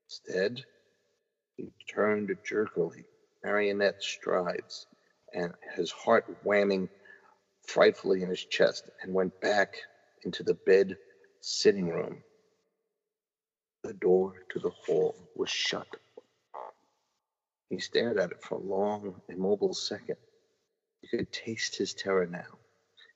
Instead, 0.07 0.63
he 1.55 1.71
turned 1.87 2.35
jerkily, 2.43 3.05
marionette 3.43 4.01
strides, 4.01 4.87
and 5.33 5.53
his 5.75 5.91
heart 5.91 6.25
whamming 6.43 6.89
frightfully 7.67 8.23
in 8.23 8.29
his 8.29 8.43
chest, 8.45 8.89
and 9.01 9.13
went 9.13 9.39
back 9.41 9.75
into 10.23 10.43
the 10.43 10.53
bed 10.53 10.97
sitting 11.41 11.89
room 11.89 12.23
the 13.83 13.93
door 13.93 14.33
to 14.49 14.59
the 14.59 14.69
hall 14.69 15.15
was 15.35 15.49
shut. 15.49 15.87
He 17.73 17.79
stared 17.79 18.19
at 18.19 18.31
it 18.31 18.39
for 18.43 18.53
a 18.53 18.61
long, 18.61 19.19
immobile 19.27 19.73
second. 19.73 20.17
He 21.01 21.07
could 21.07 21.31
taste 21.31 21.75
his 21.75 21.95
terror 21.95 22.27
now. 22.27 22.59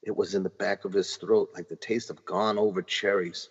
It 0.01 0.15
was 0.15 0.33
in 0.33 0.41
the 0.41 0.49
back 0.49 0.83
of 0.83 0.93
his 0.93 1.15
throat 1.15 1.51
like 1.53 1.67
the 1.67 1.75
taste 1.75 2.09
of 2.09 2.25
gone 2.25 2.57
over 2.57 2.81
cherries. 2.81 3.49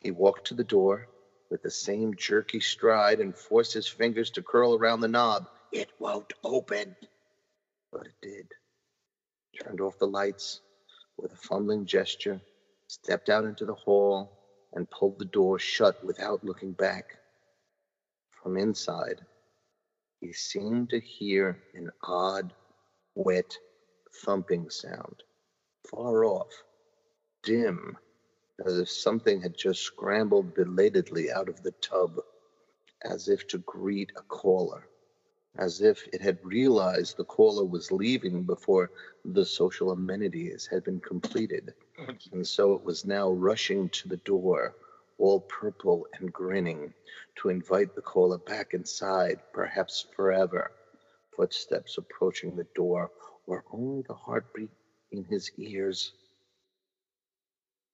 He 0.00 0.10
walked 0.10 0.48
to 0.48 0.54
the 0.54 0.64
door 0.64 1.06
with 1.48 1.62
the 1.62 1.70
same 1.70 2.16
jerky 2.16 2.58
stride 2.58 3.20
and 3.20 3.36
forced 3.38 3.72
his 3.72 3.86
fingers 3.86 4.32
to 4.32 4.42
curl 4.42 4.74
around 4.74 4.98
the 5.00 5.06
knob. 5.06 5.48
It 5.70 5.90
won't 6.00 6.32
open. 6.42 6.96
But 7.92 8.08
it 8.08 8.14
did. 8.20 8.48
Turned 9.62 9.80
off 9.80 9.96
the 10.00 10.08
lights 10.08 10.60
with 11.16 11.34
a 11.34 11.36
fumbling 11.36 11.86
gesture, 11.86 12.40
stepped 12.88 13.28
out 13.28 13.44
into 13.44 13.64
the 13.64 13.74
hall, 13.74 14.32
and 14.72 14.90
pulled 14.90 15.20
the 15.20 15.24
door 15.24 15.60
shut 15.60 16.04
without 16.04 16.42
looking 16.42 16.72
back. 16.72 17.16
From 18.42 18.56
inside, 18.56 19.24
he 20.20 20.32
seemed 20.32 20.90
to 20.90 21.00
hear 21.00 21.62
an 21.74 21.90
odd, 22.02 22.54
wet, 23.14 23.58
thumping 24.24 24.70
sound, 24.70 25.22
far 25.90 26.24
off, 26.24 26.52
dim, 27.44 27.96
as 28.64 28.78
if 28.78 28.90
something 28.90 29.42
had 29.42 29.56
just 29.56 29.82
scrambled 29.82 30.54
belatedly 30.54 31.30
out 31.30 31.48
of 31.48 31.62
the 31.62 31.72
tub, 31.82 32.16
as 33.04 33.28
if 33.28 33.46
to 33.48 33.58
greet 33.58 34.12
a 34.16 34.22
caller 34.22 34.88
as 35.58 35.82
if 35.82 36.06
it 36.12 36.20
had 36.22 36.38
realized 36.44 37.16
the 37.16 37.24
caller 37.24 37.64
was 37.64 37.92
leaving 37.92 38.44
before 38.44 38.90
the 39.24 39.44
social 39.44 39.90
amenities 39.92 40.68
had 40.70 40.84
been 40.84 41.00
completed. 41.00 41.74
And 42.32 42.46
so 42.46 42.74
it 42.74 42.84
was 42.84 43.04
now 43.06 43.30
rushing 43.30 43.88
to 43.90 44.08
the 44.08 44.18
door, 44.18 44.74
all 45.18 45.40
purple 45.40 46.06
and 46.18 46.32
grinning, 46.32 46.92
to 47.36 47.48
invite 47.48 47.94
the 47.94 48.02
caller 48.02 48.38
back 48.38 48.74
inside, 48.74 49.40
perhaps 49.52 50.06
forever. 50.14 50.70
Footsteps 51.36 51.98
approaching 51.98 52.56
the 52.56 52.66
door, 52.74 53.10
or 53.46 53.64
only 53.72 54.02
the 54.02 54.14
heartbeat 54.14 54.70
in 55.10 55.24
his 55.24 55.50
ears. 55.58 56.12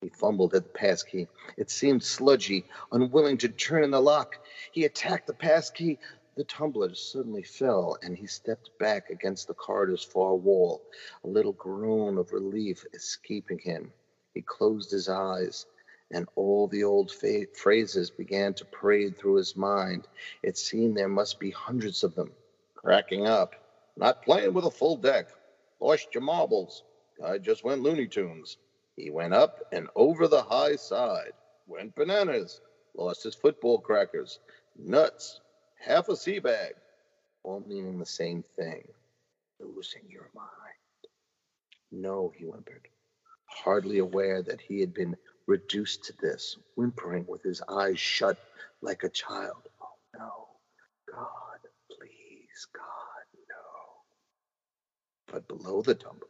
He 0.01 0.09
fumbled 0.09 0.55
at 0.55 0.65
the 0.65 0.71
passkey. 0.71 1.29
It 1.57 1.71
seemed 1.71 2.03
sludgy, 2.03 2.65
unwilling 2.91 3.39
to 3.39 3.49
turn 3.49 3.85
in 3.85 3.91
the 3.93 4.01
lock. 4.01 4.37
He 4.73 4.85
attacked 4.85 5.29
the 5.29 5.35
passkey, 5.35 5.99
the 6.35 6.45
tumbler 6.45 6.95
suddenly 6.95 7.43
fell, 7.43 7.99
and 8.03 8.17
he 8.17 8.27
stepped 8.27 8.71
back 8.79 9.11
against 9.11 9.47
the 9.49 9.55
corridor's 9.55 10.03
far 10.03 10.35
wall, 10.35 10.83
a 11.25 11.29
little 11.29 11.53
groan 11.53 12.19
of 12.19 12.33
relief 12.33 12.85
escaping 12.95 13.59
him. 13.59 13.93
He 14.35 14.43
closed 14.43 14.91
his 14.91 15.09
eyes, 15.09 15.67
and 16.13 16.29
all 16.37 16.69
the 16.69 16.85
old 16.85 17.11
fa- 17.11 17.47
phrases 17.55 18.11
began 18.11 18.55
to 18.55 18.65
parade 18.67 19.19
through 19.19 19.37
his 19.37 19.57
mind. 19.57 20.07
It 20.43 20.59
seemed 20.59 20.97
there 20.97 21.09
must 21.09 21.41
be 21.41 21.51
hundreds 21.51 22.05
of 22.05 22.15
them. 22.15 22.33
Cracking 22.77 23.27
up. 23.27 23.55
Not 23.97 24.23
playing 24.23 24.55
with 24.55 24.67
a 24.67 24.71
full 24.71 24.97
deck. 24.97 25.29
Lost 25.81 26.15
your 26.15 26.23
marbles. 26.23 26.85
I 27.25 27.39
just 27.39 27.65
went 27.65 27.83
Looney 27.83 28.07
Tunes. 28.07 28.59
He 28.97 29.11
went 29.11 29.35
up 29.35 29.61
and 29.73 29.89
over 29.97 30.29
the 30.29 30.43
high 30.43 30.77
side. 30.77 31.33
Went 31.67 31.95
bananas. 31.95 32.61
Lost 32.97 33.25
his 33.25 33.35
football 33.35 33.79
crackers. 33.81 34.39
Nuts 34.79 35.41
half 35.81 36.09
a 36.09 36.17
sea 36.17 36.39
bag, 36.39 36.75
all 37.43 37.65
meaning 37.67 37.99
the 37.99 38.07
same 38.07 38.45
thing 38.57 38.85
losing 39.61 40.03
your 40.09 40.31
mind. 40.35 40.49
No, 41.91 42.33
he 42.37 42.45
whimpered, 42.45 42.89
hardly 43.47 43.99
aware 43.99 44.43
that 44.43 44.61
he 44.61 44.81
had 44.81 44.95
been 44.95 45.17
reduced 45.47 46.05
to 46.05 46.15
this, 46.21 46.59
whimpering 46.77 47.27
with 47.29 47.43
his 47.43 47.63
eyes 47.69 47.99
shut 47.99 48.39
like 48.83 49.05
a 49.05 49.09
child. 49.09 49.63
Oh 49.81 50.19
no, 50.19 50.49
God, 51.13 51.59
please, 51.91 52.67
God, 52.75 53.27
no. 53.51 54.15
But 55.33 55.49
below 55.49 55.83
the 55.83 55.95
tumbler, 55.95 56.29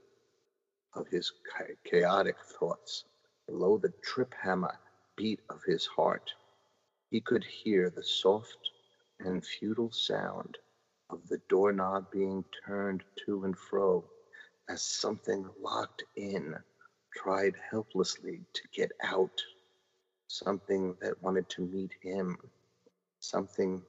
of 0.94 1.08
his 1.08 1.32
chaotic 1.84 2.36
thoughts, 2.58 3.04
below 3.46 3.78
the 3.78 3.92
trip 4.02 4.34
hammer 4.40 4.78
beat 5.16 5.40
of 5.50 5.62
his 5.66 5.86
heart, 5.86 6.30
he 7.10 7.20
could 7.20 7.44
hear 7.44 7.90
the 7.90 8.04
soft 8.04 8.70
and 9.20 9.44
futile 9.44 9.92
sound 9.92 10.58
of 11.10 11.26
the 11.28 11.40
doorknob 11.48 12.10
being 12.10 12.44
turned 12.66 13.02
to 13.26 13.44
and 13.44 13.56
fro 13.58 14.04
as 14.68 14.82
something 14.82 15.48
locked 15.60 16.04
in 16.16 16.56
tried 17.16 17.54
helplessly 17.70 18.42
to 18.54 18.62
get 18.74 18.92
out, 19.04 19.40
something 20.28 20.96
that 21.02 21.22
wanted 21.22 21.48
to 21.50 21.62
meet 21.62 21.92
him, 22.02 22.36
something 23.20 23.82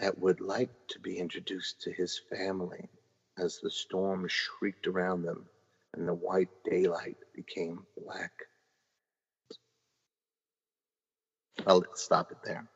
that 0.00 0.18
would 0.18 0.40
like 0.40 0.70
to 0.88 1.00
be 1.00 1.18
introduced 1.18 1.82
to 1.82 1.92
his 1.92 2.20
family 2.30 2.88
as 3.38 3.60
the 3.62 3.70
storm 3.70 4.26
shrieked 4.28 4.86
around 4.86 5.22
them 5.22 5.46
and 5.94 6.08
the 6.08 6.14
white 6.14 6.50
daylight 6.64 7.18
became 7.34 7.86
black. 7.96 8.32
I'll 11.66 11.84
stop 11.94 12.32
it 12.32 12.38
there. 12.44 12.66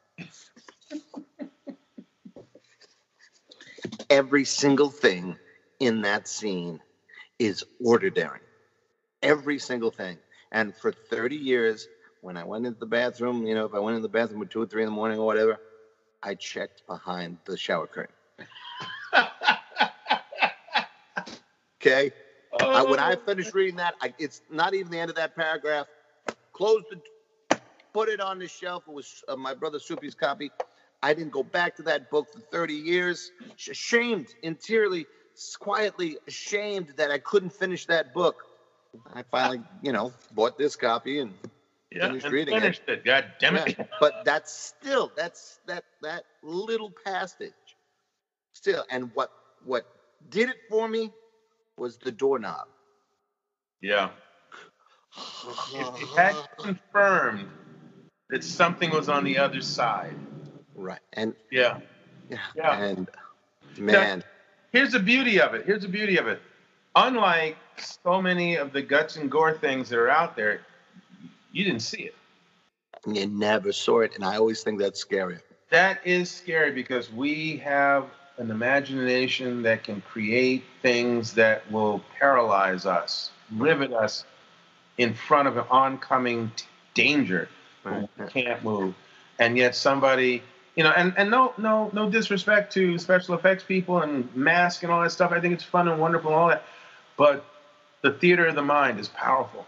Every 4.10 4.44
single 4.44 4.90
thing 4.90 5.38
in 5.80 6.02
that 6.02 6.28
scene 6.28 6.80
is 7.38 7.64
ordinary. 7.84 8.45
Every 9.22 9.58
single 9.58 9.90
thing. 9.90 10.18
And 10.52 10.74
for 10.76 10.92
30 10.92 11.36
years, 11.36 11.88
when 12.20 12.36
I 12.36 12.44
went 12.44 12.66
into 12.66 12.78
the 12.78 12.86
bathroom, 12.86 13.46
you 13.46 13.54
know, 13.54 13.64
if 13.64 13.74
I 13.74 13.78
went 13.78 13.96
in 13.96 14.02
the 14.02 14.08
bathroom 14.08 14.42
at 14.42 14.50
two 14.50 14.62
or 14.62 14.66
three 14.66 14.82
in 14.82 14.88
the 14.88 14.94
morning 14.94 15.18
or 15.18 15.26
whatever, 15.26 15.58
I 16.22 16.34
checked 16.34 16.86
behind 16.86 17.38
the 17.44 17.56
shower 17.56 17.86
curtain. 17.86 18.14
okay. 21.80 22.12
Oh. 22.52 22.70
I, 22.70 22.82
when 22.82 22.98
I 22.98 23.14
oh. 23.14 23.16
finished 23.24 23.54
reading 23.54 23.76
that, 23.76 23.94
I, 24.00 24.14
it's 24.18 24.42
not 24.50 24.74
even 24.74 24.90
the 24.90 24.98
end 24.98 25.10
of 25.10 25.16
that 25.16 25.36
paragraph. 25.36 25.86
Closed 26.52 26.86
it, 26.90 27.60
put 27.92 28.08
it 28.08 28.20
on 28.20 28.38
the 28.38 28.48
shelf. 28.48 28.84
It 28.88 28.94
was 28.94 29.22
uh, 29.28 29.36
my 29.36 29.54
brother 29.54 29.78
Soupy's 29.78 30.14
copy. 30.14 30.50
I 31.02 31.14
didn't 31.14 31.32
go 31.32 31.42
back 31.42 31.76
to 31.76 31.82
that 31.82 32.10
book 32.10 32.32
for 32.32 32.40
30 32.40 32.74
years. 32.74 33.30
Ashamed, 33.70 34.28
interiorly, 34.42 35.06
quietly 35.58 36.16
ashamed 36.26 36.94
that 36.96 37.10
I 37.10 37.18
couldn't 37.18 37.52
finish 37.52 37.86
that 37.86 38.14
book. 38.14 38.42
I 39.14 39.22
finally, 39.30 39.62
you 39.82 39.92
know, 39.92 40.12
bought 40.32 40.59
this 40.59 40.76
copy 40.76 41.20
and 41.20 41.32
yeah, 41.90 42.09
finished 42.09 42.28
reading 42.28 42.59
finished 42.59 42.82
it. 42.88 42.99
it. 42.99 43.05
God 43.05 43.26
damn 43.38 43.57
it! 43.57 43.76
Yeah, 43.78 43.86
but 44.01 44.24
that's 44.24 44.53
still 44.53 45.12
that's 45.16 45.61
that 45.66 45.84
that 46.03 46.24
little 46.42 46.92
passage, 47.05 47.53
still. 48.53 48.84
And 48.90 49.11
what 49.14 49.30
what 49.64 49.86
did 50.30 50.49
it 50.49 50.57
for 50.68 50.88
me 50.88 51.12
was 51.76 51.99
the 51.99 52.12
doorknob. 52.12 52.66
Yeah. 53.80 54.11
if 55.16 56.03
it 56.03 56.09
had 56.16 56.34
confirmed 56.59 57.49
that 58.30 58.42
something 58.42 58.90
was 58.90 59.09
on 59.09 59.24
the 59.24 59.38
other 59.38 59.61
side. 59.61 60.16
Right. 60.74 61.01
And 61.12 61.34
yeah. 61.51 61.80
Yeah. 62.28 62.38
yeah. 62.55 62.82
And 62.82 63.09
man. 63.78 64.18
Now, 64.18 64.24
here's 64.72 64.92
the 64.92 64.99
beauty 64.99 65.40
of 65.40 65.55
it. 65.55 65.66
Here's 65.66 65.82
the 65.82 65.88
beauty 65.88 66.16
of 66.18 66.26
it. 66.26 66.40
Unlike 66.94 67.57
so 67.80 68.20
many 68.20 68.56
of 68.56 68.72
the 68.72 68.82
guts 68.82 69.16
and 69.16 69.30
gore 69.30 69.54
things 69.54 69.88
that 69.88 69.98
are 69.98 70.10
out 70.10 70.36
there, 70.36 70.60
you 71.52 71.64
didn't 71.64 71.80
see 71.80 72.02
it. 72.02 72.14
You 73.06 73.26
never 73.26 73.72
saw 73.72 74.00
it, 74.00 74.14
and 74.14 74.24
I 74.24 74.36
always 74.36 74.62
think 74.62 74.78
that's 74.80 74.98
scary. 74.98 75.38
That 75.70 76.04
is 76.04 76.30
scary 76.30 76.72
because 76.72 77.12
we 77.12 77.56
have 77.58 78.06
an 78.38 78.50
imagination 78.50 79.62
that 79.62 79.84
can 79.84 80.00
create 80.02 80.64
things 80.82 81.32
that 81.34 81.70
will 81.70 82.02
paralyze 82.18 82.84
us, 82.86 83.30
rivet 83.54 83.92
us 83.92 84.24
in 84.98 85.14
front 85.14 85.48
of 85.48 85.56
an 85.56 85.64
oncoming 85.70 86.50
t- 86.56 86.66
danger. 86.94 87.48
Right. 87.84 88.08
We 88.18 88.26
can't 88.26 88.62
move, 88.64 88.94
and 89.38 89.56
yet 89.56 89.76
somebody, 89.76 90.42
you 90.74 90.82
know, 90.82 90.90
and, 90.90 91.14
and 91.16 91.30
no 91.30 91.54
no 91.56 91.90
no 91.92 92.10
disrespect 92.10 92.72
to 92.74 92.98
special 92.98 93.34
effects 93.34 93.62
people 93.62 94.02
and 94.02 94.34
mask 94.34 94.82
and 94.82 94.90
all 94.90 95.02
that 95.02 95.12
stuff. 95.12 95.30
I 95.30 95.40
think 95.40 95.54
it's 95.54 95.64
fun 95.64 95.86
and 95.88 96.00
wonderful 96.00 96.30
and 96.30 96.38
all 96.40 96.48
that, 96.48 96.64
but 97.16 97.44
the 98.03 98.12
theater 98.12 98.47
of 98.47 98.55
the 98.55 98.62
mind 98.62 99.01
is 99.01 99.09
powerful. 99.09 99.66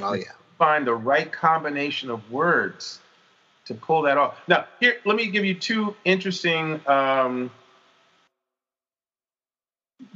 Oh 0.00 0.14
yeah. 0.14 0.24
Find 0.58 0.86
the 0.86 0.94
right 0.94 1.30
combination 1.30 2.10
of 2.10 2.30
words 2.30 3.00
to 3.66 3.74
pull 3.74 4.02
that 4.02 4.18
off. 4.18 4.36
Now, 4.46 4.66
here, 4.80 4.96
let 5.04 5.16
me 5.16 5.26
give 5.26 5.44
you 5.44 5.54
two 5.54 5.96
interesting 6.04 6.80
um, 6.86 7.50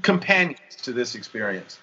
companions 0.03 0.61
to 0.83 0.93
this 0.93 1.15
experience. 1.15 1.79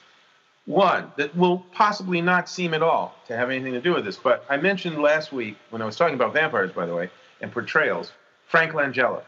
One 0.66 1.12
that 1.18 1.36
will 1.36 1.60
possibly 1.74 2.22
not 2.22 2.50
seem 2.50 2.74
at 2.74 2.82
all 2.82 3.16
to 3.28 3.36
have 3.36 3.52
anything 3.52 3.74
to 3.74 3.82
do 3.82 3.94
with 3.94 4.06
this, 4.06 4.18
but 4.18 4.46
I 4.50 4.58
mentioned 4.58 5.00
last 5.00 5.32
week 5.32 5.58
when 5.70 5.82
I 5.82 5.86
was 5.86 5.96
talking 5.96 6.16
about 6.16 6.34
vampires, 6.34 6.72
by 6.72 6.86
the 6.86 6.96
way, 6.96 7.10
and 7.42 7.52
portrayals, 7.52 8.12
Frank 8.48 8.74
Langella. 8.74 9.22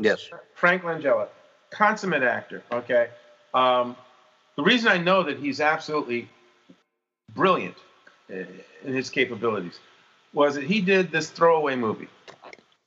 Yes. 0.00 0.28
Frank 0.54 0.82
Langella, 0.82 1.28
consummate 1.70 2.24
actor. 2.24 2.64
Okay. 2.72 3.08
Um, 3.54 3.96
the 4.56 4.62
reason 4.62 4.88
I 4.88 4.98
know 4.98 5.22
that 5.22 5.38
he's 5.38 5.60
absolutely 5.60 6.28
brilliant 7.34 7.76
in 8.28 8.48
his 8.84 9.10
capabilities 9.10 9.78
was 10.32 10.54
that 10.54 10.64
he 10.64 10.80
did 10.80 11.10
this 11.10 11.30
throwaway 11.30 11.76
movie. 11.76 12.08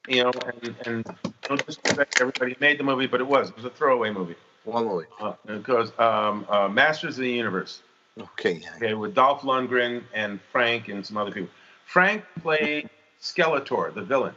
You 0.08 0.24
know, 0.24 0.32
and, 0.62 0.76
and 0.86 1.18
no 1.50 1.56
disrespect 1.56 2.22
everybody 2.22 2.54
who 2.54 2.58
made 2.60 2.80
the 2.80 2.84
movie, 2.84 3.08
but 3.08 3.22
it 3.22 3.28
was 3.28 3.50
it 3.50 3.56
was 3.56 3.66
a 3.66 3.72
throwaway 3.72 4.12
movie. 4.12 4.36
One 4.64 4.86
movie. 4.86 5.08
Uh, 5.20 5.34
because 5.46 5.92
um, 6.00 6.46
uh, 6.50 6.68
Masters 6.68 7.18
of 7.18 7.24
the 7.24 7.32
Universe. 7.32 7.82
Okay. 8.20 8.62
Okay, 8.78 8.94
with 8.94 9.14
Dolph 9.14 9.42
Lundgren 9.42 10.04
and 10.14 10.40
Frank 10.52 10.90
and 10.90 11.06
some 11.06 11.18
other 11.18 11.32
people. 11.32 11.50
Frank 11.86 12.24
played 12.42 12.90
Skeletor, 13.22 13.94
the 13.94 14.02
villain, 14.02 14.34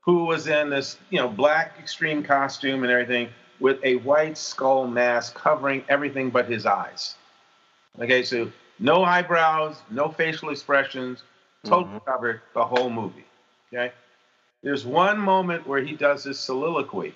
who 0.00 0.24
was 0.24 0.46
in 0.46 0.70
this, 0.70 0.96
you 1.10 1.18
know, 1.18 1.28
black 1.28 1.74
extreme 1.78 2.22
costume 2.22 2.82
and 2.82 2.92
everything, 2.92 3.28
with 3.60 3.78
a 3.84 3.96
white 3.96 4.38
skull 4.38 4.86
mask 4.86 5.34
covering 5.34 5.84
everything 5.88 6.30
but 6.30 6.48
his 6.48 6.66
eyes. 6.66 7.16
Okay, 8.00 8.22
so 8.22 8.50
no 8.78 9.02
eyebrows, 9.02 9.76
no 9.90 10.08
facial 10.08 10.50
expressions, 10.50 11.22
totally 11.64 11.96
mm-hmm. 11.96 12.10
covered 12.10 12.40
the 12.54 12.64
whole 12.64 12.90
movie. 12.90 13.24
Okay, 13.72 13.92
there's 14.62 14.86
one 14.86 15.18
moment 15.18 15.66
where 15.66 15.82
he 15.82 15.94
does 15.94 16.24
this 16.24 16.38
soliloquy 16.38 17.14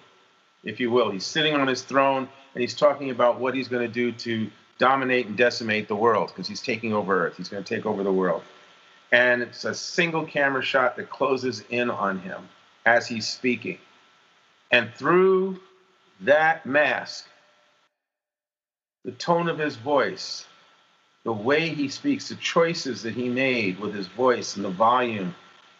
if 0.64 0.80
you 0.80 0.90
will. 0.90 1.10
He's 1.10 1.26
sitting 1.26 1.54
on 1.54 1.66
his 1.66 1.82
throne 1.82 2.28
and 2.54 2.60
he's 2.60 2.74
talking 2.74 3.10
about 3.10 3.40
what 3.40 3.54
he's 3.54 3.68
going 3.68 3.86
to 3.86 3.92
do 3.92 4.12
to 4.12 4.50
dominate 4.78 5.26
and 5.26 5.36
decimate 5.36 5.88
the 5.88 5.96
world 5.96 6.28
because 6.28 6.48
he's 6.48 6.62
taking 6.62 6.92
over 6.92 7.26
Earth. 7.26 7.36
He's 7.36 7.48
going 7.48 7.62
to 7.62 7.74
take 7.74 7.86
over 7.86 8.02
the 8.02 8.12
world. 8.12 8.42
And 9.10 9.42
it's 9.42 9.64
a 9.64 9.74
single 9.74 10.24
camera 10.24 10.62
shot 10.62 10.96
that 10.96 11.10
closes 11.10 11.62
in 11.70 11.90
on 11.90 12.18
him 12.18 12.48
as 12.86 13.06
he's 13.06 13.28
speaking. 13.28 13.78
And 14.70 14.92
through 14.94 15.60
that 16.24 16.66
mask, 16.66 17.26
the 19.04 19.12
tone 19.12 19.48
of 19.48 19.58
his 19.58 19.76
voice, 19.76 20.46
the 21.24 21.32
way 21.32 21.68
he 21.68 21.88
speaks, 21.88 22.28
the 22.28 22.36
choices 22.36 23.02
that 23.02 23.14
he 23.14 23.28
made 23.28 23.78
with 23.78 23.94
his 23.94 24.06
voice 24.08 24.56
and 24.56 24.64
the 24.64 24.70
volume 24.70 25.34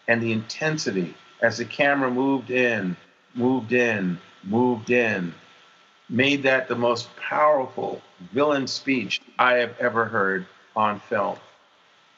and 0.07 0.21
the 0.21 0.31
intensity 0.31 1.13
as 1.41 1.57
the 1.57 1.65
camera 1.65 2.09
moved 2.09 2.51
in, 2.51 2.95
moved 3.33 3.73
in, 3.73 4.17
moved 4.43 4.89
in, 4.89 5.33
made 6.09 6.43
that 6.43 6.67
the 6.67 6.75
most 6.75 7.13
powerful 7.17 8.01
villain 8.33 8.67
speech 8.67 9.21
I 9.39 9.55
have 9.55 9.75
ever 9.79 10.05
heard 10.05 10.45
on 10.75 10.99
film. 11.01 11.37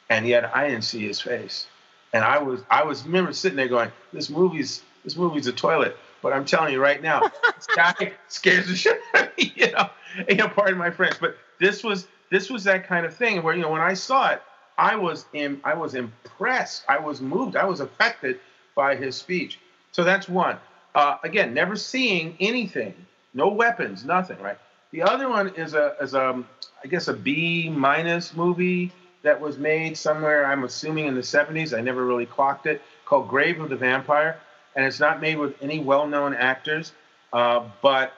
And 0.10 0.28
yet 0.28 0.56
I 0.56 0.68
didn't 0.68 0.84
see 0.84 1.06
his 1.06 1.20
face. 1.20 1.68
And 2.14 2.24
I 2.24 2.38
was 2.40 2.62
I 2.70 2.84
was 2.84 3.04
remember 3.04 3.34
sitting 3.34 3.58
there 3.58 3.68
going, 3.68 3.92
This 4.14 4.30
movie's 4.30 4.84
this 5.04 5.18
movie's 5.18 5.48
a 5.48 5.52
toilet. 5.52 5.98
But 6.26 6.34
I'm 6.34 6.44
telling 6.44 6.74
you 6.74 6.82
right 6.82 7.04
now, 7.04 7.22
this 7.56 7.68
guy 7.76 8.12
scares 8.30 8.68
the 8.68 8.76
shit 8.76 9.00
out 9.14 9.28
of 9.28 9.38
me, 9.38 9.54
you 9.56 9.72
know. 9.72 9.92
You 10.28 10.34
know, 10.34 10.48
pardon 10.48 10.76
my 10.76 10.90
French. 10.90 11.20
But 11.20 11.38
this 11.60 11.84
was 11.84 12.08
this 12.32 12.50
was 12.50 12.64
that 12.64 12.88
kind 12.88 13.06
of 13.06 13.16
thing 13.16 13.44
where, 13.44 13.54
you 13.54 13.62
know, 13.62 13.70
when 13.70 13.82
I 13.82 13.94
saw 13.94 14.32
it, 14.32 14.42
I 14.76 14.96
was 14.96 15.26
in 15.34 15.62
I 15.64 15.76
was 15.76 15.94
impressed. 15.94 16.84
I 16.90 16.98
was 16.98 17.22
moved. 17.22 17.56
I 17.56 17.66
was 17.66 17.80
affected 17.80 18.40
by 18.74 18.96
his 18.96 19.16
speech. 19.16 19.60
So 19.92 20.04
that's 20.04 20.28
one. 20.28 20.58
Uh, 20.96 21.18
again, 21.24 21.54
never 21.54 21.76
seeing 21.76 22.36
anything, 22.40 22.96
no 23.36 23.50
weapons, 23.50 24.04
nothing, 24.04 24.42
right? 24.42 24.58
The 24.90 25.04
other 25.04 25.30
one 25.30 25.50
is 25.50 25.76
a, 25.76 25.96
is 26.02 26.16
a 26.16 26.44
I 26.84 26.88
guess 26.88 27.08
a 27.08 27.14
B 27.14 27.70
minus 27.70 28.34
movie 28.36 28.92
that 29.22 29.40
was 29.40 29.60
made 29.60 29.96
somewhere, 29.96 30.48
I'm 30.48 30.64
assuming 30.64 31.06
in 31.06 31.14
the 31.14 31.22
70s. 31.22 31.78
I 31.78 31.82
never 31.82 32.04
really 32.04 32.26
clocked 32.26 32.66
it, 32.66 32.82
called 33.06 33.28
Grave 33.28 33.62
of 33.62 33.70
the 33.70 33.76
Vampire. 33.76 34.40
And 34.76 34.86
it's 34.86 35.00
not 35.00 35.22
made 35.22 35.38
with 35.38 35.56
any 35.62 35.80
well 35.80 36.08
known 36.08 36.34
actors, 36.34 36.92
uh, 37.34 37.68
but 37.82 38.14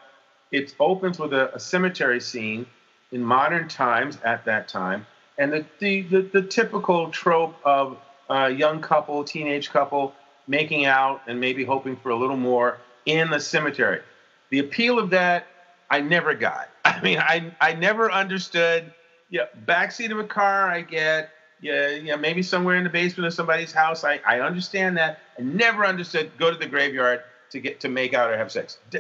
it 0.52 0.74
opens 0.80 1.20
with 1.20 1.34
a, 1.34 1.54
a, 1.54 1.60
cemetery 1.60 2.20
scene 2.20 2.66
in 3.12 3.24
modern 3.24 3.68
times 3.68 4.18
at 4.24 4.46
that 4.46 4.68
time. 4.68 5.06
And 5.38 5.54
the, 5.54 5.66
the, 5.80 6.02
the, 6.04 6.22
the 6.22 6.42
typical 6.42 7.10
trope 7.12 7.56
of 7.64 7.98
a 8.30 8.50
young 8.50 8.82
couple, 8.82 9.24
teenage 9.24 9.70
couple, 9.70 10.14
making 10.48 10.86
out 10.86 11.22
and 11.28 11.40
maybe 11.40 11.64
hoping 11.64 11.96
for 11.98 12.10
a 12.10 12.16
little 12.16 12.38
more 12.38 12.80
in 13.06 13.30
the 13.30 13.40
cemetery. 13.40 14.02
The 14.50 14.60
appeal 14.60 14.98
of 14.98 15.10
that, 15.12 15.46
I 15.90 16.02
never 16.02 16.34
got. 16.34 16.70
I 16.86 17.02
mean, 17.02 17.20
I, 17.20 17.54
I 17.62 17.74
never 17.74 18.12
understood 18.12 18.94
yeah, 19.30 19.46
backseat 19.66 20.12
of 20.12 20.20
a 20.20 20.24
car, 20.24 20.70
I 20.70 20.82
get. 20.82 21.32
Yeah, 21.60 21.90
yeah, 21.90 22.16
maybe 22.16 22.44
somewhere 22.44 22.76
in 22.76 22.84
the 22.84 22.90
basement 22.90 23.28
of 23.28 23.34
somebody's 23.34 23.72
house. 23.72 24.04
I, 24.04 24.22
I 24.26 24.42
understand 24.42 24.98
that. 24.98 25.20
I 25.38 25.42
never 25.44 25.86
understood 25.86 26.32
go 26.38 26.52
to 26.52 26.58
the 26.58 26.66
graveyard 26.66 27.22
to 27.52 27.60
get 27.60 27.80
to 27.82 27.90
make 27.90 28.14
out 28.14 28.30
or 28.30 28.38
have 28.38 28.52
sex. 28.52 28.78
D- 28.90 29.00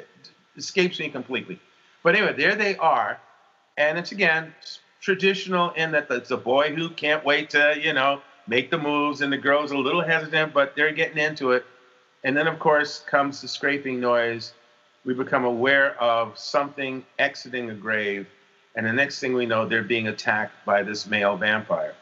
escapes 0.55 0.99
me 0.99 1.09
completely. 1.09 1.59
But 2.03 2.15
anyway, 2.15 2.33
there 2.33 2.55
they 2.55 2.75
are, 2.77 3.19
and 3.77 3.97
it's 3.97 4.11
again 4.11 4.53
traditional 5.01 5.71
in 5.71 5.91
that 5.91 6.07
it's 6.09 6.31
a 6.31 6.37
boy 6.37 6.73
who 6.73 6.89
can't 6.89 7.23
wait 7.23 7.49
to 7.51 7.75
you 7.79 7.93
know 7.93 8.21
make 8.47 8.69
the 8.69 8.77
moves, 8.77 9.21
and 9.21 9.31
the 9.31 9.37
girl's 9.37 9.71
a 9.71 9.77
little 9.77 10.01
hesitant, 10.01 10.53
but 10.53 10.75
they're 10.75 10.93
getting 10.93 11.17
into 11.17 11.51
it. 11.51 11.65
And 12.23 12.35
then 12.35 12.47
of 12.47 12.59
course 12.59 12.99
comes 12.99 13.41
the 13.41 13.47
scraping 13.47 13.99
noise. 13.99 14.53
We 15.05 15.13
become 15.13 15.45
aware 15.45 16.01
of 16.01 16.37
something 16.37 17.05
exiting 17.17 17.69
a 17.69 17.73
grave, 17.73 18.27
and 18.75 18.85
the 18.85 18.93
next 18.93 19.19
thing 19.19 19.33
we 19.33 19.45
know, 19.45 19.65
they're 19.65 19.83
being 19.83 20.07
attacked 20.07 20.53
by 20.65 20.83
this 20.83 21.07
male 21.07 21.35
vampire 21.35 21.93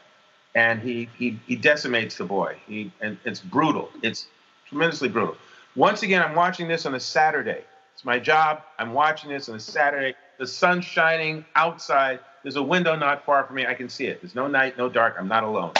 and 0.56 0.80
he, 0.80 1.08
he, 1.18 1.38
he 1.46 1.54
decimates 1.54 2.16
the 2.16 2.24
boy. 2.24 2.56
He, 2.66 2.90
and 3.02 3.18
it's 3.24 3.40
brutal. 3.40 3.90
It's 4.02 4.26
tremendously 4.66 5.10
brutal. 5.10 5.36
Once 5.76 6.02
again, 6.02 6.22
I'm 6.22 6.34
watching 6.34 6.66
this 6.66 6.86
on 6.86 6.94
a 6.94 7.00
Saturday. 7.00 7.62
It's 7.94 8.06
my 8.06 8.18
job. 8.18 8.62
I'm 8.78 8.94
watching 8.94 9.30
this 9.30 9.50
on 9.50 9.56
a 9.56 9.60
Saturday. 9.60 10.14
The 10.38 10.46
sun's 10.46 10.86
shining 10.86 11.44
outside. 11.54 12.20
There's 12.42 12.56
a 12.56 12.62
window 12.62 12.96
not 12.96 13.26
far 13.26 13.44
from 13.44 13.56
me. 13.56 13.66
I 13.66 13.74
can 13.74 13.90
see 13.90 14.06
it. 14.06 14.22
There's 14.22 14.34
no 14.34 14.48
night, 14.48 14.78
no 14.78 14.88
dark. 14.88 15.16
I'm 15.18 15.28
not 15.28 15.44
alone. 15.44 15.74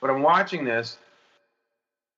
But 0.00 0.10
I'm 0.10 0.22
watching 0.22 0.64
this. 0.64 0.96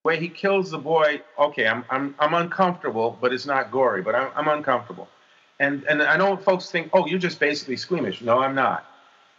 The 0.05 0.09
way 0.09 0.21
he 0.21 0.29
kills 0.29 0.71
the 0.71 0.79
boy, 0.79 1.23
okay, 1.39 1.67
I'm, 1.67 1.83
I'm, 1.89 2.15
I'm 2.19 2.35
uncomfortable, 2.35 3.17
but 3.23 3.33
it's 3.33 3.47
not 3.47 3.73
gory, 3.73 4.03
but 4.03 4.15
I'm, 4.15 4.31
I'm 4.37 4.49
uncomfortable. 4.49 5.09
And, 5.61 5.83
and 5.85 6.03
I 6.03 6.19
know 6.19 6.37
folks 6.37 6.71
think, 6.71 6.91
oh, 6.93 7.07
you're 7.07 7.19
just 7.19 7.41
basically 7.41 7.77
squeamish. 7.77 8.21
No, 8.21 8.41
I'm 8.41 8.55
not. 8.55 8.85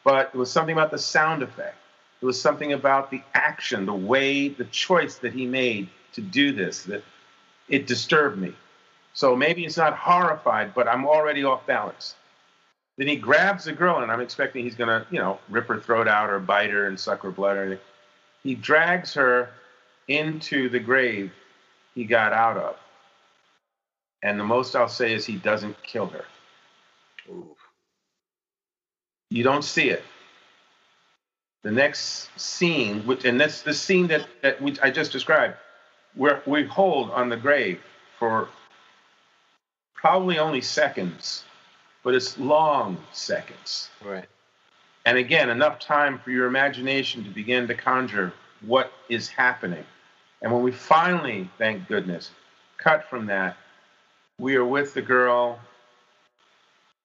But 0.04 0.32
it 0.34 0.38
was 0.38 0.52
something 0.52 0.74
about 0.74 0.90
the 0.90 0.98
sound 0.98 1.44
effect 1.44 1.78
it 2.22 2.26
was 2.26 2.40
something 2.40 2.74
about 2.74 3.12
the 3.12 3.22
action, 3.34 3.86
the 3.86 3.94
way, 3.94 4.50
the 4.50 4.66
choice 4.66 5.16
that 5.18 5.34
he 5.34 5.46
made 5.46 5.90
to 6.14 6.22
do 6.22 6.52
this 6.52 6.84
that 6.84 7.04
it 7.70 7.86
disturbed 7.86 8.38
me. 8.38 8.54
So 9.14 9.36
maybe 9.36 9.66
it's 9.66 9.78
not 9.78 9.96
horrified, 9.96 10.74
but 10.74 10.88
I'm 10.88 11.06
already 11.06 11.44
off 11.44 11.66
balance. 11.66 12.16
Then 12.98 13.08
he 13.08 13.16
grabs 13.16 13.66
the 13.66 13.74
girl, 13.74 14.02
and 14.02 14.12
I'm 14.12 14.22
expecting 14.22 14.64
he's 14.64 14.76
gonna, 14.76 15.06
you 15.12 15.20
know, 15.20 15.40
rip 15.50 15.68
her 15.68 15.80
throat 15.80 16.08
out 16.08 16.30
or 16.30 16.40
bite 16.40 16.72
her 16.72 16.88
and 16.88 17.00
suck 17.00 17.22
her 17.22 17.32
blood 17.32 17.58
or 17.58 17.64
anything. 17.64 17.86
He 18.42 18.56
drags 18.56 19.14
her 19.14 19.50
into 20.08 20.70
the 20.70 20.80
grave 20.80 21.32
he 21.94 22.06
got 22.06 22.34
out 22.34 22.58
of. 22.58 22.76
And 24.24 24.40
the 24.40 24.44
most 24.44 24.76
I'll 24.76 24.90
say 24.90 25.14
is 25.14 25.26
he 25.26 25.36
doesn't 25.36 25.82
kill 25.84 26.08
her. 26.08 26.26
Ooh. 27.30 27.56
You 29.30 29.44
don't 29.44 29.64
see 29.64 29.90
it 29.90 30.04
the 31.64 31.72
next 31.72 32.30
scene, 32.40 33.06
which 33.06 33.26
and 33.26 33.40
that's 33.40 33.62
the 33.62 33.74
scene 33.74 34.08
that, 34.08 34.28
that 34.42 34.62
we, 34.62 34.78
I 34.82 34.90
just 34.90 35.12
described, 35.12 35.56
where 36.16 36.42
we 36.46 36.66
hold 36.66 37.12
on 37.12 37.30
the 37.30 37.38
grave 37.38 37.80
for 38.20 38.50
probably 39.94 40.40
only 40.40 40.62
seconds, 40.62 41.44
but 42.04 42.14
it's 42.14 42.38
long 42.38 42.98
seconds. 43.12 43.90
Right. 44.04 44.26
And 45.06 45.18
again, 45.18 45.50
enough 45.50 45.80
time 45.80 46.20
for 46.20 46.32
your 46.32 46.48
imagination 46.48 47.24
to 47.24 47.30
begin 47.30 47.68
to 47.68 47.74
conjure 47.74 48.34
what 48.66 48.92
is 49.10 49.30
happening. 49.30 49.86
And 50.42 50.52
when 50.52 50.62
we 50.62 50.72
finally, 50.72 51.50
thank 51.58 51.88
goodness, 51.88 52.32
cut 52.78 53.10
from 53.10 53.26
that, 53.28 53.58
we 54.40 54.56
are 54.56 54.66
with 54.66 54.94
the 54.94 55.02
girl 55.02 55.60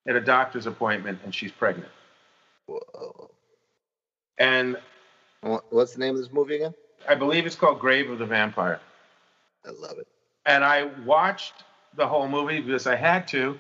at 0.07 0.17
a 0.17 0.21
doctor's 0.21 0.67
appointment 0.67 1.21
and 1.25 1.35
she's 1.35 1.53
pregnant. 1.53 1.91
Whoa. 2.67 3.31
And 4.39 4.77
what's 5.71 5.93
the 5.95 6.01
name 6.01 6.15
of 6.15 6.21
this 6.21 6.33
movie 6.33 6.57
again? 6.57 6.75
I 7.09 7.15
believe 7.15 7.47
it's 7.47 7.57
called 7.57 7.81
Grave 7.81 8.11
of 8.11 8.19
the 8.19 8.27
Vampire. 8.27 8.81
I 9.67 9.71
love 9.71 9.99
it. 9.99 10.07
And 10.47 10.65
I 10.65 10.85
watched 11.05 11.65
the 11.97 12.07
whole 12.07 12.29
movie 12.29 12.61
because 12.61 12.87
I 12.87 12.97
had 12.97 13.29
to. 13.29 13.59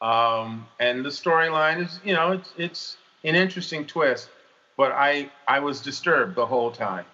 Um, 0.00 0.66
and 0.78 1.04
the 1.04 1.08
storyline 1.08 1.84
is, 1.84 2.00
you 2.04 2.12
know, 2.12 2.32
it's 2.32 2.52
it's 2.58 2.96
an 3.24 3.34
interesting 3.34 3.86
twist, 3.86 4.28
but 4.76 4.92
I 4.92 5.30
I 5.48 5.60
was 5.60 5.80
disturbed 5.80 6.34
the 6.34 6.44
whole 6.44 6.70
time. 6.70 7.06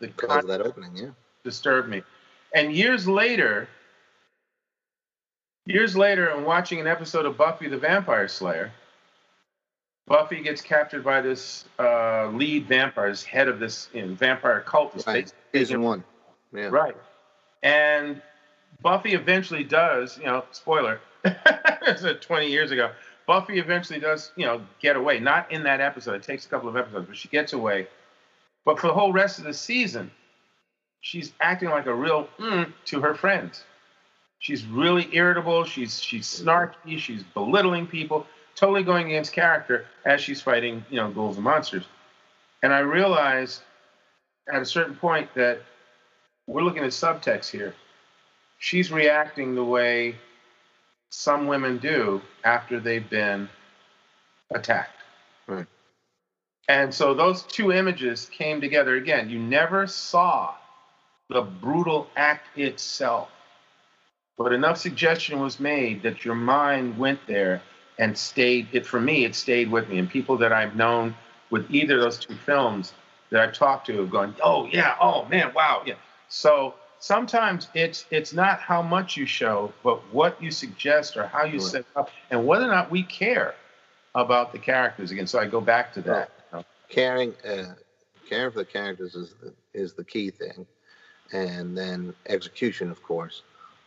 The 0.00 0.08
because 0.08 0.42
of 0.42 0.48
that 0.48 0.60
opening, 0.60 0.96
yeah, 0.96 1.10
disturbed 1.44 1.88
me. 1.88 2.02
And 2.54 2.74
years 2.74 3.06
later, 3.06 3.68
years 5.66 5.96
later, 5.96 6.30
I'm 6.32 6.44
watching 6.44 6.80
an 6.80 6.86
episode 6.86 7.24
of 7.24 7.36
Buffy 7.36 7.68
the 7.68 7.78
Vampire 7.78 8.26
Slayer, 8.26 8.72
Buffy 10.06 10.42
gets 10.42 10.60
captured 10.60 11.02
by 11.02 11.20
this 11.20 11.64
uh, 11.78 12.28
lead 12.28 12.66
vampire, 12.66 13.08
this 13.08 13.24
head 13.24 13.48
of 13.48 13.58
this 13.58 13.88
you 13.94 14.06
know, 14.06 14.14
vampire 14.14 14.60
cult. 14.60 15.02
Right. 15.06 15.32
Season 15.52 15.82
one. 15.82 16.04
Yeah. 16.52 16.68
Right. 16.68 16.96
And 17.62 18.20
Buffy 18.82 19.14
eventually 19.14 19.64
does, 19.64 20.18
you 20.18 20.24
know, 20.24 20.44
spoiler, 20.50 21.00
it's 21.24 22.26
20 22.26 22.46
years 22.46 22.70
ago. 22.70 22.90
Buffy 23.26 23.58
eventually 23.58 23.98
does, 23.98 24.32
you 24.36 24.44
know, 24.44 24.60
get 24.80 24.96
away. 24.96 25.18
Not 25.18 25.50
in 25.50 25.62
that 25.62 25.80
episode. 25.80 26.14
It 26.16 26.22
takes 26.22 26.44
a 26.44 26.48
couple 26.50 26.68
of 26.68 26.76
episodes, 26.76 27.06
but 27.08 27.16
she 27.16 27.28
gets 27.28 27.54
away. 27.54 27.86
But 28.66 28.78
for 28.78 28.88
the 28.88 28.92
whole 28.92 29.12
rest 29.12 29.38
of 29.38 29.44
the 29.44 29.54
season, 29.54 30.10
she's 31.00 31.32
acting 31.40 31.70
like 31.70 31.86
a 31.86 31.94
real 31.94 32.28
mm 32.38 32.70
to 32.86 33.00
her 33.00 33.14
friends. 33.14 33.64
She's 34.38 34.66
really 34.66 35.08
irritable. 35.12 35.64
She's 35.64 35.98
she's 35.98 36.26
snarky. 36.26 36.98
She's 36.98 37.22
belittling 37.22 37.86
people 37.86 38.26
totally 38.54 38.82
going 38.82 39.06
against 39.06 39.32
character 39.32 39.86
as 40.04 40.20
she's 40.20 40.40
fighting, 40.40 40.84
you 40.90 40.96
know, 40.96 41.10
ghouls 41.10 41.36
and 41.36 41.44
monsters. 41.44 41.84
And 42.62 42.72
I 42.72 42.80
realized 42.80 43.62
at 44.52 44.62
a 44.62 44.66
certain 44.66 44.96
point 44.96 45.28
that 45.34 45.60
we're 46.46 46.62
looking 46.62 46.84
at 46.84 46.90
subtext 46.90 47.50
here. 47.50 47.74
She's 48.58 48.92
reacting 48.92 49.54
the 49.54 49.64
way 49.64 50.16
some 51.10 51.46
women 51.46 51.78
do 51.78 52.20
after 52.44 52.80
they've 52.80 53.08
been 53.08 53.48
attacked. 54.52 55.00
Right. 55.46 55.66
And 56.68 56.92
so 56.92 57.14
those 57.14 57.42
two 57.42 57.72
images 57.72 58.26
came 58.32 58.60
together 58.60 58.96
again. 58.96 59.28
You 59.28 59.38
never 59.38 59.86
saw 59.86 60.54
the 61.28 61.42
brutal 61.42 62.08
act 62.16 62.58
itself, 62.58 63.28
but 64.36 64.52
enough 64.52 64.78
suggestion 64.78 65.40
was 65.40 65.60
made 65.60 66.02
that 66.02 66.24
your 66.24 66.34
mind 66.34 66.98
went 66.98 67.20
there 67.26 67.62
and 67.98 68.16
stayed 68.16 68.68
it 68.72 68.86
for 68.86 69.00
me 69.00 69.24
it 69.24 69.34
stayed 69.34 69.70
with 69.70 69.88
me. 69.88 69.98
And 69.98 70.08
people 70.08 70.36
that 70.38 70.52
i've 70.52 70.76
known 70.76 71.14
with 71.50 71.70
either 71.70 71.96
of 71.96 72.02
those 72.02 72.18
two 72.18 72.34
films 72.34 72.92
that 73.30 73.40
i've 73.40 73.54
talked 73.54 73.86
to 73.86 73.98
have 73.98 74.10
gone 74.10 74.34
oh 74.42 74.66
yeah 74.66 74.96
oh 75.00 75.26
man 75.26 75.52
wow 75.54 75.82
yeah. 75.86 75.94
So 76.28 76.74
sometimes 76.98 77.68
it's 77.74 78.06
it's 78.10 78.32
not 78.32 78.58
how 78.60 78.80
much 78.82 79.16
you 79.16 79.26
show 79.26 79.72
but 79.82 80.00
what 80.12 80.42
you 80.42 80.50
suggest 80.50 81.16
or 81.16 81.26
how 81.26 81.44
you 81.44 81.58
right. 81.58 81.62
set 81.62 81.84
up 81.96 82.10
and 82.30 82.46
whether 82.46 82.64
or 82.64 82.74
not 82.74 82.90
we 82.90 83.02
care 83.02 83.54
about 84.14 84.52
the 84.52 84.58
characters 84.58 85.10
again. 85.10 85.26
So 85.26 85.38
i 85.38 85.44
go 85.46 85.60
back 85.60 85.92
to 85.94 86.02
that. 86.02 86.30
Caring 86.88 87.34
uh, 87.48 87.74
caring 88.28 88.52
for 88.52 88.60
the 88.60 88.64
characters 88.64 89.14
is 89.14 89.34
the, 89.42 89.52
is 89.74 89.92
the 89.94 90.04
key 90.04 90.30
thing. 90.30 90.66
And 91.32 91.76
then 91.76 92.14
execution 92.26 92.90
of 92.90 93.02
course 93.02 93.42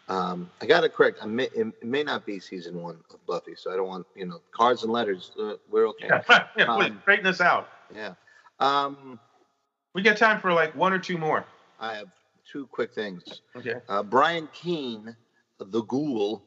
um, 0.10 0.50
I 0.62 0.66
got 0.66 0.84
it 0.84 0.94
correct. 0.94 1.20
I 1.22 1.26
may, 1.26 1.50
it 1.56 1.84
may 1.84 2.04
not 2.04 2.26
be 2.26 2.40
season 2.40 2.82
one 2.82 2.98
of 3.14 3.26
Buffy, 3.26 3.56
so 3.56 3.72
I 3.72 3.76
don't 3.76 3.88
want 3.88 4.08
you 4.16 4.26
know 4.26 4.42
cards 4.52 4.84
and 4.84 4.92
letters. 4.92 5.32
Uh, 5.40 5.54
we're 5.70 5.88
okay. 5.90 6.08
Yeah, 6.10 6.22
yeah 6.58 6.66
please 6.76 6.92
um, 6.92 7.00
straighten 7.02 7.26
this 7.26 7.42
out. 7.42 7.68
Yeah. 7.94 8.14
Um, 8.60 9.20
we 9.94 10.02
got 10.02 10.18
time 10.18 10.40
for 10.40 10.54
like 10.54 10.76
one 10.76 10.94
or 10.94 11.00
two 11.00 11.18
more. 11.18 11.46
I 11.80 11.96
have 11.96 12.08
two 12.50 12.68
quick 12.68 12.94
things. 12.94 13.42
Okay. 13.56 13.76
Uh, 13.90 14.02
Brian 14.04 14.48
Keene, 14.54 15.16
the 15.60 15.82
Ghoul, 15.84 16.42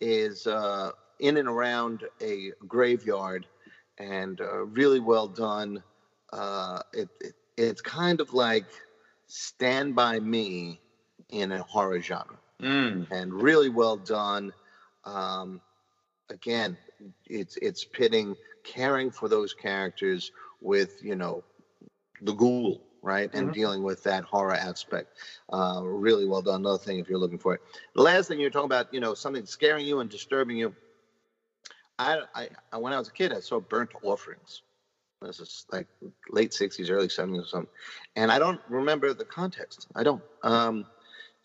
is 0.00 0.46
uh, 0.46 0.92
in 1.20 1.36
and 1.36 1.48
around 1.48 2.04
a 2.22 2.52
graveyard, 2.66 3.46
and 3.98 4.40
uh, 4.40 4.64
really 4.64 5.00
well 5.00 5.28
done. 5.28 5.82
Uh, 6.32 6.80
it, 6.94 7.08
it, 7.20 7.34
it's 7.58 7.82
kind 7.82 8.20
of 8.20 8.32
like 8.32 8.66
Stand 9.26 9.94
by 9.94 10.18
Me 10.18 10.80
in 11.28 11.52
a 11.52 11.62
horror 11.62 12.00
genre 12.00 12.38
mm. 12.60 13.10
and 13.10 13.32
really 13.32 13.68
well 13.68 13.96
done. 13.96 14.52
Um, 15.04 15.60
again, 16.30 16.76
it's 17.26 17.56
it's 17.56 17.84
pitting 17.84 18.36
caring 18.64 19.10
for 19.10 19.28
those 19.28 19.54
characters 19.54 20.32
with 20.60 21.02
you 21.02 21.14
know 21.16 21.44
the 22.22 22.32
ghoul 22.32 22.82
right? 23.06 23.30
And 23.34 23.44
mm-hmm. 23.44 23.52
dealing 23.52 23.82
with 23.84 24.02
that 24.02 24.24
horror 24.24 24.54
aspect. 24.54 25.16
Uh, 25.52 25.80
really 25.84 26.26
well 26.26 26.42
done. 26.42 26.56
Another 26.56 26.78
thing 26.78 26.98
if 26.98 27.08
you're 27.08 27.20
looking 27.20 27.38
for 27.38 27.54
it. 27.54 27.60
The 27.94 28.02
last 28.02 28.26
thing 28.26 28.40
you're 28.40 28.50
talking 28.50 28.66
about 28.66 28.92
you 28.92 28.98
know 28.98 29.14
something 29.14 29.46
scaring 29.46 29.86
you 29.86 30.00
and 30.00 30.10
disturbing 30.10 30.56
you. 30.56 30.74
I, 31.98 32.48
I 32.72 32.76
when 32.76 32.92
i 32.92 32.98
was 32.98 33.08
a 33.08 33.12
kid 33.12 33.32
i 33.32 33.40
saw 33.40 33.60
burnt 33.60 33.90
offerings. 34.02 34.62
This 35.22 35.40
is 35.40 35.64
like 35.72 35.86
late 36.28 36.50
60s 36.50 36.90
early 36.90 37.08
70s 37.08 37.44
or 37.44 37.46
something. 37.46 37.70
And 38.16 38.30
i 38.30 38.38
don't 38.38 38.60
remember 38.68 39.14
the 39.14 39.24
context. 39.24 39.86
I 39.94 40.02
don't. 40.02 40.22
Um, 40.42 40.86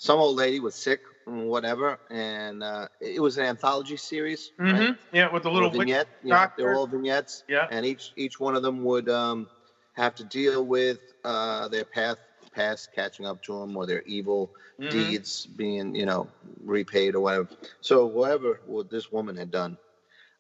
some 0.02 0.18
old 0.20 0.36
lady 0.36 0.60
was 0.60 0.76
sick, 0.76 1.00
whatever, 1.26 2.00
and 2.10 2.64
uh, 2.64 2.88
it 3.00 3.22
was 3.22 3.38
an 3.38 3.46
anthology 3.46 3.98
series. 3.98 4.52
Mm-hmm. 4.60 4.80
Right? 4.80 4.96
Yeah, 5.14 5.32
with 5.32 5.44
the 5.44 5.52
little 5.52 5.70
vignette. 5.70 6.08
Yeah, 6.24 6.48
they 6.58 6.64
were 6.64 6.72
doctor. 6.72 6.76
all 6.76 6.88
vignettes. 6.88 7.44
Yeah. 7.48 7.68
and 7.70 7.86
each 7.86 8.12
each 8.16 8.40
one 8.40 8.56
of 8.56 8.64
them 8.64 8.84
would 8.84 9.08
um, 9.10 9.48
have 9.94 10.16
to 10.16 10.24
deal 10.24 10.66
with 10.66 10.98
uh, 11.24 11.68
their 11.68 11.86
path 11.86 12.18
past 12.52 12.90
catching 12.96 13.28
up 13.28 13.44
to 13.44 13.60
them 13.60 13.78
or 13.78 13.86
their 13.86 14.02
evil 14.08 14.50
Mhm. 14.80 14.90
deeds 14.90 15.46
being 15.46 15.94
you 15.94 16.08
know 16.08 16.32
repaid 16.64 17.14
or 17.14 17.20
whatever 17.22 17.48
so 17.82 18.08
whatever 18.08 18.60
what 18.66 18.90
this 18.90 19.12
woman 19.12 19.36
had 19.36 19.52
done 19.52 19.78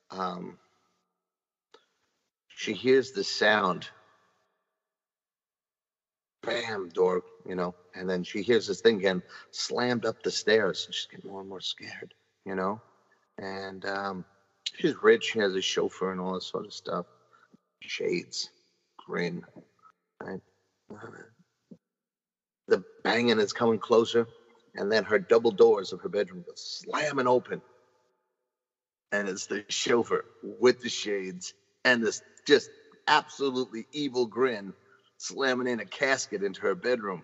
um, 0.10 0.58
she 2.50 2.74
hears 2.74 3.12
the 3.12 3.24
sound 3.24 3.88
bam 6.44 6.90
door 6.90 7.24
you 7.46 7.56
know? 7.56 7.76
And 7.96 8.10
then 8.10 8.24
she 8.24 8.42
hears 8.42 8.68
this 8.68 8.82
thing 8.82 8.98
again 8.98 9.22
slammed 9.52 10.06
up 10.06 10.22
the 10.24 10.32
stairs 10.32 10.86
and 10.86 10.96
she's 10.96 11.08
getting 11.08 11.30
more 11.30 11.42
and 11.42 11.50
more 11.50 11.62
scared 11.62 12.14
you 12.46 12.56
know? 12.56 12.82
And 13.38 13.86
um, 13.86 14.26
she's 14.76 14.96
rich 15.02 15.32
she 15.34 15.40
has 15.40 15.56
a 15.56 15.62
chauffeur 15.62 16.12
and 16.12 16.22
all 16.22 16.34
this 16.36 16.48
sort 16.48 16.66
of 16.66 16.74
stuff. 16.74 17.06
Shades 17.82 18.50
grin 18.98 19.44
right? 20.22 20.42
The 22.68 22.84
banging 23.04 23.40
is 23.40 23.54
coming 23.54 23.80
closer 23.80 24.28
and 24.76 24.92
then 24.92 25.04
her 25.04 25.20
double 25.20 25.52
doors 25.52 25.94
of 25.94 26.02
her 26.02 26.10
bedroom 26.10 26.44
go 26.46 26.54
slamming 26.56 27.28
open. 27.28 27.62
And 29.12 29.28
it's 29.28 29.48
the 29.48 29.66
chauffeur 29.68 30.24
with 30.42 30.82
the 30.82 30.90
shades 30.90 31.54
and 31.84 32.04
this 32.04 32.22
just 32.48 32.70
absolutely 33.08 33.88
evil 33.92 34.26
grin 34.26 34.74
slamming 35.22 35.68
in 35.68 35.80
a 35.80 35.86
casket 35.86 36.44
into 36.44 36.62
her 36.62 36.74
bedroom. 36.74 37.24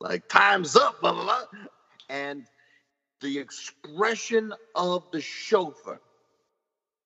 Like 0.00 0.28
time's 0.28 0.76
up 0.76 1.00
blah 1.00 1.12
blah 1.12 1.24
blah. 1.24 1.42
And 2.08 2.46
the 3.20 3.38
expression 3.38 4.52
of 4.74 5.04
the 5.12 5.20
chauffeur. 5.20 6.00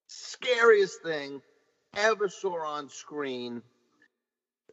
Scariest 0.08 1.02
thing 1.02 1.40
ever 1.96 2.28
saw 2.28 2.64
on 2.66 2.88
screen. 2.88 3.62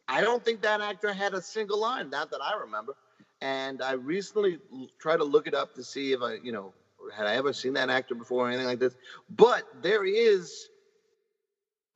I 0.06 0.20
don't 0.20 0.44
think 0.44 0.60
that 0.62 0.82
actor 0.82 1.12
had 1.12 1.32
a 1.32 1.40
single 1.40 1.80
line 1.80 2.10
not 2.10 2.30
that 2.30 2.40
i 2.42 2.54
remember. 2.54 2.94
And 3.40 3.82
I 3.82 3.92
recently 3.92 4.58
tried 5.00 5.18
to 5.18 5.24
look 5.24 5.46
it 5.46 5.54
up 5.54 5.74
to 5.74 5.84
see 5.84 6.12
if 6.12 6.20
I, 6.22 6.34
you 6.42 6.52
know, 6.52 6.72
had 7.14 7.26
I 7.26 7.36
ever 7.36 7.52
seen 7.52 7.74
that 7.74 7.90
actor 7.90 8.14
before 8.14 8.46
or 8.46 8.48
anything 8.48 8.66
like 8.66 8.78
this. 8.78 8.94
But 9.30 9.64
there 9.82 10.04
is 10.04 10.68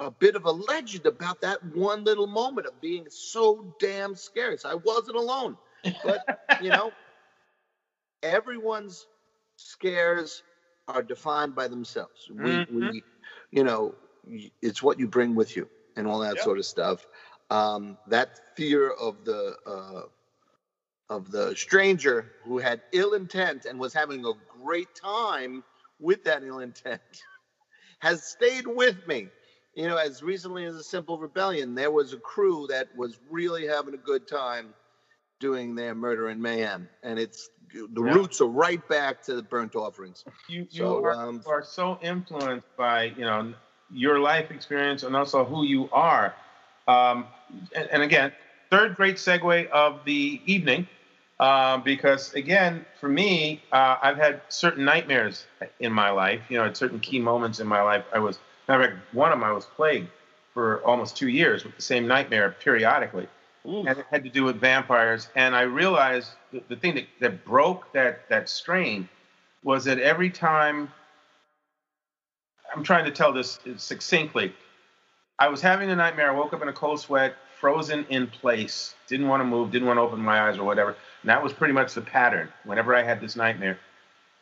a 0.01 0.11
bit 0.11 0.37
of 0.37 0.45
a 0.45 0.53
legend 0.53 1.07
about 1.07 1.41
that 1.41 1.63
one 1.63 2.05
little 2.05 2.27
moment 2.27 2.67
of 2.67 2.81
being 2.81 3.07
so 3.11 3.65
damn 3.79 4.15
scary. 4.15 4.59
So 4.59 4.71
I 4.71 4.75
wasn't 4.77 5.17
alone. 5.17 5.59
But 6.03 6.23
you 6.59 6.71
know, 6.71 6.95
everyone's 8.23 9.09
scares 9.57 10.43
are 10.89 11.03
defined 11.03 11.55
by 11.55 11.69
themselves. 11.69 12.29
We, 12.33 12.63
Mhm. 12.69 12.69
we, 12.69 13.05
you 13.51 13.65
know, 13.65 13.99
it's 14.63 14.83
what 14.83 14.99
you 14.99 15.09
bring 15.09 15.35
with 15.35 15.55
you 15.57 15.71
and 15.97 16.07
all 16.07 16.21
that 16.21 16.39
Yep. 16.39 16.41
sort 16.41 16.59
of 16.59 16.67
stuff. 16.67 17.07
Um, 17.51 17.99
that 18.07 18.31
fear 18.57 18.91
of 18.91 19.25
the 19.25 19.57
uh, 19.67 20.03
of 21.09 21.31
the 21.31 21.55
stranger 21.57 22.33
who 22.43 22.59
had 22.59 22.83
ill 22.93 23.15
intent 23.15 23.65
and 23.65 23.79
was 23.81 23.95
having 23.95 24.25
a 24.25 24.33
great 24.47 24.91
time 24.95 25.63
with 25.99 26.23
that 26.25 26.43
ill 26.43 26.59
intent 26.59 27.03
has 28.01 28.25
stayed 28.27 28.67
with 28.67 29.07
me. 29.07 29.33
You 29.79 29.87
know, 29.87 29.97
as 29.97 30.25
recently 30.25 30.65
as 30.65 30.75
a 30.75 30.83
simple 30.83 31.19
rebellion, 31.19 31.77
there 31.77 31.93
was 31.93 32.13
a 32.13 32.17
crew 32.17 32.67
that 32.69 32.89
was 32.97 33.17
really 33.31 33.65
having 33.65 33.95
a 33.95 33.99
good 33.99 34.27
time 34.27 34.75
doing 35.39 35.77
their 35.77 35.95
murder 35.95 36.27
and 36.27 36.43
mayhem, 36.43 36.89
and 37.05 37.17
it's 37.17 37.49
the 37.73 38.03
Yeah. 38.03 38.13
roots 38.13 38.41
are 38.41 38.49
right 38.49 38.87
back 38.89 39.23
to 39.27 39.37
the 39.37 39.43
burnt 39.43 39.77
offerings. 39.77 40.25
You, 40.49 40.67
you 40.73 40.85
So, 40.85 41.05
are, 41.05 41.13
um, 41.13 41.43
are 41.47 41.63
so 41.63 41.97
influenced 42.03 42.67
by 42.77 43.05
you 43.05 43.25
know 43.25 43.55
your 43.93 44.19
life 44.19 44.51
experience 44.51 45.05
and 45.05 45.15
also 45.15 45.45
who 45.45 45.63
you 45.63 45.89
are. 45.93 46.35
Um, 46.89 47.27
and, 47.73 47.89
and 47.93 48.03
again, 48.03 48.33
third 48.71 48.97
great 48.97 49.15
segue 49.15 49.69
of 49.69 50.05
the 50.05 50.41
evening, 50.45 50.89
uh, 51.39 51.77
because 51.77 52.35
again, 52.35 52.85
for 52.99 53.09
me, 53.09 53.63
uh, 53.71 53.99
I've 54.03 54.17
had 54.17 54.43
certain 54.49 54.85
nightmares 54.85 55.47
in 55.79 55.93
my 55.93 56.11
life. 56.11 56.41
You 56.49 56.59
know, 56.59 56.65
at 56.65 56.77
certain 56.77 56.99
key 56.99 57.21
moments 57.21 57.61
in 57.61 57.69
my 57.69 57.83
life, 57.83 58.05
I 58.13 58.19
was. 58.19 58.41
Matter 58.69 58.85
of 58.85 58.91
fact, 58.91 59.15
one 59.15 59.33
of 59.33 59.39
them 59.39 59.49
I 59.49 59.53
was 59.53 59.65
plagued 59.65 60.09
for 60.55 60.85
almost 60.85 61.17
two 61.17 61.29
years 61.29 61.65
with 61.65 61.75
the 61.77 61.83
same 61.83 62.07
nightmare 62.07 62.55
periodically 62.61 63.29
and 63.65 63.89
it 63.89 64.07
had 64.11 64.25
to 64.25 64.31
do 64.31 64.45
with 64.45 64.61
vampires. 64.61 65.29
And 65.35 65.55
I 65.55 65.63
realized 65.63 66.31
the, 66.53 66.63
the 66.69 66.77
thing 66.77 66.95
that, 66.95 67.07
that 67.21 67.45
broke 67.45 67.93
that 67.93 68.29
that 68.29 68.49
strain 68.49 69.09
was 69.63 69.85
that 69.85 69.99
every 69.99 70.31
time 70.31 70.91
I'm 72.75 72.83
trying 72.83 73.05
to 73.05 73.11
tell 73.11 73.33
this 73.33 73.59
succinctly, 73.77 74.55
I 75.39 75.49
was 75.49 75.61
having 75.61 75.91
a 75.91 75.97
nightmare. 75.97 76.31
I 76.31 76.35
woke 76.35 76.53
up 76.53 76.63
in 76.63 76.69
a 76.69 76.73
cold 76.73 77.01
sweat, 77.01 77.35
frozen 77.61 78.07
in 78.09 78.27
place, 78.27 78.95
didn't 79.07 79.29
want 79.29 79.41
to 79.41 79.45
move, 79.45 79.71
didn't 79.71 79.87
want 79.87 79.99
to 79.99 80.03
open 80.03 80.21
my 80.21 80.49
eyes 80.49 80.59
or 80.59 80.65
whatever. 80.65 80.97
And 81.23 81.31
that 81.31 81.43
was 81.43 81.53
pretty 81.53 81.75
much 81.75 81.95
the 81.95 82.01
pattern 82.01 82.49
whenever 82.65 82.95
I 82.95 83.03
had 83.03 83.21
this 83.21 83.37
nightmare. 83.37 83.79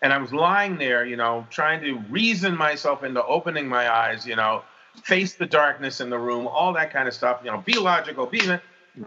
And 0.02 0.12
I 0.12 0.18
was 0.18 0.32
lying 0.32 0.76
there, 0.76 1.06
you 1.06 1.16
know, 1.16 1.46
trying 1.50 1.80
to 1.80 1.98
reason 2.10 2.56
myself 2.56 3.02
into 3.02 3.24
opening 3.24 3.66
my 3.66 3.90
eyes, 3.90 4.26
you 4.26 4.36
know, 4.36 4.62
face 5.04 5.34
the 5.34 5.46
darkness 5.46 6.00
in 6.00 6.10
the 6.10 6.18
room, 6.18 6.46
all 6.46 6.72
that 6.74 6.92
kind 6.92 7.08
of 7.08 7.14
stuff, 7.14 7.40
you 7.44 7.50
know, 7.50 7.58
be 7.58 7.78
logical, 7.78 8.26
be. 8.26 8.40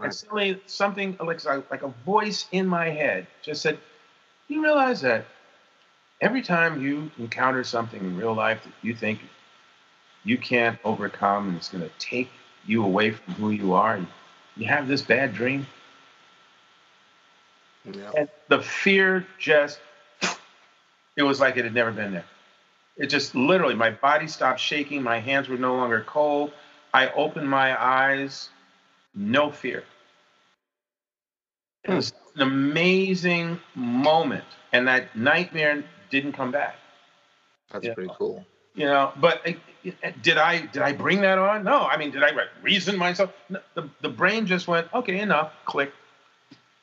And 0.02 0.14
suddenly 0.14 0.60
something 0.66 1.16
like, 1.20 1.44
like 1.44 1.82
a 1.82 1.92
voice 2.06 2.46
in 2.52 2.66
my 2.66 2.90
head 2.90 3.26
just 3.42 3.62
said, 3.62 3.78
You 4.48 4.62
realize 4.62 5.00
that 5.00 5.24
every 6.20 6.42
time 6.42 6.80
you 6.80 7.10
encounter 7.18 7.64
something 7.64 8.00
in 8.00 8.16
real 8.16 8.34
life 8.34 8.62
that 8.64 8.72
you 8.82 8.94
think 8.94 9.20
you 10.24 10.36
can't 10.36 10.78
overcome 10.84 11.48
and 11.48 11.56
it's 11.56 11.68
going 11.68 11.82
to 11.82 11.90
take 11.98 12.30
you 12.66 12.84
away 12.84 13.10
from 13.10 13.34
who 13.34 13.50
you 13.50 13.72
are, 13.72 13.98
you 14.56 14.66
have 14.66 14.86
this 14.86 15.02
bad 15.02 15.34
dream? 15.34 15.66
Yeah. 17.84 18.10
And 18.16 18.28
the 18.48 18.60
fear 18.60 19.26
just, 19.38 19.80
it 21.20 21.24
was 21.24 21.38
like 21.38 21.56
it 21.56 21.64
had 21.64 21.74
never 21.74 21.92
been 21.92 22.12
there. 22.12 22.24
It 22.96 23.06
just 23.06 23.34
literally, 23.34 23.74
my 23.74 23.90
body 23.90 24.26
stopped 24.26 24.58
shaking. 24.58 25.02
My 25.02 25.20
hands 25.20 25.48
were 25.48 25.56
no 25.56 25.76
longer 25.76 26.02
cold. 26.06 26.52
I 26.92 27.10
opened 27.10 27.48
my 27.48 27.80
eyes, 27.80 28.48
no 29.14 29.50
fear. 29.50 29.84
It 31.84 31.94
was 31.94 32.12
an 32.34 32.42
amazing 32.42 33.60
moment. 33.74 34.44
And 34.72 34.88
that 34.88 35.14
nightmare 35.16 35.84
didn't 36.10 36.32
come 36.32 36.50
back. 36.50 36.76
That's 37.70 37.88
pretty 37.94 38.10
cool. 38.18 38.44
You 38.74 38.86
know, 38.86 39.12
but 39.20 39.46
uh, 39.46 39.52
did 40.22 40.38
I 40.38 40.66
did 40.66 40.82
I 40.82 40.92
bring 40.92 41.20
that 41.22 41.38
on? 41.38 41.64
No, 41.64 41.80
I 41.82 41.96
mean, 41.96 42.10
did 42.10 42.22
I 42.22 42.30
reason 42.62 42.96
myself? 42.96 43.32
No, 43.48 43.60
the, 43.74 43.88
the 44.00 44.08
brain 44.08 44.46
just 44.46 44.68
went, 44.68 44.92
okay, 44.94 45.20
enough, 45.20 45.52
click. 45.64 45.92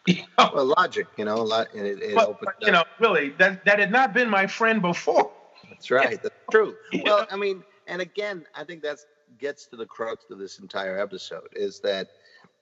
You 0.15 0.23
know? 0.37 0.51
Well, 0.53 0.73
logic, 0.77 1.07
you 1.17 1.25
know, 1.25 1.35
a 1.35 1.43
lot, 1.43 1.67
and 1.73 1.85
it, 1.85 2.01
it 2.01 2.15
but, 2.15 2.29
opened 2.29 2.51
but, 2.59 2.65
you 2.65 2.71
know, 2.71 2.83
really, 2.99 3.31
that 3.39 3.65
that 3.65 3.79
had 3.79 3.91
not 3.91 4.13
been 4.13 4.29
my 4.29 4.47
friend 4.47 4.81
before. 4.81 5.31
That's 5.69 5.91
right. 5.91 6.21
That's 6.21 6.35
true. 6.51 6.75
Well. 7.03 7.27
I 7.29 7.35
mean, 7.35 7.63
and 7.87 8.01
again, 8.01 8.45
I 8.55 8.63
think 8.63 8.81
that's 8.81 9.05
gets 9.37 9.67
to 9.67 9.75
the 9.75 9.85
crux 9.85 10.25
of 10.31 10.39
this 10.39 10.59
entire 10.59 10.97
episode 10.97 11.49
is 11.53 11.79
that, 11.81 12.07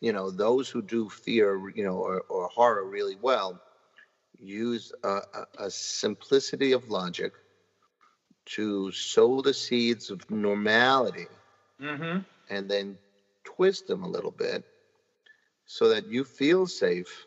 you 0.02 0.12
know, 0.12 0.32
those 0.32 0.70
who 0.70 0.82
do 0.82 1.10
fear, 1.10 1.70
you 1.76 1.84
know, 1.84 1.98
or, 1.98 2.22
or 2.30 2.48
horror 2.48 2.86
really 2.86 3.18
well, 3.22 3.62
use 4.40 4.92
a, 5.04 5.08
a, 5.08 5.46
a 5.60 5.70
simplicity 5.70 6.72
of 6.72 6.90
logic 6.90 7.34
to 8.46 8.92
sow 8.92 9.42
the 9.42 9.54
seeds 9.54 10.10
of 10.10 10.30
normality 10.32 11.28
Mm-hmm. 11.82 12.20
and 12.50 12.70
then 12.70 12.98
twist 13.44 13.88
them 13.88 14.04
a 14.04 14.08
little 14.08 14.32
bit 14.32 14.64
so 15.66 15.90
that 15.90 16.08
you 16.08 16.24
feel 16.24 16.68
safe 16.68 17.26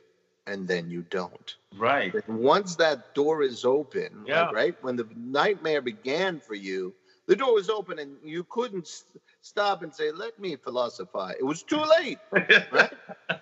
and 0.48 0.66
then 0.66 0.90
you 0.90 1.02
don't. 1.10 1.56
Right. 1.76 2.14
And 2.26 2.38
once 2.38 2.76
that 2.76 3.14
door 3.14 3.42
is 3.42 3.64
open, 3.64 4.22
like, 4.22 4.28
Yeah. 4.28 4.50
right? 4.50 4.74
When 4.80 4.96
the 4.96 5.06
nightmare 5.14 5.82
began 5.82 6.40
for 6.40 6.54
you, 6.54 6.94
the 7.26 7.36
door 7.36 7.54
was 7.54 7.68
open 7.68 7.98
and 7.98 8.16
you 8.22 8.44
couldn't 8.50 8.86
s- 8.86 9.04
stop 9.42 9.82
and 9.82 9.94
say, 9.94 10.10
let 10.10 10.38
me 10.38 10.56
philosophize. 10.56 11.36
It 11.38 11.44
was 11.44 11.62
too 11.62 11.82
late. 11.98 12.18
Right? 12.72 12.90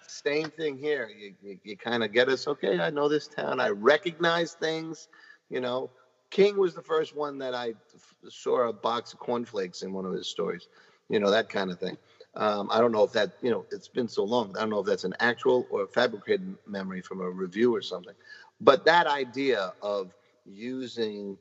Same 0.08 0.50
thing 0.50 0.76
here. 0.78 1.08
You, 1.08 1.34
you, 1.42 1.58
you 1.64 1.76
kind 1.76 2.04
of 2.04 2.12
get 2.12 2.28
us, 2.28 2.46
okay, 2.46 2.78
I 2.80 2.90
know 2.90 3.08
this 3.08 3.28
town. 3.28 3.60
I 3.60 3.68
recognize 3.70 4.54
things. 4.54 5.08
You 5.50 5.60
know, 5.60 5.90
King 6.30 6.56
was 6.56 6.74
the 6.74 6.82
first 6.82 7.14
one 7.14 7.38
that 7.38 7.54
I 7.54 7.74
f- 7.94 8.16
saw 8.28 8.68
a 8.68 8.72
box 8.72 9.12
of 9.12 9.18
cornflakes 9.20 9.82
in 9.82 9.92
one 9.92 10.04
of 10.04 10.12
his 10.12 10.28
stories, 10.28 10.68
you 11.08 11.18
know, 11.20 11.30
that 11.30 11.48
kind 11.48 11.70
of 11.70 11.78
thing. 11.78 11.96
Um, 12.36 12.68
I 12.70 12.80
don't 12.80 12.92
know 12.92 13.04
if 13.04 13.12
that, 13.12 13.32
you 13.40 13.50
know, 13.50 13.66
it's 13.70 13.88
been 13.88 14.08
so 14.08 14.24
long. 14.24 14.54
I 14.56 14.60
don't 14.60 14.70
know 14.70 14.80
if 14.80 14.86
that's 14.86 15.04
an 15.04 15.14
actual 15.20 15.66
or 15.70 15.86
fabricated 15.88 16.56
memory 16.66 17.02
from 17.02 17.20
a 17.20 17.30
review 17.30 17.74
or 17.74 17.82
something. 17.82 18.14
But 18.60 18.84
that 18.84 19.06
idea 19.06 19.72
of 19.82 20.12
using 20.44 21.38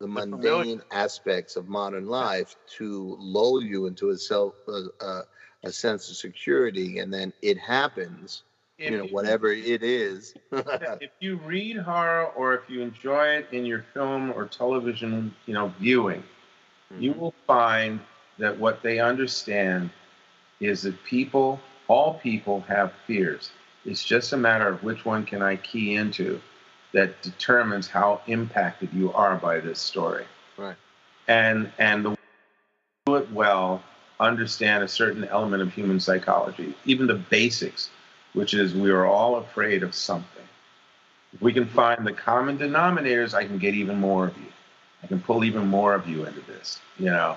the 0.00 0.08
mundane 0.08 0.80
aspects 0.90 1.56
of 1.56 1.68
modern 1.68 2.06
life 2.06 2.56
to 2.78 3.16
lull 3.18 3.62
you 3.62 3.86
into 3.86 4.10
a 4.10 4.16
self, 4.18 4.54
uh, 4.68 4.82
uh, 5.00 5.22
a 5.64 5.72
sense 5.72 6.08
of 6.10 6.16
security, 6.16 6.98
and 6.98 7.12
then 7.12 7.32
it 7.42 7.58
happens. 7.58 8.44
if 8.78 8.94
you 8.94 8.98
know, 8.98 9.04
whatever 9.06 9.50
it 9.52 9.82
is. 9.82 10.34
if 11.00 11.10
you 11.20 11.36
read 11.36 11.76
horror 11.78 12.26
or 12.36 12.54
if 12.54 12.68
you 12.68 12.80
enjoy 12.82 13.26
it 13.28 13.46
in 13.52 13.64
your 13.64 13.84
film 13.94 14.32
or 14.32 14.46
television, 14.46 15.34
you 15.46 15.54
know, 15.54 15.72
viewing, 15.80 16.22
you 16.98 17.12
Mhm. 17.12 17.18
will 17.18 17.34
find 17.46 18.00
that 18.42 18.58
what 18.58 18.82
they 18.82 18.98
understand 18.98 19.88
is 20.60 20.82
that 20.82 21.02
people, 21.04 21.60
all 21.86 22.14
people 22.14 22.60
have 22.62 22.92
fears. 23.06 23.52
It's 23.84 24.02
just 24.02 24.32
a 24.32 24.36
matter 24.36 24.66
of 24.66 24.82
which 24.82 25.04
one 25.04 25.24
can 25.24 25.42
I 25.42 25.56
key 25.56 25.94
into 25.94 26.40
that 26.92 27.22
determines 27.22 27.86
how 27.86 28.20
impacted 28.26 28.92
you 28.92 29.12
are 29.12 29.36
by 29.36 29.60
this 29.60 29.78
story. 29.78 30.24
Right. 30.58 30.76
And 31.28 31.70
and 31.78 32.04
the 32.04 32.16
do 33.06 33.14
it 33.14 33.30
well, 33.30 33.80
understand 34.18 34.82
a 34.82 34.88
certain 34.88 35.24
element 35.24 35.62
of 35.62 35.72
human 35.72 36.00
psychology, 36.00 36.74
even 36.84 37.06
the 37.06 37.14
basics, 37.14 37.90
which 38.32 38.54
is 38.54 38.74
we 38.74 38.90
are 38.90 39.06
all 39.06 39.36
afraid 39.36 39.84
of 39.84 39.94
something. 39.94 40.42
If 41.32 41.40
we 41.40 41.52
can 41.52 41.66
find 41.66 42.04
the 42.04 42.12
common 42.12 42.58
denominators, 42.58 43.34
I 43.34 43.46
can 43.46 43.58
get 43.58 43.74
even 43.74 44.00
more 44.00 44.26
of 44.26 44.36
you. 44.36 44.52
I 45.02 45.06
can 45.06 45.20
pull 45.20 45.44
even 45.44 45.66
more 45.68 45.94
of 45.94 46.08
you 46.08 46.26
into 46.26 46.40
this, 46.40 46.80
you 46.98 47.06
know. 47.06 47.36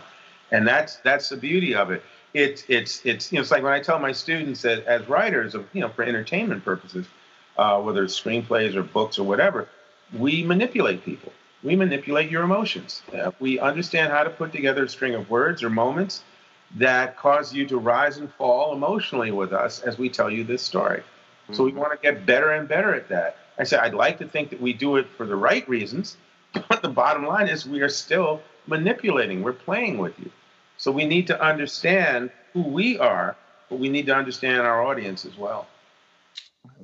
And 0.52 0.68
that's 0.68 0.98
that's 0.98 1.30
the 1.30 1.38
beauty 1.38 1.76
of 1.76 1.92
it. 1.92 2.04
It's 2.34 2.64
it's 2.68 3.06
it's 3.06 3.32
you 3.32 3.38
know 3.38 3.42
it's 3.42 3.52
like 3.52 3.64
when 3.64 3.74
I 3.74 3.80
tell 3.80 4.00
my 4.00 4.12
students 4.12 4.62
that 4.64 4.86
as 4.86 5.08
writers 5.08 5.56
of 5.56 5.66
you 5.74 5.82
know 5.82 5.90
for 5.90 6.04
entertainment 6.04 6.64
purposes, 6.64 7.08
uh, 7.58 7.82
whether 7.82 8.04
it's 8.04 8.20
screenplays 8.20 8.76
or 8.76 8.84
books 8.84 9.18
or 9.18 9.24
whatever, 9.24 9.68
we 10.18 10.44
manipulate 10.44 11.04
people. 11.04 11.32
We 11.64 11.76
manipulate 11.76 12.30
your 12.30 12.44
emotions. 12.44 13.02
Uh, 13.12 13.32
we 13.40 13.60
understand 13.60 14.12
how 14.12 14.24
to 14.24 14.30
put 14.30 14.52
together 14.52 14.84
a 14.84 14.90
string 14.90 15.16
of 15.16 15.30
words 15.30 15.64
or 15.64 15.70
moments 15.70 16.24
that 16.76 17.18
cause 17.18 17.54
you 17.54 17.66
to 17.68 17.78
rise 17.78 18.18
and 18.18 18.32
fall 18.34 18.74
emotionally 18.74 19.32
with 19.32 19.54
us 19.54 19.82
as 19.82 19.98
we 19.98 20.10
tell 20.10 20.30
you 20.30 20.44
this 20.44 20.62
story. 20.62 21.02
So 21.52 21.64
we 21.64 21.72
Mhm. 21.72 21.76
want 21.76 21.92
to 21.94 21.98
get 22.02 22.26
better 22.26 22.52
and 22.52 22.68
better 22.68 22.94
at 22.94 23.08
that. 23.10 23.38
I 23.58 23.64
said 23.64 23.80
I'd 23.80 23.94
like 23.94 24.18
to 24.20 24.28
think 24.28 24.50
that 24.50 24.62
we 24.62 24.74
do 24.74 24.98
it 24.98 25.08
for 25.18 25.26
the 25.26 25.36
right 25.36 25.68
reasons, 25.70 26.18
but 26.70 26.82
the 26.82 26.90
bottom 26.90 27.26
line 27.26 27.48
is 27.48 27.66
we 27.66 27.82
are 27.82 27.90
still 27.90 28.42
manipulating. 28.68 29.42
We're 29.42 29.54
playing 29.54 29.98
with 29.98 30.18
you. 30.20 30.32
So 30.78 30.92
we 30.92 31.06
need 31.06 31.28
to 31.28 31.42
understand 31.42 32.32
who 32.54 32.62
we 32.62 32.98
are, 33.00 33.36
but 33.70 33.80
we 33.80 33.90
need 33.90 34.06
to 34.08 34.16
understand 34.16 34.62
our 34.62 34.84
audience 34.84 35.26
as 35.26 35.38
well. 35.38 35.68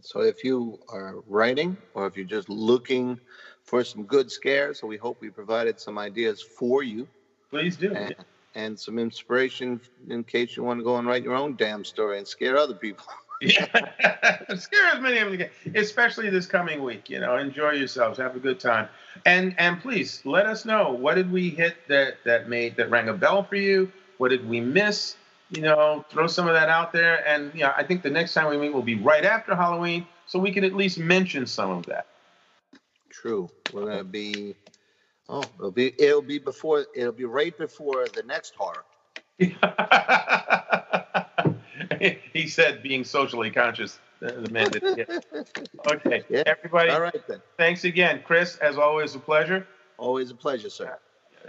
So 0.02 0.22
if 0.22 0.44
you 0.44 0.80
are 0.90 1.16
writing 1.28 1.78
or 1.94 2.08
if 2.08 2.16
you're 2.16 2.26
just 2.26 2.50
looking 2.50 3.20
for 3.64 3.84
some 3.84 4.04
good 4.04 4.32
scares, 4.32 4.80
so 4.80 4.88
we 4.88 4.98
hope 4.98 5.18
we 5.22 5.30
provided 5.30 5.80
some 5.80 5.98
ideas 5.98 6.42
for 6.42 6.84
you 6.84 7.08
Please 7.50 7.76
do. 7.78 7.94
and, 7.94 8.16
and 8.56 8.80
some 8.80 9.00
inspiration 9.00 9.82
in 10.10 10.24
case 10.24 10.56
you 10.56 10.64
want 10.64 10.80
to 10.80 10.84
go 10.84 10.98
and 10.98 11.08
write 11.08 11.24
your 11.24 11.36
own 11.36 11.56
damn 11.56 11.84
story 11.84 12.18
and 12.18 12.28
scare 12.28 12.58
other 12.58 12.76
people. 12.76 13.06
Yeah. 13.42 13.66
Scare 14.56 14.88
as 14.94 15.02
many 15.02 15.18
of 15.18 15.26
them 15.26 15.34
as 15.34 15.40
you 15.40 15.50
can, 15.64 15.76
especially 15.76 16.30
this 16.30 16.46
coming 16.46 16.84
week. 16.84 17.10
You 17.10 17.20
know, 17.20 17.38
enjoy 17.38 17.72
yourselves, 17.72 18.20
have 18.20 18.36
a 18.36 18.40
good 18.40 18.60
time, 18.60 18.88
and 19.26 19.56
and 19.58 19.82
please 19.82 20.22
let 20.26 20.46
us 20.46 20.64
know 20.64 20.92
what 20.92 21.16
did 21.16 21.32
we 21.32 21.50
hit 21.50 21.76
that 21.88 22.18
that 22.24 22.48
made 22.48 22.76
that 22.78 22.92
rang 22.92 23.10
a 23.10 23.14
bell 23.14 23.44
for 23.44 23.56
you. 23.56 23.92
What 24.20 24.30
did 24.30 24.48
we 24.48 24.62
miss? 24.62 25.16
You 25.50 25.64
know, 25.64 26.06
throw 26.10 26.28
some 26.28 26.48
of 26.48 26.54
that 26.54 26.70
out 26.70 26.94
there, 26.94 27.28
and 27.28 27.52
you 27.56 27.62
know, 27.62 27.74
I 27.76 27.84
think 27.84 28.04
the 28.04 28.12
next 28.12 28.36
time 28.36 28.48
we 28.48 28.58
meet 28.58 28.74
will 28.74 28.84
be 28.84 28.96
right 28.96 29.26
after 29.26 29.56
Halloween, 29.56 30.06
so 30.28 30.38
we 30.38 30.52
can 30.52 30.64
at 30.64 30.74
least 30.74 31.00
mention 31.00 31.48
some 31.48 31.72
of 31.72 31.86
that. 31.88 32.06
True. 33.10 33.50
We're 33.74 33.86
gonna 33.88 34.04
be. 34.04 34.56
Oh, 35.28 35.44
it'll 35.58 35.72
be 35.72 35.94
it'll 36.00 36.22
be 36.22 36.38
before 36.38 36.86
it'll 36.96 37.12
be 37.12 37.26
right 37.26 37.58
before 37.58 38.06
the 38.14 38.22
next 38.24 38.54
horror. 38.56 38.86
he 42.34 42.48
said, 42.48 42.82
being 42.84 43.04
socially 43.04 43.52
conscious, 43.52 44.00
the 44.20 44.32
the 44.34 44.52
man 44.52 44.70
did. 44.72 44.84
Yeah. 44.98 45.20
Okay, 45.94 46.24
Yeah. 46.30 46.44
everybody, 46.46 46.90
All 46.92 47.02
right 47.02 47.28
then. 47.28 47.42
thanks 47.58 47.84
again, 47.86 48.22
Chris. 48.24 48.58
As 48.58 48.78
always, 48.78 49.16
a 49.16 49.20
pleasure. 49.20 49.66
Always 49.98 50.30
a 50.32 50.36
pleasure, 50.36 50.70
sir. 50.70 50.98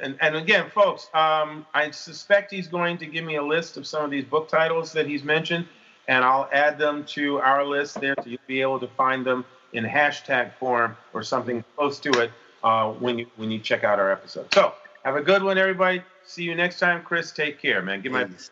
And, 0.01 0.17
and 0.23 0.37
again, 0.37 0.71
folks, 0.71 1.09
um, 1.13 1.67
I 1.75 1.91
suspect 1.91 2.51
he's 2.51 2.67
going 2.67 2.97
to 2.99 3.07
give 3.07 3.25
me 3.25 3.37
a 3.37 3.43
list 3.43 3.77
of 3.77 3.87
some 3.87 4.03
of 4.05 4.11
these 4.11 4.25
book 4.25 4.49
titles 4.49 4.91
that 4.93 5.07
he's 5.07 5.23
mentioned, 5.23 5.67
and 6.09 6.25
I'll 6.25 6.49
add 6.51 6.79
them 6.79 7.05
to 7.17 7.39
our 7.41 7.63
list 7.65 8.01
there 8.01 8.15
so 8.23 8.25
you'll 8.29 8.39
be 8.47 8.63
able 8.63 8.81
to 8.81 8.89
find 8.89 9.25
them 9.25 9.45
in 9.75 9.85
hashtag 9.85 10.55
form 10.59 10.97
or 11.13 11.23
something 11.23 11.63
close 11.77 11.99
to 12.01 12.11
it 12.23 12.31
uh, 12.65 12.91
when 12.93 13.19
you 13.19 13.27
when 13.37 13.51
you 13.51 13.59
check 13.59 13.85
out 13.85 13.99
our 13.99 14.11
episode. 14.11 14.47
So 14.55 14.73
have 15.05 15.17
a 15.17 15.23
good 15.23 15.43
one, 15.43 15.59
everybody. 15.59 16.03
See 16.25 16.45
you 16.45 16.55
next 16.55 16.79
time, 16.79 17.03
Chris. 17.03 17.33
Take 17.33 17.61
care, 17.61 17.83
man. 17.83 18.01
Give 18.01 18.13
my 18.13 18.25
Peace. 18.25 18.51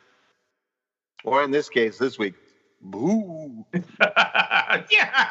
Or 1.24 1.42
in 1.44 1.50
this 1.50 1.68
case, 1.68 1.98
this 1.98 2.18
week, 2.18 2.34
boo. 2.80 3.64
yeah. 4.90 5.26